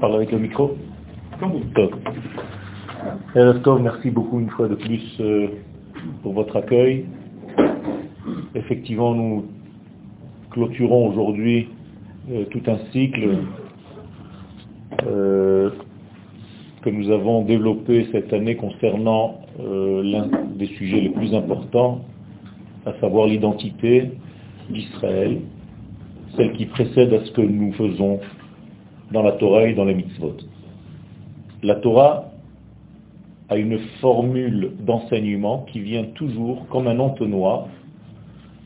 Parle 0.00 0.14
avec 0.14 0.30
le 0.30 0.38
micro. 0.38 0.76
merci 3.80 4.10
beaucoup 4.10 4.40
une 4.40 4.50
fois 4.50 4.68
de 4.68 4.74
plus 4.74 5.16
euh, 5.20 5.48
pour 6.22 6.34
votre 6.34 6.56
accueil. 6.56 7.06
Effectivement, 8.54 9.14
nous 9.14 9.46
clôturons 10.50 11.08
aujourd'hui 11.08 11.68
euh, 12.30 12.44
tout 12.50 12.62
un 12.66 12.78
cycle 12.92 13.38
euh, 15.06 15.70
que 16.82 16.90
nous 16.90 17.10
avons 17.10 17.42
développé 17.42 18.06
cette 18.12 18.32
année 18.34 18.56
concernant 18.56 19.40
l'un 19.58 20.28
des 20.54 20.66
sujets 20.66 21.00
les 21.00 21.08
plus 21.08 21.34
importants, 21.34 22.02
à 22.86 22.92
savoir 23.00 23.26
l'identité 23.26 24.12
d'Israël, 24.70 25.40
celle 26.38 26.52
qui 26.52 26.66
précède 26.66 27.12
à 27.12 27.24
ce 27.24 27.32
que 27.32 27.42
nous 27.42 27.72
faisons 27.72 28.20
dans 29.12 29.22
la 29.22 29.32
Torah 29.32 29.64
et 29.64 29.74
dans 29.74 29.84
les 29.84 29.94
mitzvot. 29.94 30.36
La 31.62 31.74
Torah 31.74 32.30
a 33.48 33.56
une 33.56 33.78
formule 34.00 34.70
d'enseignement 34.80 35.66
qui 35.72 35.80
vient 35.80 36.04
toujours 36.14 36.66
comme 36.68 36.86
un 36.86 36.98
entonnoir 37.00 37.66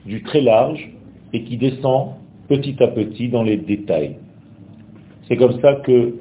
du 0.04 0.22
très 0.22 0.42
large 0.42 0.90
et 1.32 1.44
qui 1.44 1.56
descend 1.56 2.10
petit 2.48 2.80
à 2.82 2.88
petit 2.88 3.28
dans 3.28 3.42
les 3.42 3.56
détails. 3.56 4.16
C'est 5.26 5.36
comme 5.36 5.58
ça 5.60 5.76
que 5.76 6.16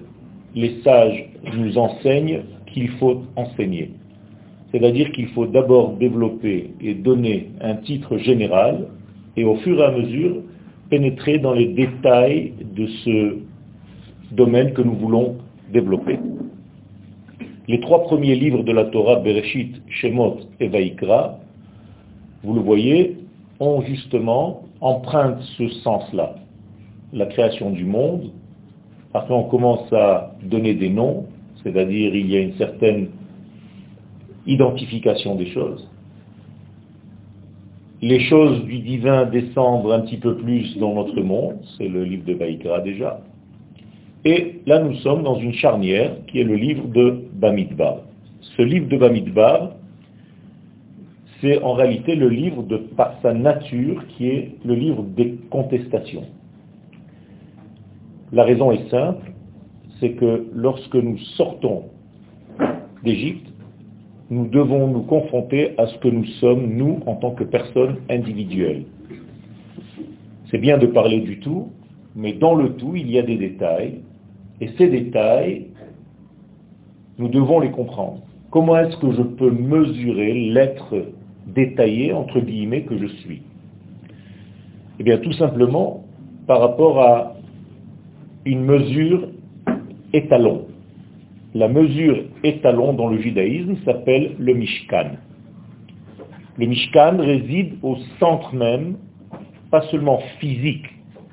les 0.55 0.81
sages 0.83 1.29
nous 1.57 1.77
enseignent 1.77 2.43
qu'il 2.67 2.89
faut 2.91 3.23
enseigner. 3.35 3.91
C'est-à-dire 4.71 5.11
qu'il 5.11 5.27
faut 5.29 5.47
d'abord 5.47 5.93
développer 5.93 6.71
et 6.79 6.93
donner 6.93 7.49
un 7.59 7.75
titre 7.75 8.17
général 8.17 8.87
et 9.35 9.43
au 9.43 9.55
fur 9.55 9.79
et 9.79 9.83
à 9.83 9.91
mesure 9.91 10.43
pénétrer 10.91 11.39
dans 11.39 11.53
les 11.53 11.67
détails 11.69 12.53
de 12.75 12.85
ce 12.85 13.37
domaine 14.31 14.73
que 14.73 14.81
nous 14.81 14.93
voulons 14.93 15.37
développer. 15.71 16.19
Les 17.67 17.79
trois 17.79 18.03
premiers 18.03 18.35
livres 18.35 18.63
de 18.63 18.73
la 18.73 18.85
Torah, 18.85 19.21
Bereshit, 19.21 19.81
Shemot 19.87 20.39
et 20.59 20.67
Vaikra, 20.67 21.39
vous 22.43 22.53
le 22.53 22.59
voyez, 22.59 23.17
ont 23.61 23.81
justement 23.81 24.63
emprunté 24.81 25.41
ce 25.57 25.69
sens-là. 25.69 26.35
La 27.13 27.25
création 27.27 27.71
du 27.71 27.85
monde, 27.85 28.31
après 29.13 29.33
on 29.33 29.43
commence 29.43 29.91
à 29.93 30.33
donner 30.43 30.73
des 30.73 30.89
noms, 30.89 31.25
c'est-à-dire 31.63 32.13
il 32.13 32.29
y 32.29 32.35
a 32.35 32.41
une 32.41 32.55
certaine 32.55 33.09
identification 34.45 35.35
des 35.35 35.47
choses. 35.47 35.87
Les 38.01 38.19
choses 38.21 38.63
du 38.63 38.79
divin 38.79 39.25
descendent 39.25 39.91
un 39.91 39.99
petit 39.99 40.17
peu 40.17 40.35
plus 40.35 40.75
dans 40.77 40.95
notre 40.95 41.21
monde, 41.21 41.57
c'est 41.77 41.87
le 41.87 42.03
livre 42.03 42.25
de 42.25 42.33
Vaikra 42.33 42.81
déjà. 42.81 43.21
Et 44.25 44.61
là, 44.65 44.79
nous 44.79 44.95
sommes 44.95 45.21
dans 45.21 45.35
une 45.35 45.53
charnière 45.53 46.15
qui 46.25 46.39
est 46.39 46.43
le 46.43 46.55
livre 46.55 46.87
de 46.87 47.25
Bamidbar. 47.33 47.97
Ce 48.41 48.63
livre 48.63 48.87
de 48.87 48.97
Bamidbar, 48.97 49.73
c'est 51.39 51.61
en 51.61 51.73
réalité 51.73 52.15
le 52.15 52.29
livre 52.29 52.63
de 52.63 52.81
sa 53.21 53.33
nature 53.33 54.03
qui 54.09 54.29
est 54.29 54.51
le 54.65 54.73
livre 54.73 55.03
des 55.03 55.35
contestations. 55.51 56.25
La 58.31 58.43
raison 58.43 58.71
est 58.71 58.89
simple, 58.89 59.31
c'est 59.99 60.13
que 60.13 60.47
lorsque 60.53 60.95
nous 60.95 61.19
sortons 61.37 61.83
d'Égypte, 63.03 63.50
nous 64.31 64.47
devons 64.47 64.87
nous 64.87 65.01
confronter 65.01 65.77
à 65.77 65.87
ce 65.87 65.97
que 65.97 66.07
nous 66.07 66.25
sommes, 66.39 66.73
nous, 66.73 66.99
en 67.05 67.15
tant 67.15 67.31
que 67.31 67.43
personnes 67.43 67.97
individuelles. 68.09 68.85
C'est 70.49 70.57
bien 70.57 70.77
de 70.77 70.87
parler 70.87 71.19
du 71.19 71.39
tout, 71.39 71.67
mais 72.15 72.33
dans 72.33 72.55
le 72.55 72.73
tout, 72.75 72.95
il 72.95 73.11
y 73.11 73.19
a 73.19 73.23
des 73.23 73.35
détails, 73.35 73.99
et 74.61 74.69
ces 74.77 74.87
détails, 74.87 75.67
nous 77.19 77.27
devons 77.27 77.59
les 77.59 77.71
comprendre. 77.71 78.21
Comment 78.51 78.77
est-ce 78.77 78.95
que 78.97 79.11
je 79.11 79.21
peux 79.21 79.51
mesurer 79.51 80.33
l'être 80.51 81.07
détaillé, 81.47 82.13
entre 82.13 82.39
guillemets, 82.39 82.83
que 82.83 82.97
je 82.97 83.07
suis? 83.07 83.41
Eh 84.99 85.03
bien, 85.03 85.17
tout 85.17 85.33
simplement 85.33 86.05
par 86.47 86.61
rapport 86.61 87.01
à 87.01 87.35
une 88.45 88.63
mesure 88.63 89.27
étalon. 90.13 90.67
La 91.53 91.67
mesure 91.67 92.23
étalon 92.43 92.93
dans 92.93 93.09
le 93.09 93.19
judaïsme 93.19 93.75
s'appelle 93.83 94.35
le 94.39 94.53
Mishkan. 94.53 95.17
Le 96.57 96.65
Mishkan 96.65 97.17
réside 97.17 97.73
au 97.83 97.97
centre 98.19 98.55
même, 98.55 98.95
pas 99.69 99.81
seulement 99.89 100.19
physique, 100.39 100.85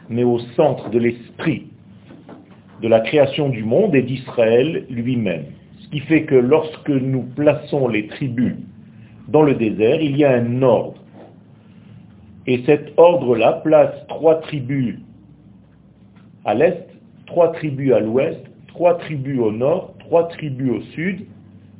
mais 0.08 0.24
au 0.24 0.40
centre 0.56 0.90
de 0.90 0.98
l'esprit 0.98 1.68
de 2.82 2.88
la 2.88 3.00
création 3.00 3.48
du 3.48 3.62
monde 3.62 3.94
et 3.94 4.02
d'Israël 4.02 4.86
lui-même. 4.90 5.44
Ce 5.80 5.88
qui 5.88 6.00
fait 6.00 6.24
que 6.24 6.34
lorsque 6.34 6.88
nous 6.88 7.22
plaçons 7.22 7.86
les 7.86 8.08
tribus 8.08 8.56
dans 9.28 9.42
le 9.42 9.54
désert, 9.54 10.00
il 10.00 10.16
y 10.16 10.24
a 10.24 10.32
un 10.32 10.62
ordre. 10.62 10.94
Et 12.46 12.62
cet 12.66 12.92
ordre-là 12.96 13.60
place 13.64 13.94
trois 14.08 14.40
tribus 14.40 14.98
à 16.44 16.54
l'est, 16.54 16.88
trois 17.26 17.52
tribus 17.52 17.92
à 17.92 18.00
l'ouest, 18.00 18.40
trois 18.68 18.94
tribus 18.98 19.38
au 19.38 19.52
nord, 19.52 19.94
trois 20.08 20.26
tribus 20.28 20.70
au 20.70 20.80
sud, 20.94 21.26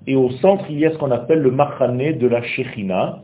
et 0.07 0.15
au 0.15 0.31
centre, 0.43 0.67
il 0.69 0.79
y 0.79 0.85
a 0.85 0.93
ce 0.93 0.99
qu'on 0.99 1.11
appelle 1.11 1.41
le 1.41 1.51
machané 1.51 2.13
de 2.13 2.27
la 2.27 2.43
Shechina, 2.43 3.23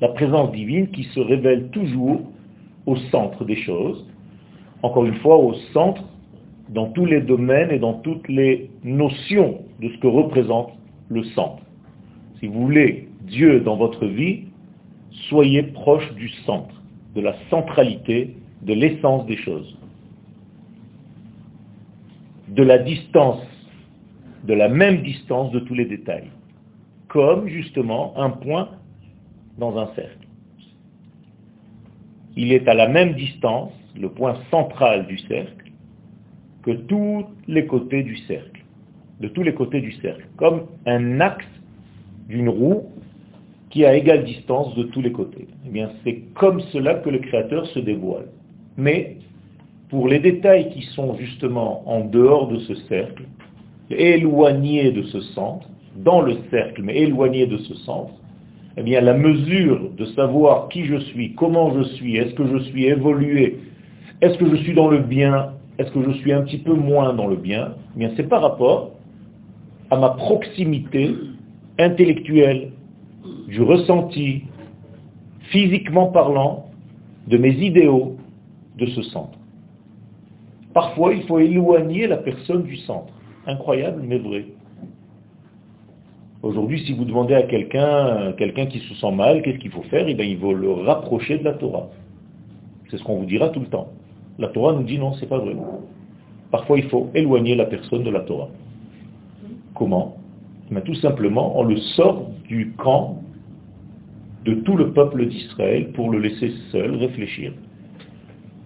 la 0.00 0.08
présence 0.08 0.52
divine 0.52 0.88
qui 0.90 1.02
se 1.02 1.18
révèle 1.18 1.68
toujours 1.70 2.20
au 2.86 2.94
centre 3.10 3.44
des 3.44 3.56
choses, 3.56 4.06
encore 4.82 5.04
une 5.04 5.16
fois 5.16 5.36
au 5.38 5.54
centre 5.74 6.04
dans 6.68 6.86
tous 6.86 7.06
les 7.06 7.20
domaines 7.22 7.72
et 7.72 7.80
dans 7.80 7.94
toutes 7.94 8.28
les 8.28 8.70
notions 8.84 9.62
de 9.80 9.88
ce 9.88 9.98
que 9.98 10.06
représente 10.06 10.70
le 11.08 11.24
centre. 11.24 11.62
Si 12.38 12.46
vous 12.46 12.66
voulez 12.66 13.08
Dieu 13.22 13.60
dans 13.60 13.76
votre 13.76 14.06
vie, 14.06 14.44
soyez 15.28 15.64
proche 15.64 16.14
du 16.14 16.28
centre, 16.46 16.82
de 17.16 17.20
la 17.20 17.34
centralité, 17.50 18.36
de 18.62 18.74
l'essence 18.74 19.26
des 19.26 19.36
choses. 19.36 19.76
De 22.48 22.62
la 22.62 22.78
distance, 22.78 23.42
de 24.48 24.54
la 24.54 24.68
même 24.68 25.02
distance 25.02 25.52
de 25.52 25.60
tous 25.60 25.74
les 25.74 25.84
détails. 25.84 26.30
Comme 27.08 27.48
justement 27.48 28.14
un 28.16 28.30
point 28.30 28.70
dans 29.58 29.76
un 29.76 29.94
cercle. 29.94 30.26
Il 32.36 32.52
est 32.52 32.66
à 32.66 32.74
la 32.74 32.88
même 32.88 33.14
distance, 33.14 33.72
le 33.94 34.08
point 34.08 34.36
central 34.50 35.06
du 35.06 35.18
cercle, 35.18 35.70
que 36.62 36.70
tous 36.70 37.26
les 37.46 37.66
côtés 37.66 38.02
du 38.02 38.16
cercle, 38.26 38.64
de 39.20 39.28
tous 39.28 39.42
les 39.42 39.54
côtés 39.54 39.80
du 39.80 39.92
cercle, 39.92 40.26
comme 40.36 40.62
un 40.86 41.20
axe 41.20 41.46
d'une 42.28 42.48
roue 42.48 42.84
qui 43.70 43.84
a 43.84 43.94
égale 43.94 44.24
distance 44.24 44.74
de 44.76 44.84
tous 44.84 45.02
les 45.02 45.12
côtés. 45.12 45.46
Eh 45.74 45.84
c'est 46.04 46.20
comme 46.34 46.60
cela 46.72 46.94
que 46.94 47.10
le 47.10 47.18
Créateur 47.18 47.66
se 47.66 47.80
dévoile. 47.80 48.28
Mais, 48.76 49.16
pour 49.90 50.08
les 50.08 50.20
détails 50.20 50.70
qui 50.70 50.82
sont 50.94 51.16
justement 51.16 51.82
en 51.86 52.04
dehors 52.04 52.48
de 52.48 52.58
ce 52.60 52.74
cercle, 52.86 53.24
éloignés 53.90 54.92
de 54.92 55.02
ce 55.04 55.20
centre, 55.20 55.68
dans 55.96 56.20
le 56.20 56.36
cercle, 56.50 56.82
mais 56.82 56.96
éloignés 56.96 57.46
de 57.46 57.58
ce 57.58 57.74
centre, 57.74 58.12
eh 58.76 58.82
bien, 58.82 59.00
la 59.00 59.14
mesure 59.14 59.90
de 59.96 60.04
savoir 60.06 60.68
qui 60.68 60.84
je 60.84 60.96
suis, 60.96 61.34
comment 61.34 61.76
je 61.76 61.82
suis, 61.94 62.16
est-ce 62.16 62.34
que 62.34 62.46
je 62.46 62.58
suis 62.64 62.86
évolué, 62.86 63.58
est-ce 64.20 64.38
que 64.38 64.48
je 64.48 64.56
suis 64.62 64.74
dans 64.74 64.88
le 64.88 64.98
bien, 64.98 65.54
est-ce 65.78 65.90
que 65.90 66.02
je 66.02 66.12
suis 66.18 66.32
un 66.32 66.42
petit 66.42 66.58
peu 66.58 66.74
moins 66.74 67.12
dans 67.14 67.26
le 67.26 67.36
bien 67.36 67.74
Eh 67.94 67.98
bien, 67.98 68.10
c'est 68.16 68.28
par 68.28 68.42
rapport 68.42 68.92
à 69.90 69.96
ma 69.96 70.10
proximité 70.10 71.14
intellectuelle, 71.78 72.70
du 73.48 73.62
ressenti, 73.62 74.44
physiquement 75.50 76.06
parlant, 76.08 76.66
de 77.26 77.36
mes 77.36 77.52
idéaux, 77.52 78.16
de 78.76 78.86
ce 78.86 79.02
centre. 79.02 79.38
Parfois, 80.74 81.14
il 81.14 81.22
faut 81.22 81.38
éloigner 81.38 82.06
la 82.06 82.18
personne 82.18 82.62
du 82.62 82.76
centre. 82.76 83.12
Incroyable, 83.48 84.02
mais 84.04 84.18
vrai. 84.18 84.44
Aujourd'hui, 86.42 86.84
si 86.84 86.92
vous 86.92 87.06
demandez 87.06 87.32
à 87.32 87.44
quelqu'un, 87.44 88.32
quelqu'un 88.36 88.66
qui 88.66 88.78
se 88.78 88.94
sent 88.94 89.10
mal, 89.10 89.40
qu'est-ce 89.40 89.56
qu'il 89.56 89.70
faut 89.70 89.82
faire? 89.84 90.06
Eh 90.06 90.14
bien, 90.14 90.26
il 90.26 90.38
faut 90.38 90.52
le 90.52 90.70
rapprocher 90.70 91.38
de 91.38 91.44
la 91.44 91.54
Torah. 91.54 91.88
C'est 92.90 92.98
ce 92.98 93.02
qu'on 93.02 93.16
vous 93.16 93.24
dira 93.24 93.48
tout 93.48 93.60
le 93.60 93.66
temps. 93.66 93.88
La 94.38 94.48
Torah 94.48 94.74
nous 94.74 94.82
dit 94.82 94.98
non, 94.98 95.14
c'est 95.14 95.26
pas 95.26 95.38
vrai. 95.38 95.56
Parfois, 96.50 96.78
il 96.78 96.90
faut 96.90 97.08
éloigner 97.14 97.54
la 97.54 97.64
personne 97.64 98.04
de 98.04 98.10
la 98.10 98.20
Torah. 98.20 98.48
Comment? 99.74 100.18
Mais 100.70 100.82
Tout 100.82 100.94
simplement, 100.96 101.58
on 101.58 101.64
le 101.64 101.78
sort 101.96 102.28
du 102.46 102.74
camp 102.76 103.22
de 104.44 104.54
tout 104.56 104.76
le 104.76 104.92
peuple 104.92 105.26
d'Israël 105.26 105.92
pour 105.92 106.10
le 106.10 106.18
laisser 106.18 106.52
seul 106.70 106.96
réfléchir. 106.96 107.54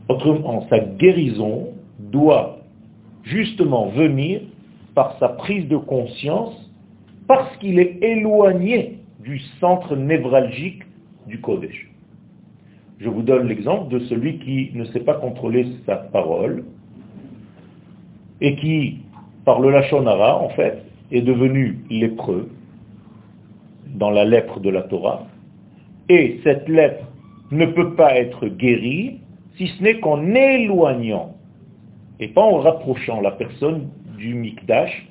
Autrement, 0.09 0.67
sa 0.69 0.81
guérison 0.81 1.69
doit 2.01 2.59
justement 3.23 3.87
venir 3.91 4.41
par 4.95 5.17
sa 5.19 5.29
prise 5.29 5.69
de 5.69 5.77
conscience 5.77 6.71
parce 7.27 7.57
qu'il 7.59 7.79
est 7.79 8.03
éloigné 8.03 8.99
du 9.21 9.39
centre 9.61 9.97
névralgique 9.97 10.83
du 11.27 11.41
Kodesh. 11.41 11.89
Je 12.99 13.09
vous 13.09 13.23
donne 13.23 13.49
l'exemple 13.49 13.93
de 13.93 14.01
celui 14.07 14.39
qui 14.39 14.71
ne 14.75 14.85
sait 14.87 15.01
pas 15.01 15.15
contrôler 15.15 15.67
sa 15.87 15.97
parole 15.97 16.65
et 18.41 18.57
qui, 18.57 19.01
par 19.45 19.61
le 19.61 19.71
Lachonara, 19.71 20.39
en 20.39 20.51
fait, 20.51 20.85
est 21.11 21.23
devenu 21.23 21.79
lépreux 21.91 22.49
dans 23.87 24.11
la 24.11 24.25
lèpre 24.25 24.61
de 24.61 24.71
la 24.71 24.83
Torah. 24.83 25.27
Et 26.09 26.41
cette 26.45 26.69
lèpre 26.69 27.05
ne 27.51 27.67
peut 27.67 27.95
pas 27.95 28.17
être 28.17 28.47
guérie 28.47 29.21
si 29.57 29.69
ce 29.69 29.83
n'est 29.83 30.01
qu'en 30.01 30.25
éloignant 30.35 31.37
et 32.21 32.29
pas 32.29 32.43
en 32.43 32.59
rapprochant 32.59 33.21
la 33.21 33.33
personne 33.33 33.89
du 34.23 34.35
Mikdash 34.35 35.09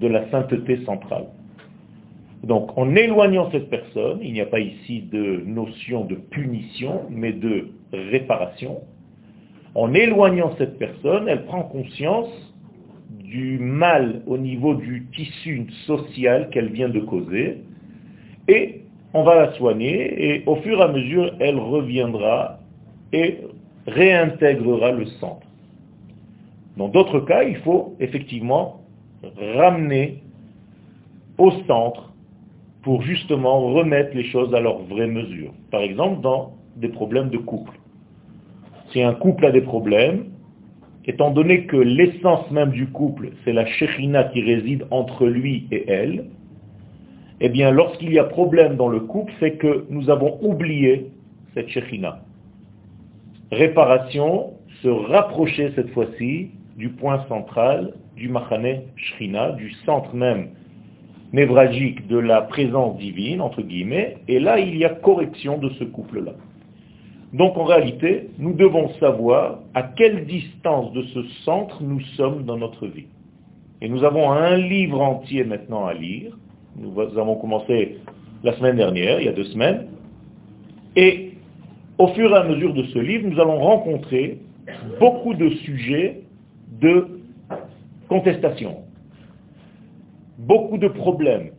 de 0.00 0.08
la 0.08 0.28
sainteté 0.30 0.84
centrale. 0.84 1.26
Donc 2.42 2.76
en 2.76 2.96
éloignant 2.96 3.50
cette 3.52 3.70
personne, 3.70 4.18
il 4.20 4.32
n'y 4.32 4.40
a 4.40 4.46
pas 4.46 4.58
ici 4.58 5.02
de 5.12 5.42
notion 5.46 6.04
de 6.04 6.16
punition, 6.16 7.02
mais 7.08 7.32
de 7.32 7.68
réparation. 7.92 8.80
En 9.76 9.94
éloignant 9.94 10.54
cette 10.58 10.76
personne, 10.76 11.28
elle 11.28 11.44
prend 11.44 11.62
conscience 11.62 12.30
du 13.10 13.58
mal 13.58 14.22
au 14.26 14.36
niveau 14.36 14.74
du 14.74 15.06
tissu 15.14 15.66
social 15.86 16.50
qu'elle 16.50 16.70
vient 16.70 16.88
de 16.88 17.00
causer, 17.00 17.58
et 18.48 18.82
on 19.14 19.22
va 19.22 19.34
la 19.36 19.52
soigner, 19.52 20.34
et 20.34 20.42
au 20.46 20.56
fur 20.56 20.80
et 20.80 20.82
à 20.82 20.88
mesure, 20.88 21.32
elle 21.38 21.58
reviendra 21.58 22.58
et 23.12 23.38
réintégrera 23.86 24.90
le 24.90 25.06
centre. 25.20 25.46
Dans 26.76 26.88
d'autres 26.88 27.20
cas, 27.20 27.44
il 27.44 27.56
faut 27.58 27.96
effectivement 28.00 28.80
ramener 29.56 30.22
au 31.38 31.50
centre 31.66 32.12
pour 32.82 33.02
justement 33.02 33.72
remettre 33.72 34.16
les 34.16 34.24
choses 34.24 34.54
à 34.54 34.60
leur 34.60 34.78
vraie 34.82 35.06
mesure. 35.06 35.52
Par 35.70 35.82
exemple, 35.82 36.20
dans 36.20 36.54
des 36.76 36.88
problèmes 36.88 37.28
de 37.28 37.38
couple. 37.38 37.78
Si 38.90 39.02
un 39.02 39.14
couple 39.14 39.46
a 39.46 39.52
des 39.52 39.60
problèmes, 39.60 40.24
étant 41.06 41.30
donné 41.30 41.66
que 41.66 41.76
l'essence 41.76 42.50
même 42.50 42.70
du 42.70 42.86
couple, 42.86 43.30
c'est 43.44 43.52
la 43.52 43.66
shechina 43.66 44.24
qui 44.24 44.42
réside 44.42 44.86
entre 44.90 45.26
lui 45.26 45.66
et 45.70 45.88
elle, 45.88 46.26
eh 47.40 47.48
bien, 47.48 47.70
lorsqu'il 47.70 48.12
y 48.12 48.18
a 48.18 48.24
problème 48.24 48.76
dans 48.76 48.88
le 48.88 49.00
couple, 49.00 49.32
c'est 49.40 49.56
que 49.56 49.84
nous 49.90 50.10
avons 50.10 50.38
oublié 50.42 51.08
cette 51.54 51.68
shechina. 51.68 52.20
Réparation, 53.50 54.52
se 54.82 54.88
rapprocher 54.88 55.72
cette 55.74 55.90
fois-ci 55.90 56.50
du 56.76 56.90
point 56.90 57.24
central 57.28 57.94
du 58.16 58.28
Machane 58.28 58.82
Shrina, 58.96 59.52
du 59.52 59.72
centre 59.84 60.14
même 60.14 60.48
névralgique 61.32 62.06
de 62.08 62.18
la 62.18 62.42
présence 62.42 62.98
divine, 62.98 63.40
entre 63.40 63.62
guillemets, 63.62 64.18
et 64.28 64.38
là 64.38 64.58
il 64.58 64.76
y 64.76 64.84
a 64.84 64.90
correction 64.90 65.58
de 65.58 65.70
ce 65.70 65.84
couple-là. 65.84 66.32
Donc 67.32 67.56
en 67.56 67.64
réalité, 67.64 68.28
nous 68.38 68.52
devons 68.52 68.90
savoir 69.00 69.60
à 69.74 69.82
quelle 69.82 70.26
distance 70.26 70.92
de 70.92 71.02
ce 71.02 71.22
centre 71.44 71.82
nous 71.82 72.00
sommes 72.16 72.44
dans 72.44 72.58
notre 72.58 72.86
vie. 72.86 73.06
Et 73.80 73.88
nous 73.88 74.04
avons 74.04 74.30
un 74.30 74.56
livre 74.56 75.00
entier 75.00 75.42
maintenant 75.44 75.86
à 75.86 75.94
lire. 75.94 76.36
Nous 76.78 77.00
avons 77.00 77.36
commencé 77.36 77.96
la 78.44 78.54
semaine 78.56 78.76
dernière, 78.76 79.20
il 79.20 79.26
y 79.26 79.28
a 79.28 79.32
deux 79.32 79.44
semaines. 79.44 79.86
Et 80.94 81.32
au 81.98 82.08
fur 82.08 82.30
et 82.30 82.36
à 82.36 82.44
mesure 82.44 82.74
de 82.74 82.84
ce 82.84 82.98
livre, 82.98 83.28
nous 83.28 83.40
allons 83.40 83.58
rencontrer 83.58 84.38
beaucoup 85.00 85.34
de 85.34 85.48
sujets 85.50 86.21
de 86.82 87.20
contestation, 88.08 88.78
beaucoup 90.36 90.78
de 90.78 90.88
problèmes, 90.88 91.50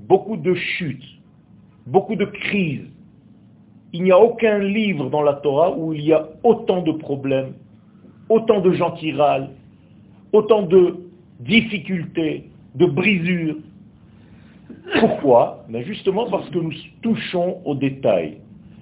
beaucoup 0.00 0.36
de 0.36 0.54
chutes, 0.54 1.06
beaucoup 1.86 2.16
de 2.16 2.24
crises. 2.24 2.90
Il 3.92 4.02
n'y 4.02 4.10
a 4.10 4.18
aucun 4.18 4.58
livre 4.58 5.08
dans 5.08 5.22
la 5.22 5.34
Torah 5.34 5.74
où 5.76 5.94
il 5.94 6.02
y 6.02 6.12
a 6.12 6.28
autant 6.42 6.82
de 6.82 6.92
problèmes, 6.92 7.54
autant 8.28 8.60
de 8.60 8.72
gens 8.72 8.90
qui 8.90 9.12
râlent, 9.12 9.50
autant 10.32 10.62
de 10.62 10.96
difficultés, 11.40 12.50
de 12.74 12.86
brisures. 12.86 13.56
Pourquoi? 15.00 15.64
Ben 15.68 15.84
Justement 15.84 16.28
parce 16.28 16.50
que 16.50 16.58
nous 16.58 16.72
touchons 17.02 17.58
aux 17.64 17.74
détails. 17.76 18.38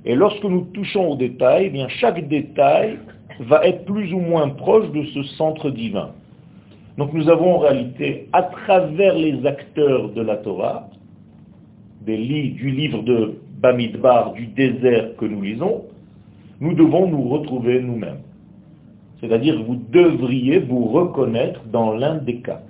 Et 0.06 0.14
lorsque 0.14 0.44
nous 0.44 0.62
touchons 0.72 1.08
aux 1.10 1.16
détails, 1.16 1.66
eh 1.66 1.70
bien 1.70 1.88
chaque 1.88 2.26
détail 2.28 2.98
va 3.40 3.64
être 3.66 3.84
plus 3.84 4.12
ou 4.12 4.18
moins 4.18 4.48
proche 4.50 4.90
de 4.92 5.04
ce 5.06 5.22
centre 5.36 5.70
divin. 5.70 6.10
Donc 6.96 7.12
nous 7.12 7.28
avons 7.28 7.56
en 7.56 7.58
réalité, 7.58 8.28
à 8.32 8.42
travers 8.42 9.14
les 9.16 9.44
acteurs 9.46 10.10
de 10.10 10.22
la 10.22 10.36
Torah, 10.36 10.88
du 12.06 12.70
livre 12.70 13.02
de 13.02 13.38
Bamidbar, 13.60 14.32
du 14.34 14.46
désert 14.46 15.16
que 15.16 15.24
nous 15.24 15.42
lisons, 15.42 15.84
nous 16.60 16.74
devons 16.74 17.08
nous 17.08 17.28
retrouver 17.28 17.80
nous-mêmes. 17.80 18.20
C'est-à-dire 19.20 19.62
vous 19.64 19.80
devriez 19.90 20.58
vous 20.58 20.86
reconnaître 20.86 21.62
dans 21.72 21.92
l'un 21.92 22.16
des 22.16 22.40
cas 22.40 22.60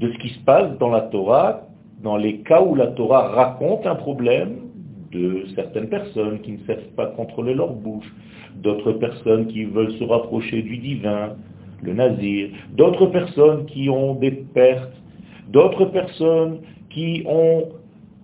de 0.00 0.10
ce 0.12 0.18
qui 0.18 0.30
se 0.30 0.38
passe 0.40 0.78
dans 0.78 0.88
la 0.88 1.02
Torah, 1.02 1.62
dans 2.02 2.16
les 2.16 2.38
cas 2.38 2.62
où 2.62 2.74
la 2.74 2.86
Torah 2.88 3.28
raconte 3.28 3.86
un 3.86 3.96
problème 3.96 4.67
de 5.12 5.44
certaines 5.54 5.88
personnes 5.88 6.40
qui 6.40 6.52
ne 6.52 6.58
savent 6.66 6.88
pas 6.96 7.06
contrôler 7.06 7.54
leur 7.54 7.72
bouche, 7.72 8.12
d'autres 8.56 8.92
personnes 8.92 9.46
qui 9.46 9.64
veulent 9.64 9.92
se 9.92 10.04
rapprocher 10.04 10.62
du 10.62 10.76
divin, 10.78 11.36
le 11.82 11.94
nazir, 11.94 12.48
d'autres 12.72 13.06
personnes 13.06 13.66
qui 13.66 13.88
ont 13.88 14.14
des 14.14 14.32
pertes, 14.32 14.92
d'autres 15.48 15.86
personnes 15.86 16.58
qui 16.90 17.22
ont 17.26 17.68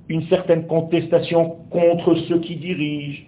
une 0.08 0.22
certaine 0.24 0.66
contestation 0.66 1.56
contre 1.70 2.14
ceux 2.28 2.40
qui 2.40 2.56
dirigent, 2.56 3.22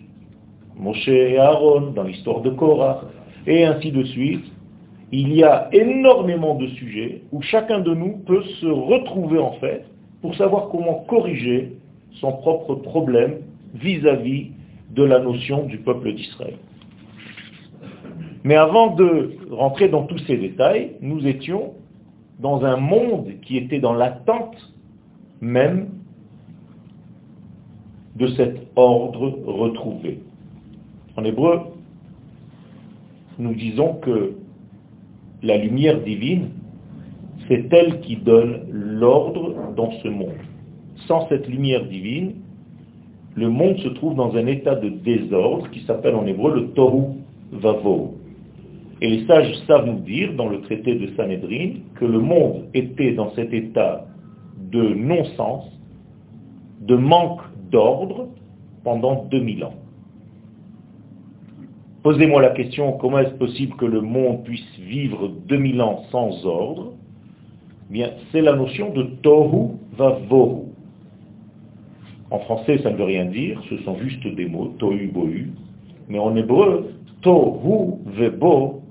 Moshe 0.79 1.09
et 1.09 1.39
Aaron 1.39 1.93
dans 1.93 2.03
l'histoire 2.03 2.43
de 2.43 2.51
Korah, 2.51 3.05
et 3.47 3.65
ainsi 3.65 3.93
de 3.93 4.03
suite. 4.05 4.45
Il 5.13 5.33
y 5.33 5.45
a 5.45 5.69
énormément 5.73 6.57
de 6.57 6.67
sujets 6.69 7.23
où 7.31 7.41
chacun 7.41 7.79
de 7.79 7.95
nous 7.95 8.19
peut 8.27 8.43
se 8.61 8.67
retrouver 8.67 9.39
en 9.39 9.53
fait 9.53 9.85
pour 10.21 10.35
savoir 10.35 10.69
comment 10.69 11.05
corriger 11.09 11.73
son 12.21 12.33
propre 12.33 12.75
problème 12.75 13.37
vis-à-vis 13.81 14.51
de 14.91 15.03
la 15.03 15.19
notion 15.19 15.67
du 15.67 15.79
peuple 15.79 16.13
d'Israël. 16.15 16.57
Mais 18.45 18.55
avant 18.55 18.95
de 18.95 19.37
rentrer 19.51 19.89
dans 19.89 20.05
tous 20.05 20.19
ces 20.27 20.37
détails, 20.37 20.93
nous 21.01 21.27
étions 21.27 21.75
dans 22.39 22.65
un 22.65 22.77
monde 22.77 23.33
qui 23.43 23.57
était 23.57 23.81
dans 23.81 23.95
l'attente 23.95 24.57
même 25.41 25.89
de 28.15 28.29
cet 28.29 28.69
ordre 28.77 29.39
retrouvé. 29.47 30.21
En 31.17 31.25
hébreu, 31.25 31.61
nous 33.39 33.55
disons 33.55 33.95
que 33.95 34.37
la 35.43 35.59
lumière 35.59 36.01
divine, 36.03 36.51
c'est 37.49 37.73
elle 37.73 38.01
qui 38.01 38.17
donne 38.17 38.67
l'ordre 38.71 39.73
dans 39.77 39.91
ce 40.03 40.09
monde. 40.09 40.39
Sans 41.07 41.29
cette 41.29 41.47
lumière 41.47 41.87
divine, 41.87 42.35
le 43.37 43.51
monde 43.51 43.79
se 43.79 43.89
trouve 43.89 44.15
dans 44.15 44.35
un 44.35 44.47
état 44.47 44.75
de 44.75 44.89
désordre 44.89 45.71
qui 45.71 45.81
s'appelle 45.81 46.15
en 46.15 46.27
hébreu 46.27 46.55
le 46.55 46.69
tohu 46.69 47.17
vavo. 47.53 48.15
Et 49.03 49.09
les 49.09 49.27
sages 49.27 49.55
savent 49.67 49.87
nous 49.87 50.01
dire, 50.01 50.33
dans 50.35 50.49
le 50.49 50.63
traité 50.63 50.95
de 50.95 51.15
Sanhedrin, 51.17 51.81
que 51.97 52.07
le 52.07 52.19
monde 52.19 52.65
était 52.73 53.13
dans 53.13 53.31
cet 53.35 53.53
état 53.53 54.07
de 54.73 54.95
non-sens, 54.95 55.65
de 56.81 56.97
manque 56.97 57.43
d'ordre 57.71 58.29
pendant 58.83 59.25
2000 59.25 59.65
ans. 59.65 59.75
Posez-moi 62.03 62.41
la 62.41 62.51
question, 62.51 62.93
comment 62.93 63.19
est-ce 63.19 63.35
possible 63.35 63.75
que 63.77 63.85
le 63.85 64.01
monde 64.01 64.45
puisse 64.45 64.79
vivre 64.79 65.29
2000 65.47 65.83
ans 65.83 66.05
sans 66.11 66.47
ordre? 66.47 66.93
Eh 67.91 67.93
Bien, 67.93 68.11
c'est 68.33 68.41
la 68.41 68.55
notion 68.55 68.95
de 68.95 69.03
tohu 69.23 69.73
vavohu. 69.93 70.76
En 72.31 72.39
français, 72.41 72.79
ça 72.83 72.91
ne 72.91 72.97
veut 72.97 73.05
rien 73.05 73.27
dire, 73.27 73.63
ce 73.71 73.77
sont 73.79 73.97
juste 73.99 74.27
des 74.27 74.47
mots, 74.47 74.75
tohu 74.79 75.07
bohu. 75.07 75.51
Mais 76.09 76.19
en 76.19 76.35
hébreu, 76.35 76.95
tohu 77.23 77.95
vebo 78.07 78.83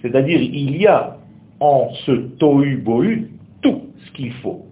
c'est-à-dire, 0.00 0.40
il 0.40 0.76
y 0.76 0.86
a 0.86 1.16
en 1.60 1.88
ce 2.06 2.12
tohu 2.12 2.76
bohu 2.76 3.30
tout 3.62 3.82
ce 4.06 4.12
qu'il 4.12 4.32
faut. 4.34 4.64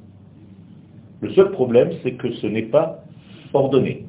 Le 1.20 1.32
seul 1.32 1.50
problème, 1.50 1.90
c'est 2.02 2.12
que 2.12 2.30
ce 2.32 2.46
n'est 2.46 2.62
pas 2.62 3.04
ordonné. 3.52 4.04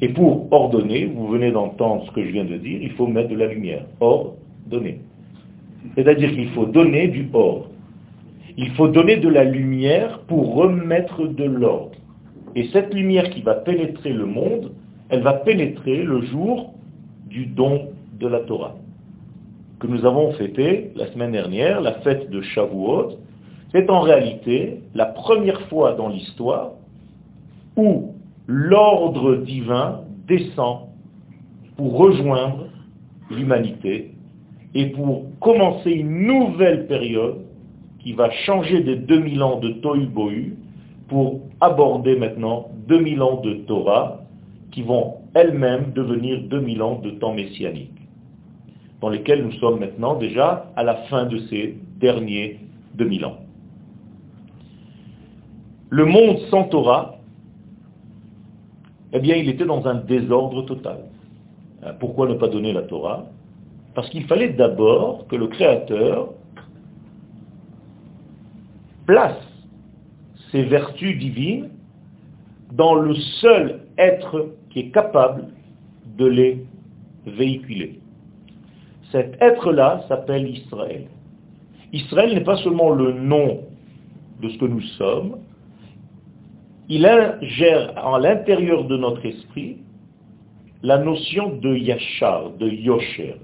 Et 0.00 0.08
pour 0.08 0.52
ordonner, 0.52 1.06
vous 1.06 1.28
venez 1.28 1.50
d'entendre 1.50 2.04
ce 2.06 2.10
que 2.12 2.24
je 2.24 2.30
viens 2.30 2.44
de 2.44 2.56
dire, 2.56 2.80
il 2.82 2.90
faut 2.92 3.06
mettre 3.06 3.28
de 3.28 3.36
la 3.36 3.46
lumière. 3.46 3.84
Ordonner. 4.00 5.00
C'est-à-dire 5.94 6.32
qu'il 6.32 6.48
faut 6.50 6.66
donner 6.66 7.08
du 7.08 7.28
ordre. 7.32 7.68
Il 8.56 8.70
faut 8.70 8.88
donner 8.88 9.16
de 9.16 9.28
la 9.28 9.44
lumière 9.44 10.20
pour 10.20 10.54
remettre 10.54 11.26
de 11.26 11.44
l'ordre. 11.44 11.96
Et 12.54 12.68
cette 12.72 12.92
lumière 12.92 13.30
qui 13.30 13.42
va 13.42 13.54
pénétrer 13.54 14.12
le 14.12 14.26
monde, 14.26 14.72
elle 15.08 15.22
va 15.22 15.34
pénétrer 15.34 16.02
le 16.02 16.22
jour 16.22 16.74
du 17.28 17.46
don 17.46 17.88
de 18.18 18.28
la 18.28 18.40
Torah 18.40 18.74
que 19.82 19.88
nous 19.88 20.06
avons 20.06 20.32
fêté 20.34 20.92
la 20.94 21.10
semaine 21.10 21.32
dernière, 21.32 21.80
la 21.80 21.94
fête 21.94 22.30
de 22.30 22.40
Shavuot, 22.40 23.18
c'est 23.72 23.90
en 23.90 24.00
réalité 24.00 24.78
la 24.94 25.06
première 25.06 25.60
fois 25.62 25.94
dans 25.94 26.08
l'histoire 26.08 26.70
où 27.76 28.14
l'ordre 28.46 29.34
divin 29.38 30.02
descend 30.28 30.82
pour 31.76 31.96
rejoindre 31.98 32.68
l'humanité 33.28 34.12
et 34.76 34.86
pour 34.86 35.24
commencer 35.40 35.90
une 35.90 36.28
nouvelle 36.28 36.86
période 36.86 37.38
qui 37.98 38.12
va 38.12 38.30
changer 38.30 38.84
des 38.84 38.94
2000 38.94 39.42
ans 39.42 39.58
de 39.58 39.70
Tohu 39.70 40.06
Bohu 40.06 40.54
pour 41.08 41.40
aborder 41.62 42.16
maintenant 42.16 42.70
2000 42.88 43.22
ans 43.22 43.40
de 43.40 43.54
Torah 43.66 44.18
qui 44.72 44.82
vont 44.82 45.18
elles-mêmes 45.34 45.92
devenir 45.92 46.42
2000 46.48 46.82
ans 46.82 46.98
de 46.98 47.10
temps 47.10 47.32
messianique, 47.32 47.96
dans 49.00 49.08
lesquels 49.08 49.44
nous 49.44 49.52
sommes 49.52 49.78
maintenant 49.78 50.16
déjà 50.16 50.66
à 50.76 50.82
la 50.82 50.96
fin 51.08 51.24
de 51.26 51.38
ces 51.48 51.78
derniers 52.00 52.58
2000 52.94 53.24
ans. 53.24 53.36
Le 55.90 56.04
monde 56.04 56.38
sans 56.50 56.64
Torah, 56.64 57.16
eh 59.12 59.20
bien, 59.20 59.36
il 59.36 59.48
était 59.48 59.66
dans 59.66 59.86
un 59.86 59.94
désordre 59.94 60.62
total. 60.62 61.00
Euh, 61.84 61.92
pourquoi 62.00 62.26
ne 62.26 62.34
pas 62.34 62.48
donner 62.48 62.72
la 62.72 62.82
Torah? 62.82 63.26
Parce 63.94 64.08
qu'il 64.08 64.24
fallait 64.24 64.54
d'abord 64.54 65.26
que 65.28 65.36
le 65.36 65.48
Créateur 65.48 66.30
place 69.06 69.51
ses 70.52 70.62
vertus 70.64 71.18
divines 71.18 71.70
dans 72.72 72.94
le 72.94 73.14
seul 73.40 73.80
être 73.98 74.54
qui 74.70 74.80
est 74.80 74.90
capable 74.90 75.48
de 76.16 76.26
les 76.26 76.64
véhiculer. 77.26 78.00
Cet 79.10 79.40
être-là 79.42 80.04
s'appelle 80.08 80.48
Israël. 80.48 81.06
Israël 81.92 82.34
n'est 82.34 82.44
pas 82.44 82.56
seulement 82.58 82.90
le 82.90 83.12
nom 83.12 83.60
de 84.40 84.48
ce 84.48 84.58
que 84.58 84.64
nous 84.64 84.80
sommes, 84.98 85.38
il 86.88 87.06
ingère 87.06 87.96
à 87.96 88.18
l'intérieur 88.18 88.84
de 88.84 88.96
notre 88.96 89.24
esprit 89.24 89.76
la 90.82 90.98
notion 90.98 91.56
de 91.56 91.76
yachar, 91.76 92.50
de 92.58 92.68
yosher, 92.68 93.36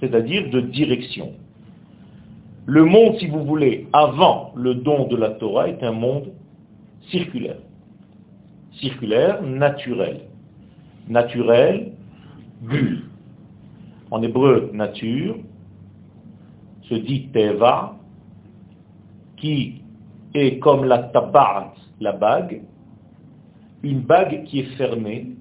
c'est-à-dire 0.00 0.48
de 0.50 0.60
direction. 0.60 1.34
Le 2.66 2.84
monde, 2.84 3.16
si 3.18 3.26
vous 3.26 3.44
voulez, 3.44 3.88
avant 3.92 4.52
le 4.56 4.74
don 4.74 5.06
de 5.08 5.16
la 5.16 5.30
Torah, 5.30 5.68
est 5.68 5.82
un 5.82 5.92
monde 5.92 6.32
circulaire. 7.10 7.58
Circulaire, 8.72 9.42
naturel. 9.42 10.22
Naturel, 11.08 11.92
bulle. 12.62 13.02
En 14.10 14.22
hébreu, 14.22 14.70
nature, 14.72 15.36
se 16.82 16.94
dit 16.94 17.28
teva, 17.32 17.96
qui 19.36 19.82
est 20.34 20.58
comme 20.58 20.84
la 20.84 20.98
tabat, 20.98 21.74
la 22.00 22.12
bague, 22.12 22.62
une 23.82 24.00
bague 24.00 24.44
qui 24.44 24.60
est 24.60 24.76
fermée, 24.76 25.32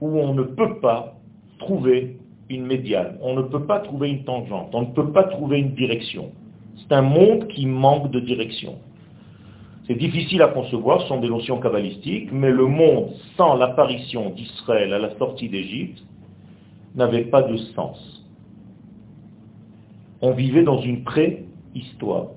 où 0.00 0.18
on 0.18 0.34
ne 0.34 0.42
peut 0.42 0.78
pas 0.80 1.16
trouver 1.58 2.15
une 2.48 2.66
médiane, 2.66 3.18
on 3.22 3.34
ne 3.34 3.42
peut 3.42 3.64
pas 3.64 3.80
trouver 3.80 4.10
une 4.10 4.24
tangente, 4.24 4.70
on 4.72 4.82
ne 4.82 4.92
peut 4.92 5.12
pas 5.12 5.24
trouver 5.24 5.58
une 5.58 5.74
direction. 5.74 6.30
C'est 6.76 6.94
un 6.94 7.02
monde 7.02 7.48
qui 7.48 7.66
manque 7.66 8.10
de 8.10 8.20
direction. 8.20 8.76
C'est 9.86 9.96
difficile 9.96 10.42
à 10.42 10.48
concevoir, 10.48 11.02
ce 11.02 11.08
sont 11.08 11.20
des 11.20 11.28
notions 11.28 11.60
kabbalistiques, 11.60 12.30
mais 12.32 12.50
le 12.50 12.66
monde 12.66 13.10
sans 13.36 13.54
l'apparition 13.54 14.30
d'Israël 14.30 14.92
à 14.92 14.98
la 14.98 15.16
sortie 15.16 15.48
d'Égypte 15.48 16.02
n'avait 16.94 17.24
pas 17.24 17.42
de 17.42 17.56
sens. 17.56 18.24
On 20.22 20.32
vivait 20.32 20.64
dans 20.64 20.80
une 20.80 21.04
préhistoire. 21.04 22.28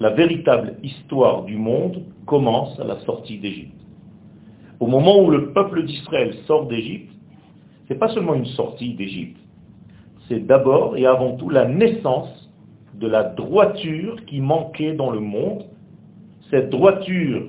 La 0.00 0.10
véritable 0.10 0.76
histoire 0.82 1.44
du 1.44 1.56
monde 1.56 2.02
commence 2.26 2.78
à 2.80 2.84
la 2.84 2.98
sortie 3.00 3.38
d'Égypte. 3.38 3.72
Au 4.80 4.86
moment 4.86 5.22
où 5.22 5.30
le 5.30 5.52
peuple 5.52 5.84
d'Israël 5.84 6.34
sort 6.46 6.66
d'Égypte, 6.66 7.12
ce 7.86 7.92
n'est 7.92 7.98
pas 7.98 8.08
seulement 8.08 8.34
une 8.34 8.46
sortie 8.46 8.94
d'Égypte, 8.94 9.38
c'est 10.28 10.46
d'abord 10.46 10.96
et 10.96 11.06
avant 11.06 11.36
tout 11.36 11.50
la 11.50 11.66
naissance 11.66 12.50
de 12.94 13.06
la 13.06 13.24
droiture 13.24 14.24
qui 14.26 14.40
manquait 14.40 14.94
dans 14.94 15.10
le 15.10 15.20
monde, 15.20 15.64
cette 16.50 16.70
droiture 16.70 17.42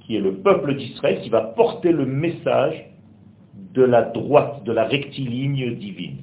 qui 0.00 0.16
est 0.16 0.20
le 0.20 0.34
peuple 0.34 0.76
d'Israël, 0.76 1.20
qui 1.22 1.28
va 1.28 1.40
porter 1.40 1.92
le 1.92 2.06
message 2.06 2.86
de 3.74 3.82
la 3.82 4.02
droite, 4.02 4.64
de 4.64 4.72
la 4.72 4.84
rectiligne 4.84 5.74
divine. 5.76 6.18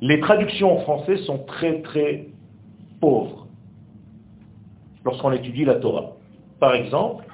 Les 0.00 0.20
traductions 0.20 0.72
en 0.72 0.80
français 0.80 1.16
sont 1.18 1.38
très 1.38 1.80
très 1.82 2.26
pauvres 3.00 3.46
lorsqu'on 5.04 5.32
étudie 5.32 5.64
la 5.64 5.76
Torah. 5.76 6.12
Par 6.60 6.74
exemple, 6.74 7.24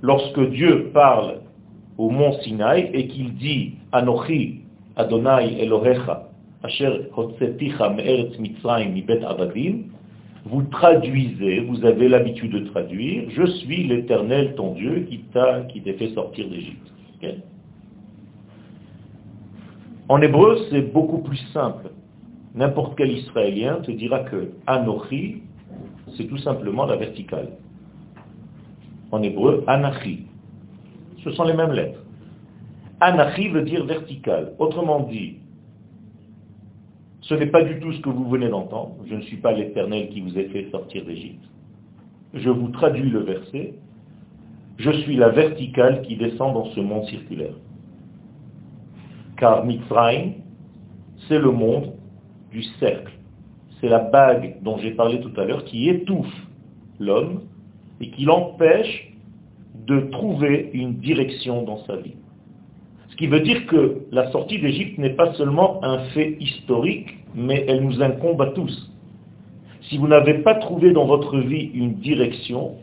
lorsque 0.00 0.50
Dieu 0.50 0.90
parle 0.92 1.40
au 1.98 2.10
mont 2.10 2.32
Sinaï 2.40 2.90
et 2.92 3.06
qu'il 3.08 3.34
dit 3.34 3.74
Anochi 3.92 4.61
Adonai 4.96 5.60
Elohecha 5.60 6.28
Asher 6.62 7.08
Me'eretz 7.16 8.38
Mitzrayim 8.38 8.92
Mibet 8.92 9.24
Avadim 9.24 9.84
vous 10.44 10.62
traduisez, 10.64 11.60
vous 11.60 11.84
avez 11.84 12.08
l'habitude 12.08 12.52
de 12.52 12.68
traduire, 12.70 13.30
je 13.30 13.46
suis 13.46 13.86
l'éternel 13.86 14.54
ton 14.56 14.74
Dieu 14.74 15.06
qui 15.08 15.20
t'a 15.32 15.62
qui 15.62 15.80
t'a 15.82 15.92
fait 15.92 16.14
sortir 16.14 16.48
d'Égypte. 16.48 16.88
en 20.08 20.20
hébreu, 20.20 20.58
c'est 20.70 20.92
beaucoup 20.92 21.18
plus 21.18 21.38
simple. 21.52 21.90
N'importe 22.54 22.98
quel 22.98 23.12
Israélien 23.12 23.76
te 23.76 23.92
dira 23.92 24.20
que 24.20 24.50
Anochi, 24.66 25.42
c'est 26.16 26.26
tout 26.26 26.38
simplement 26.38 26.84
la 26.86 26.96
verticale. 26.96 27.50
En 29.10 29.22
hébreu, 29.22 29.62
Anachi. 29.66 30.26
Ce 31.22 31.30
sont 31.30 31.44
les 31.44 31.54
mêmes 31.54 31.72
lettres. 31.72 32.01
Anachi 33.02 33.48
veut 33.48 33.62
dire 33.62 33.84
vertical. 33.84 34.52
Autrement 34.60 35.00
dit, 35.00 35.38
ce 37.22 37.34
n'est 37.34 37.48
pas 37.48 37.64
du 37.64 37.80
tout 37.80 37.92
ce 37.92 38.00
que 38.00 38.08
vous 38.08 38.28
venez 38.28 38.48
d'entendre. 38.48 38.94
Je 39.06 39.16
ne 39.16 39.22
suis 39.22 39.38
pas 39.38 39.50
l'Éternel 39.50 40.08
qui 40.10 40.20
vous 40.20 40.38
a 40.38 40.44
fait 40.44 40.70
sortir 40.70 41.04
d'Égypte. 41.04 41.44
Je 42.32 42.48
vous 42.48 42.68
traduis 42.68 43.10
le 43.10 43.18
verset. 43.24 43.74
Je 44.78 44.90
suis 45.02 45.16
la 45.16 45.30
verticale 45.30 46.02
qui 46.02 46.16
descend 46.16 46.54
dans 46.54 46.66
ce 46.66 46.80
monde 46.80 47.04
circulaire. 47.06 47.54
Car 49.36 49.64
Mitzrayim, 49.64 50.34
c'est 51.26 51.40
le 51.40 51.50
monde 51.50 51.94
du 52.52 52.62
cercle. 52.78 53.12
C'est 53.80 53.88
la 53.88 53.98
bague 53.98 54.62
dont 54.62 54.78
j'ai 54.78 54.92
parlé 54.92 55.20
tout 55.20 55.32
à 55.40 55.44
l'heure 55.44 55.64
qui 55.64 55.88
étouffe 55.88 56.46
l'homme 57.00 57.40
et 58.00 58.10
qui 58.10 58.26
l'empêche 58.26 59.12
de 59.86 60.02
trouver 60.12 60.70
une 60.72 60.94
direction 61.00 61.62
dans 61.62 61.84
sa 61.84 61.96
vie. 61.96 62.14
Ce 63.12 63.16
qui 63.18 63.26
veut 63.26 63.40
dire 63.40 63.66
que 63.66 64.06
la 64.10 64.30
sortie 64.32 64.58
d'Égypte 64.58 64.96
n'est 64.96 65.10
pas 65.14 65.34
seulement 65.34 65.84
un 65.84 65.98
fait 66.14 66.34
historique, 66.40 67.14
mais 67.34 67.62
elle 67.68 67.84
nous 67.84 68.02
incombe 68.02 68.40
à 68.40 68.46
tous. 68.52 68.90
Si 69.82 69.98
vous 69.98 70.08
n'avez 70.08 70.38
pas 70.38 70.54
trouvé 70.54 70.92
dans 70.92 71.04
votre 71.04 71.36
vie 71.38 71.70
une 71.74 71.96
direction, 71.96 72.76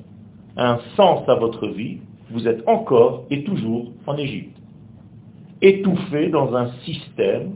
un 0.56 0.78
sens 0.96 1.28
à 1.28 1.34
votre 1.34 1.68
vie, 1.68 1.98
vous 2.30 2.48
êtes 2.48 2.62
encore 2.68 3.26
et 3.32 3.44
toujours 3.44 3.92
en 4.06 4.18
Égypte. 4.18 4.56
Étouffé 5.64 6.30
dans 6.30 6.56
un 6.56 6.70
système 6.86 7.56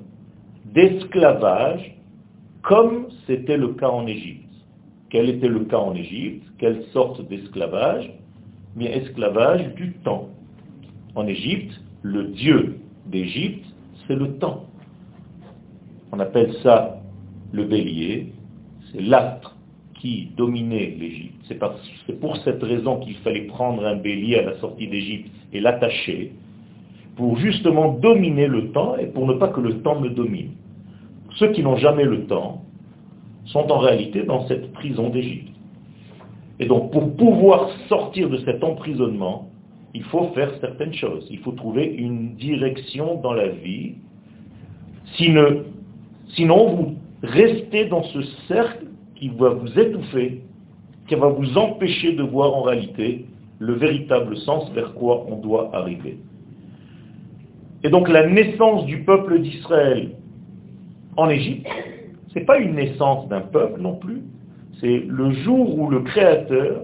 d'esclavage 0.66 1.96
comme 2.64 3.10
c'était 3.28 3.58
le 3.58 3.68
cas 3.76 3.90
en 3.90 4.08
Égypte. 4.08 4.50
Quel 5.12 5.30
était 5.30 5.48
le 5.48 5.66
cas 5.66 5.78
en 5.78 5.94
Égypte? 5.94 6.44
Quelle 6.58 6.86
sorte 6.86 7.22
d'esclavage? 7.28 8.12
Mais 8.76 8.86
esclavage 8.86 9.76
du 9.76 9.94
temps. 10.04 10.30
En 11.14 11.28
Égypte, 11.28 11.80
le 12.04 12.26
dieu 12.26 12.80
d'Égypte, 13.08 13.66
c'est 14.06 14.16
le 14.16 14.34
temps. 14.38 14.66
On 16.12 16.20
appelle 16.20 16.54
ça 16.62 17.02
le 17.52 17.64
bélier, 17.64 18.34
c'est 18.92 19.02
l'astre 19.02 19.56
qui 19.96 20.30
dominait 20.36 20.96
l'Égypte. 21.00 21.46
C'est 21.48 22.20
pour 22.20 22.38
cette 22.38 22.62
raison 22.62 23.00
qu'il 23.00 23.16
fallait 23.18 23.48
prendre 23.48 23.86
un 23.86 23.96
bélier 23.96 24.38
à 24.40 24.44
la 24.44 24.58
sortie 24.60 24.88
d'Égypte 24.88 25.32
et 25.54 25.62
l'attacher, 25.62 26.34
pour 27.16 27.38
justement 27.38 27.94
dominer 27.94 28.48
le 28.48 28.72
temps 28.72 28.98
et 28.98 29.06
pour 29.06 29.26
ne 29.26 29.34
pas 29.34 29.48
que 29.48 29.62
le 29.62 29.82
temps 29.82 30.00
me 30.00 30.10
domine. 30.10 30.52
Ceux 31.36 31.52
qui 31.52 31.64
n'ont 31.64 31.78
jamais 31.78 32.06
le 32.06 32.26
temps 32.26 32.64
sont 33.46 33.72
en 33.72 33.78
réalité 33.78 34.24
dans 34.24 34.48
cette 34.48 34.74
prison 34.74 35.10
d'Égypte. 35.10 35.54
Et 36.60 36.66
donc 36.66 36.92
pour 36.92 37.16
pouvoir 37.16 37.70
sortir 37.88 38.30
de 38.30 38.38
cet 38.38 38.64
emprisonnement, 38.64 39.50
il 39.94 40.04
faut 40.04 40.30
faire 40.34 40.52
certaines 40.60 40.94
choses. 40.94 41.28
Il 41.30 41.40
faut 41.40 41.52
trouver 41.52 41.86
une 41.86 42.36
direction 42.36 43.20
dans 43.22 43.34
la 43.34 43.50
vie. 43.50 43.96
Sinon, 45.16 46.68
vous 46.76 46.96
restez 47.22 47.86
dans 47.86 48.04
ce 48.04 48.22
cercle 48.48 48.86
qui 49.16 49.30
va 49.30 49.50
vous 49.50 49.80
étouffer, 49.80 50.42
qui 51.08 51.16
va 51.16 51.28
vous 51.28 51.58
empêcher 51.58 52.14
de 52.14 52.24
voir 52.24 52.56
en 52.56 52.64
réalité 52.64 53.26
le 53.60 53.74
véritable 53.74 54.36
sens 54.38 54.70
vers 54.72 54.94
quoi 54.96 55.26
on 55.30 55.38
doit 55.38 55.70
arriver. 55.74 56.18
Et 57.84 57.90
donc 57.90 58.10
la 58.10 58.28
naissance 58.28 58.86
du 58.86 59.04
peuple 59.04 59.40
d'Israël 59.42 60.12
en 61.18 61.30
Égypte, 61.30 61.68
ce 62.30 62.40
n'est 62.40 62.46
pas 62.46 62.58
une 62.58 62.76
naissance 62.76 63.28
d'un 63.28 63.42
peuple 63.42 63.80
non 63.80 63.96
plus, 63.96 64.24
c'est 64.80 65.04
le 65.08 65.32
jour 65.32 65.78
où 65.78 65.90
le 65.90 66.00
Créateur, 66.00 66.84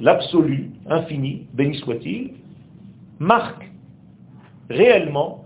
l'absolu, 0.00 0.70
infini, 0.88 1.46
béni 1.54 1.76
soit-il, 1.76 2.32
marque 3.20 3.70
réellement 4.70 5.44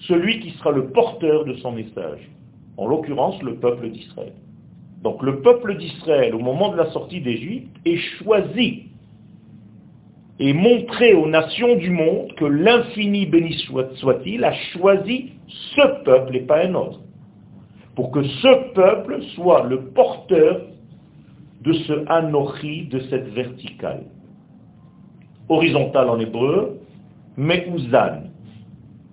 celui 0.00 0.40
qui 0.40 0.50
sera 0.52 0.72
le 0.72 0.88
porteur 0.88 1.44
de 1.44 1.54
son 1.56 1.72
message, 1.72 2.28
en 2.76 2.86
l'occurrence 2.86 3.40
le 3.42 3.56
peuple 3.56 3.90
d'Israël. 3.90 4.32
Donc 5.02 5.22
le 5.22 5.40
peuple 5.40 5.76
d'Israël, 5.76 6.34
au 6.34 6.40
moment 6.40 6.72
de 6.72 6.76
la 6.76 6.90
sortie 6.90 7.20
d'Égypte, 7.20 7.76
est 7.84 7.98
choisi 8.18 8.88
et 10.40 10.52
montré 10.52 11.14
aux 11.14 11.28
nations 11.28 11.76
du 11.76 11.90
monde 11.90 12.34
que 12.34 12.44
l'infini 12.44 13.26
béni 13.26 13.52
soit-il 13.94 14.44
a 14.44 14.52
choisi 14.72 15.32
ce 15.46 16.02
peuple 16.04 16.36
et 16.36 16.40
pas 16.40 16.64
un 16.64 16.74
autre. 16.74 17.00
Pour 17.94 18.10
que 18.10 18.24
ce 18.24 18.72
peuple 18.72 19.22
soit 19.34 19.64
le 19.64 19.82
porteur 19.90 20.62
de 21.62 21.72
ce 21.72 22.04
anochi, 22.08 22.86
de 22.86 23.00
cette 23.10 23.28
verticale. 23.28 24.04
Horizontale 25.48 26.08
en 26.08 26.18
hébreu, 26.20 26.80
meuzan. 27.36 28.30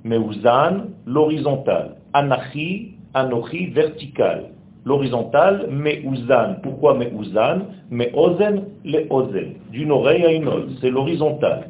Meuzan, 0.04 0.88
l'horizontale. 1.06 1.96
Anachi, 2.14 2.96
anochi, 3.14 3.68
verticale. 3.68 4.52
L'horizontale, 4.86 5.68
meuzan. 5.70 6.62
Pourquoi 6.64 6.96
meuzan? 6.96 7.66
Meozen, 7.92 8.64
le 8.86 9.06
ozen. 9.10 9.56
D'une 9.72 9.92
oreille 9.92 10.26
à 10.26 10.32
une 10.32 10.48
autre. 10.48 10.70
C'est 10.80 10.90
l'horizontale. 10.90 11.68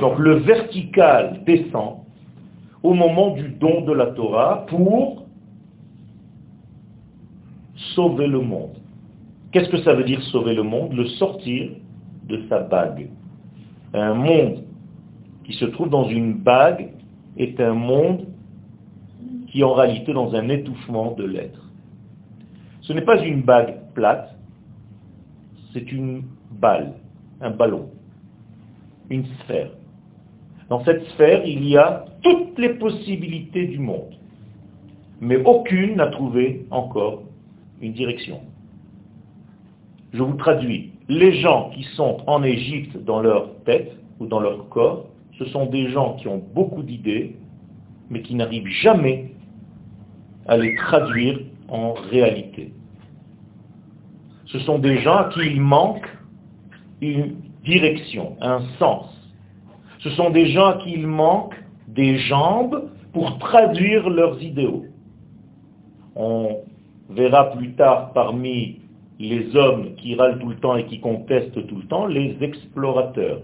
Donc 0.00 0.18
le 0.18 0.34
vertical 0.36 1.40
descend 1.46 1.98
au 2.82 2.94
moment 2.94 3.30
du 3.30 3.48
don 3.48 3.82
de 3.82 3.92
la 3.92 4.06
Torah 4.06 4.66
pour 4.68 5.24
sauver 7.94 8.26
le 8.26 8.40
monde. 8.40 8.76
Qu'est-ce 9.52 9.68
que 9.68 9.82
ça 9.82 9.94
veut 9.94 10.04
dire 10.04 10.22
sauver 10.24 10.54
le 10.54 10.62
monde? 10.62 10.92
Le 10.94 11.06
sortir 11.06 11.70
de 12.24 12.40
sa 12.48 12.60
bague. 12.60 13.08
Un 13.94 14.14
monde 14.14 14.64
qui 15.44 15.52
se 15.52 15.64
trouve 15.66 15.88
dans 15.88 16.08
une 16.08 16.34
bague 16.34 16.90
est 17.36 17.60
un 17.60 17.74
monde 17.74 18.26
qui 19.48 19.60
est 19.60 19.64
en 19.64 19.74
réalité 19.74 20.12
dans 20.12 20.34
un 20.34 20.48
étouffement 20.48 21.12
de 21.12 21.24
l'être. 21.24 21.70
Ce 22.80 22.92
n'est 22.92 23.02
pas 23.02 23.22
une 23.22 23.42
bague 23.42 23.76
plate, 23.94 24.36
c'est 25.72 25.92
une 25.92 26.24
balle, 26.50 26.94
un 27.40 27.50
ballon, 27.50 27.90
une 29.10 29.24
sphère. 29.44 29.70
Dans 30.68 30.84
cette 30.84 31.04
sphère, 31.10 31.46
il 31.46 31.64
y 31.68 31.76
a 31.76 32.04
toutes 32.22 32.58
les 32.58 32.70
possibilités 32.70 33.66
du 33.68 33.78
monde, 33.78 34.16
mais 35.20 35.36
aucune 35.44 35.96
n'a 35.96 36.08
trouvé 36.08 36.66
encore 36.72 37.22
une 37.80 37.92
direction. 37.92 38.40
Je 40.12 40.22
vous 40.22 40.34
traduis. 40.34 40.93
Les 41.08 41.40
gens 41.40 41.70
qui 41.74 41.82
sont 41.96 42.18
en 42.26 42.42
Égypte 42.42 42.96
dans 43.04 43.20
leur 43.20 43.54
tête 43.64 43.92
ou 44.20 44.26
dans 44.26 44.40
leur 44.40 44.68
corps, 44.70 45.06
ce 45.38 45.44
sont 45.46 45.66
des 45.66 45.90
gens 45.90 46.14
qui 46.14 46.28
ont 46.28 46.42
beaucoup 46.54 46.82
d'idées, 46.82 47.36
mais 48.08 48.22
qui 48.22 48.34
n'arrivent 48.34 48.68
jamais 48.68 49.32
à 50.46 50.56
les 50.56 50.74
traduire 50.76 51.40
en 51.68 51.92
réalité. 51.92 52.72
Ce 54.46 54.58
sont 54.60 54.78
des 54.78 54.98
gens 55.00 55.16
à 55.16 55.24
qui 55.30 55.40
il 55.40 55.60
manque 55.60 56.06
une 57.00 57.34
direction, 57.64 58.36
un 58.40 58.60
sens. 58.78 59.06
Ce 59.98 60.10
sont 60.10 60.30
des 60.30 60.48
gens 60.48 60.66
à 60.66 60.74
qui 60.74 60.92
il 60.92 61.06
manque 61.06 61.54
des 61.88 62.18
jambes 62.18 62.90
pour 63.12 63.38
traduire 63.38 64.08
leurs 64.08 64.40
idéaux. 64.42 64.84
On 66.14 66.58
verra 67.10 67.50
plus 67.52 67.72
tard 67.72 68.12
parmi 68.12 68.80
les 69.18 69.54
hommes 69.56 69.94
qui 69.96 70.14
râlent 70.14 70.38
tout 70.38 70.48
le 70.48 70.56
temps 70.56 70.76
et 70.76 70.84
qui 70.86 71.00
contestent 71.00 71.66
tout 71.66 71.76
le 71.76 71.84
temps, 71.84 72.06
les 72.06 72.36
explorateurs. 72.40 73.40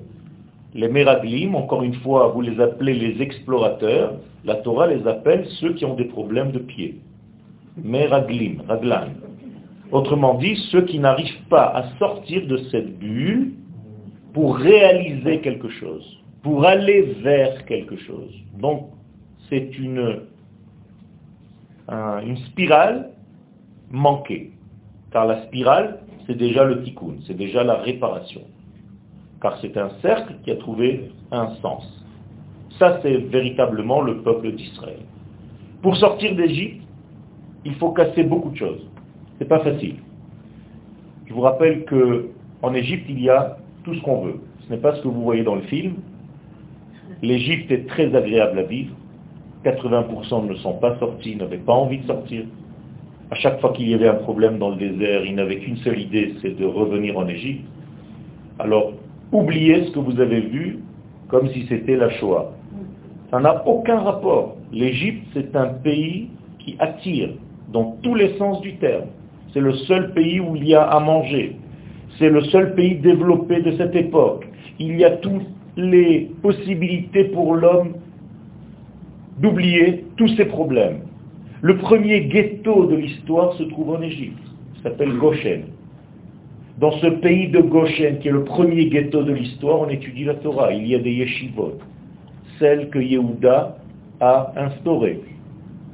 Les 0.74 0.88
Meraglim, 0.88 1.54
encore 1.54 1.82
une 1.82 1.94
fois, 1.94 2.28
vous 2.28 2.40
les 2.40 2.60
appelez 2.60 2.94
les 2.94 3.22
explorateurs, 3.22 4.14
la 4.44 4.56
Torah 4.56 4.86
les 4.86 5.06
appelle 5.06 5.46
ceux 5.60 5.74
qui 5.74 5.84
ont 5.84 5.94
des 5.94 6.04
problèmes 6.04 6.52
de 6.52 6.58
pied. 6.58 7.00
Meraglim, 7.76 8.62
raglan. 8.68 9.08
Autrement 9.92 10.34
dit, 10.34 10.56
ceux 10.70 10.82
qui 10.82 10.98
n'arrivent 10.98 11.44
pas 11.48 11.66
à 11.66 11.98
sortir 11.98 12.46
de 12.46 12.58
cette 12.70 12.98
bulle 12.98 13.52
pour 14.32 14.56
réaliser 14.56 15.40
quelque 15.40 15.68
chose, 15.68 16.18
pour 16.42 16.64
aller 16.64 17.02
vers 17.22 17.64
quelque 17.66 17.96
chose. 17.96 18.32
Donc, 18.60 18.86
c'est 19.48 19.76
une, 19.78 20.20
une 21.88 22.36
spirale 22.48 23.10
manquée. 23.90 24.52
Car 25.12 25.26
la 25.26 25.42
spirale, 25.42 26.00
c'est 26.26 26.36
déjà 26.36 26.64
le 26.64 26.82
tikkun, 26.82 27.16
c'est 27.26 27.36
déjà 27.36 27.64
la 27.64 27.76
réparation. 27.76 28.42
Car 29.42 29.58
c'est 29.60 29.76
un 29.76 29.90
cercle 30.02 30.34
qui 30.44 30.50
a 30.50 30.56
trouvé 30.56 31.10
un 31.32 31.48
sens. 31.62 31.84
Ça, 32.78 33.00
c'est 33.02 33.16
véritablement 33.16 34.00
le 34.00 34.22
peuple 34.22 34.52
d'Israël. 34.52 35.00
Pour 35.82 35.96
sortir 35.96 36.34
d'Égypte, 36.36 36.82
il 37.64 37.74
faut 37.74 37.90
casser 37.90 38.22
beaucoup 38.22 38.50
de 38.50 38.56
choses. 38.56 38.86
C'est 39.38 39.48
pas 39.48 39.60
facile. 39.60 39.96
Je 41.26 41.34
vous 41.34 41.40
rappelle 41.40 41.84
que 41.84 42.28
en 42.62 42.74
Égypte, 42.74 43.06
il 43.08 43.20
y 43.20 43.30
a 43.30 43.56
tout 43.84 43.94
ce 43.94 44.00
qu'on 44.02 44.22
veut. 44.22 44.40
Ce 44.66 44.70
n'est 44.70 44.80
pas 44.80 44.94
ce 44.94 45.02
que 45.02 45.08
vous 45.08 45.22
voyez 45.22 45.42
dans 45.42 45.54
le 45.54 45.62
film. 45.62 45.94
L'Égypte 47.22 47.70
est 47.70 47.86
très 47.88 48.14
agréable 48.14 48.58
à 48.58 48.62
vivre. 48.62 48.94
80% 49.64 50.46
ne 50.46 50.54
sont 50.56 50.74
pas 50.74 50.98
sortis, 50.98 51.36
n'avaient 51.36 51.58
pas 51.58 51.72
envie 51.72 51.98
de 51.98 52.06
sortir. 52.06 52.44
À 53.30 53.36
chaque 53.36 53.60
fois 53.60 53.72
qu'il 53.72 53.88
y 53.88 53.94
avait 53.94 54.08
un 54.08 54.14
problème 54.14 54.58
dans 54.58 54.70
le 54.70 54.76
désert, 54.76 55.24
ils 55.24 55.34
n'avaient 55.34 55.58
qu'une 55.58 55.76
seule 55.78 56.00
idée, 56.00 56.34
c'est 56.42 56.58
de 56.58 56.66
revenir 56.66 57.16
en 57.16 57.28
Égypte. 57.28 57.64
Alors, 58.58 58.92
oubliez 59.32 59.84
ce 59.84 59.92
que 59.92 60.00
vous 60.00 60.20
avez 60.20 60.40
vu 60.40 60.80
comme 61.28 61.48
si 61.50 61.64
c'était 61.68 61.96
la 61.96 62.10
Shoah. 62.10 62.52
Ça 63.30 63.38
n'a 63.38 63.66
aucun 63.66 64.00
rapport. 64.00 64.56
L'Égypte, 64.72 65.24
c'est 65.32 65.54
un 65.54 65.68
pays 65.68 66.28
qui 66.58 66.76
attire 66.80 67.30
dans 67.72 67.96
tous 68.02 68.16
les 68.16 68.36
sens 68.36 68.60
du 68.60 68.74
terme. 68.76 69.06
C'est 69.52 69.60
le 69.60 69.74
seul 69.74 70.12
pays 70.12 70.40
où 70.40 70.56
il 70.56 70.66
y 70.66 70.74
a 70.74 70.82
à 70.82 70.98
manger. 70.98 71.56
C'est 72.18 72.28
le 72.28 72.42
seul 72.44 72.74
pays 72.74 72.96
développé 72.96 73.62
de 73.62 73.76
cette 73.76 73.94
époque. 73.94 74.46
Il 74.80 74.98
y 74.98 75.04
a 75.04 75.12
toutes 75.12 75.46
les 75.76 76.30
possibilités 76.42 77.24
pour 77.24 77.54
l'homme 77.54 77.94
d'oublier 79.38 80.04
tous 80.16 80.28
ses 80.36 80.46
problèmes. 80.46 81.02
Le 81.62 81.76
premier 81.76 82.22
ghetto 82.22 82.86
de 82.86 82.96
l'histoire 82.96 83.52
se 83.54 83.64
trouve 83.64 83.90
en 83.90 84.00
Égypte. 84.00 84.42
Il 84.76 84.82
s'appelle 84.82 85.12
Goshen. 85.18 85.64
Dans 86.78 86.92
ce 86.92 87.06
pays 87.06 87.48
de 87.48 87.60
Goshen, 87.60 88.18
qui 88.20 88.28
est 88.28 88.32
le 88.32 88.44
premier 88.44 88.86
ghetto 88.86 89.22
de 89.22 89.32
l'histoire, 89.32 89.80
on 89.80 89.88
étudie 89.90 90.24
la 90.24 90.34
Torah. 90.36 90.72
Il 90.72 90.86
y 90.86 90.94
a 90.94 90.98
des 90.98 91.12
yeshivot, 91.12 91.74
celles 92.58 92.88
que 92.88 92.98
Yehuda 92.98 93.76
a 94.20 94.52
instaurées. 94.56 95.20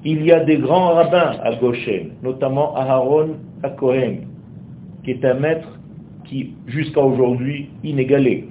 Il 0.05 0.25
y 0.25 0.31
a 0.31 0.45
des 0.45 0.59
grands 0.59 0.95
rabbins 0.95 1.33
à 1.43 1.57
Goshen, 1.57 2.11
notamment 2.23 2.77
Aharon 2.77 3.31
Akohen, 3.65 4.27
qui 5.03 5.11
est 5.11 5.25
un 5.25 5.35
maître 5.35 5.69
qui, 6.27 6.55
jusqu'à 6.69 7.01
aujourd'hui, 7.01 7.71
inégalé, 7.83 8.47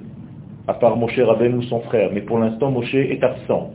à 0.68 0.74
part 0.74 0.98
Moshe 0.98 1.18
Rabbeinu, 1.18 1.64
son 1.64 1.80
frère. 1.82 2.10
Mais 2.14 2.22
pour 2.22 2.40
l'instant, 2.40 2.72
Moshe 2.72 2.94
est 2.94 3.24
absent. 3.24 3.72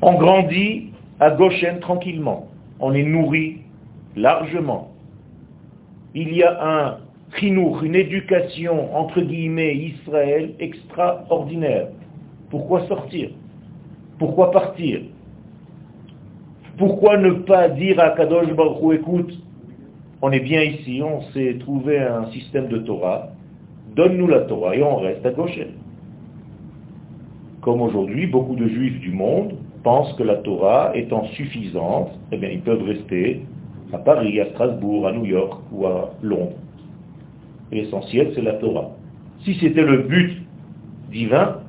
On 0.00 0.14
grandit 0.14 0.92
à 1.18 1.30
Goshen 1.30 1.80
tranquillement. 1.80 2.48
On 2.78 2.94
est 2.94 3.02
nourri 3.02 3.62
largement. 4.16 4.92
Il 6.14 6.34
y 6.34 6.42
a 6.42 6.58
un 6.62 6.98
chinour, 7.36 7.82
une 7.82 7.96
éducation, 7.96 8.96
entre 8.96 9.20
guillemets, 9.20 9.74
Israël 9.74 10.54
extraordinaire. 10.60 11.88
Pourquoi 12.50 12.86
sortir? 12.86 13.30
Pourquoi 14.18 14.50
partir? 14.52 15.00
Pourquoi 16.76 17.16
ne 17.16 17.32
pas 17.32 17.68
dire 17.68 17.98
à 17.98 18.10
Kadosh 18.10 18.52
Baruch 18.52 19.00
écoute, 19.00 19.36
on 20.22 20.30
est 20.30 20.40
bien 20.40 20.62
ici, 20.62 21.02
on 21.02 21.22
s'est 21.32 21.56
trouvé 21.58 21.98
un 21.98 22.30
système 22.30 22.68
de 22.68 22.78
Torah, 22.78 23.30
donne-nous 23.96 24.28
la 24.28 24.40
Torah 24.42 24.76
et 24.76 24.82
on 24.82 24.96
reste 24.96 25.26
à 25.26 25.30
Goshen. 25.30 25.72
Comme 27.60 27.82
aujourd'hui, 27.82 28.26
beaucoup 28.26 28.54
de 28.54 28.68
juifs 28.68 29.00
du 29.00 29.10
monde 29.10 29.54
pensent 29.88 30.12
que 30.18 30.22
la 30.22 30.34
Torah 30.34 30.92
étant 30.94 31.24
suffisante, 31.28 32.10
eh 32.30 32.36
bien, 32.36 32.50
ils 32.50 32.60
peuvent 32.60 32.82
rester 32.82 33.40
à 33.90 33.96
Paris, 33.96 34.38
à 34.38 34.44
Strasbourg, 34.50 35.06
à 35.06 35.12
New 35.12 35.24
York 35.24 35.62
ou 35.72 35.86
à 35.86 36.10
Londres. 36.20 36.58
L'essentiel, 37.72 38.32
c'est 38.34 38.42
la 38.42 38.52
Torah. 38.52 38.90
Si 39.46 39.54
c'était 39.54 39.86
le 39.86 40.02
but 40.02 40.42
divin, 41.10 41.60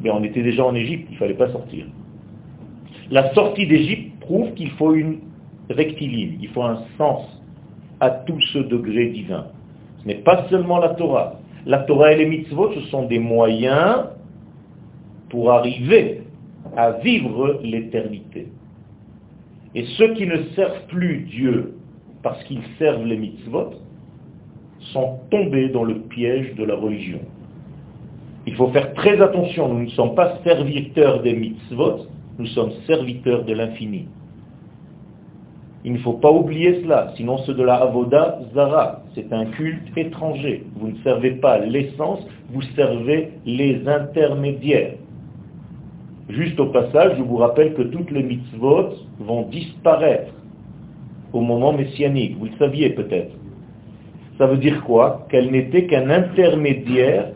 mais 0.00 0.10
on 0.10 0.22
était 0.22 0.44
déjà 0.44 0.64
en 0.64 0.76
Égypte, 0.76 1.08
il 1.10 1.14
ne 1.14 1.18
fallait 1.18 1.34
pas 1.34 1.50
sortir. 1.50 1.86
La 3.10 3.34
sortie 3.34 3.66
d'Égypte 3.66 4.20
prouve 4.20 4.52
qu'il 4.52 4.70
faut 4.70 4.94
une 4.94 5.18
rectiligne, 5.68 6.38
il 6.40 6.50
faut 6.50 6.62
un 6.62 6.78
sens 6.96 7.22
à 7.98 8.10
tout 8.10 8.40
ce 8.52 8.60
degré 8.60 9.06
divin. 9.06 9.46
Ce 10.00 10.06
n'est 10.06 10.22
pas 10.22 10.46
seulement 10.48 10.78
la 10.78 10.90
Torah. 10.90 11.40
La 11.66 11.78
Torah 11.78 12.12
et 12.12 12.18
les 12.18 12.26
mitzvot, 12.26 12.72
ce 12.72 12.82
sont 12.82 13.06
des 13.06 13.18
moyens 13.18 14.10
pour 15.28 15.50
arriver 15.50 16.23
à 16.76 16.92
vivre 16.92 17.60
l'éternité. 17.62 18.48
Et 19.74 19.84
ceux 19.96 20.14
qui 20.14 20.26
ne 20.26 20.42
servent 20.54 20.86
plus 20.88 21.26
Dieu 21.30 21.74
parce 22.22 22.42
qu'ils 22.44 22.62
servent 22.78 23.04
les 23.04 23.16
mitzvot 23.16 23.74
sont 24.92 25.20
tombés 25.30 25.68
dans 25.68 25.84
le 25.84 26.00
piège 26.00 26.54
de 26.54 26.64
la 26.64 26.76
religion. 26.76 27.20
Il 28.46 28.54
faut 28.56 28.68
faire 28.68 28.92
très 28.94 29.20
attention, 29.20 29.72
nous 29.72 29.84
ne 29.84 29.90
sommes 29.90 30.14
pas 30.14 30.38
serviteurs 30.44 31.22
des 31.22 31.34
mitzvot, 31.34 32.06
nous 32.38 32.46
sommes 32.48 32.72
serviteurs 32.86 33.44
de 33.44 33.54
l'infini. 33.54 34.06
Il 35.84 35.92
ne 35.92 35.98
faut 35.98 36.14
pas 36.14 36.30
oublier 36.30 36.82
cela, 36.82 37.12
sinon 37.16 37.38
c'est 37.44 37.54
de 37.54 37.62
la 37.62 37.76
avoda 37.76 38.40
zara, 38.54 39.02
c'est 39.14 39.32
un 39.32 39.46
culte 39.46 39.86
étranger. 39.96 40.64
Vous 40.76 40.88
ne 40.88 40.96
servez 41.02 41.32
pas 41.32 41.58
l'essence, 41.58 42.20
vous 42.50 42.62
servez 42.74 43.32
les 43.44 43.86
intermédiaires. 43.86 44.94
Juste 46.28 46.58
au 46.58 46.66
passage, 46.66 47.18
je 47.18 47.22
vous 47.22 47.36
rappelle 47.36 47.74
que 47.74 47.82
toutes 47.82 48.10
les 48.10 48.22
mitzvot 48.22 48.90
vont 49.20 49.42
disparaître 49.48 50.32
au 51.32 51.40
moment 51.40 51.72
messianique. 51.72 52.36
Vous 52.38 52.46
le 52.46 52.56
saviez 52.58 52.90
peut-être. 52.90 53.34
Ça 54.38 54.46
veut 54.46 54.56
dire 54.56 54.82
quoi? 54.84 55.26
Qu'elles 55.30 55.50
n'étaient 55.50 55.86
qu'un 55.86 56.08
intermédiaire 56.10 57.32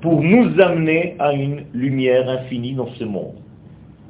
pour 0.00 0.22
nous 0.22 0.60
amener 0.60 1.14
à 1.18 1.32
une 1.32 1.64
lumière 1.72 2.28
infinie 2.28 2.74
dans 2.74 2.88
ce 2.98 3.04
monde. 3.04 3.34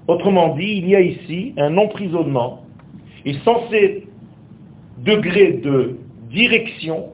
Autrement 0.06 0.54
dit, 0.54 0.78
il 0.78 0.88
y 0.88 0.96
a 0.96 1.00
ici 1.00 1.54
un 1.56 1.76
emprisonnement. 1.78 2.62
Et 3.24 3.34
sans 3.44 3.68
ces 3.70 4.06
degrés 4.98 5.60
de 5.64 5.96
direction 6.30 7.06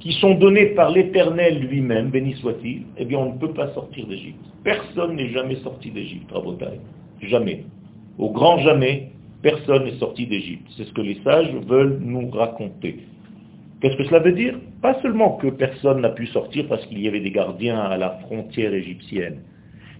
qui 0.00 0.12
sont 0.14 0.34
donnés 0.34 0.66
par 0.66 0.90
l'Éternel 0.90 1.60
lui-même, 1.60 2.10
béni 2.10 2.34
soit-il, 2.36 2.82
eh 2.96 3.04
bien 3.04 3.18
on 3.18 3.34
ne 3.34 3.38
peut 3.38 3.52
pas 3.52 3.72
sortir 3.74 4.06
d'Égypte. 4.06 4.44
Personne 4.64 5.16
n'est 5.16 5.28
jamais 5.28 5.56
sorti 5.56 5.90
d'Égypte, 5.90 6.30
Rabotai. 6.32 6.80
Jamais. 7.22 7.64
Au 8.18 8.30
grand 8.30 8.58
jamais, 8.58 9.10
personne 9.42 9.84
n'est 9.84 9.98
sorti 9.98 10.26
d'Égypte. 10.26 10.66
C'est 10.76 10.84
ce 10.84 10.92
que 10.92 11.02
les 11.02 11.20
sages 11.22 11.54
veulent 11.66 11.98
nous 12.00 12.30
raconter. 12.30 13.00
Qu'est-ce 13.80 13.96
que 13.96 14.04
cela 14.04 14.20
veut 14.20 14.32
dire? 14.32 14.58
Pas 14.82 15.00
seulement 15.02 15.36
que 15.36 15.48
personne 15.48 16.00
n'a 16.00 16.10
pu 16.10 16.26
sortir 16.26 16.66
parce 16.68 16.84
qu'il 16.86 17.00
y 17.00 17.08
avait 17.08 17.20
des 17.20 17.30
gardiens 17.30 17.80
à 17.80 17.96
la 17.96 18.10
frontière 18.26 18.72
égyptienne. 18.72 19.42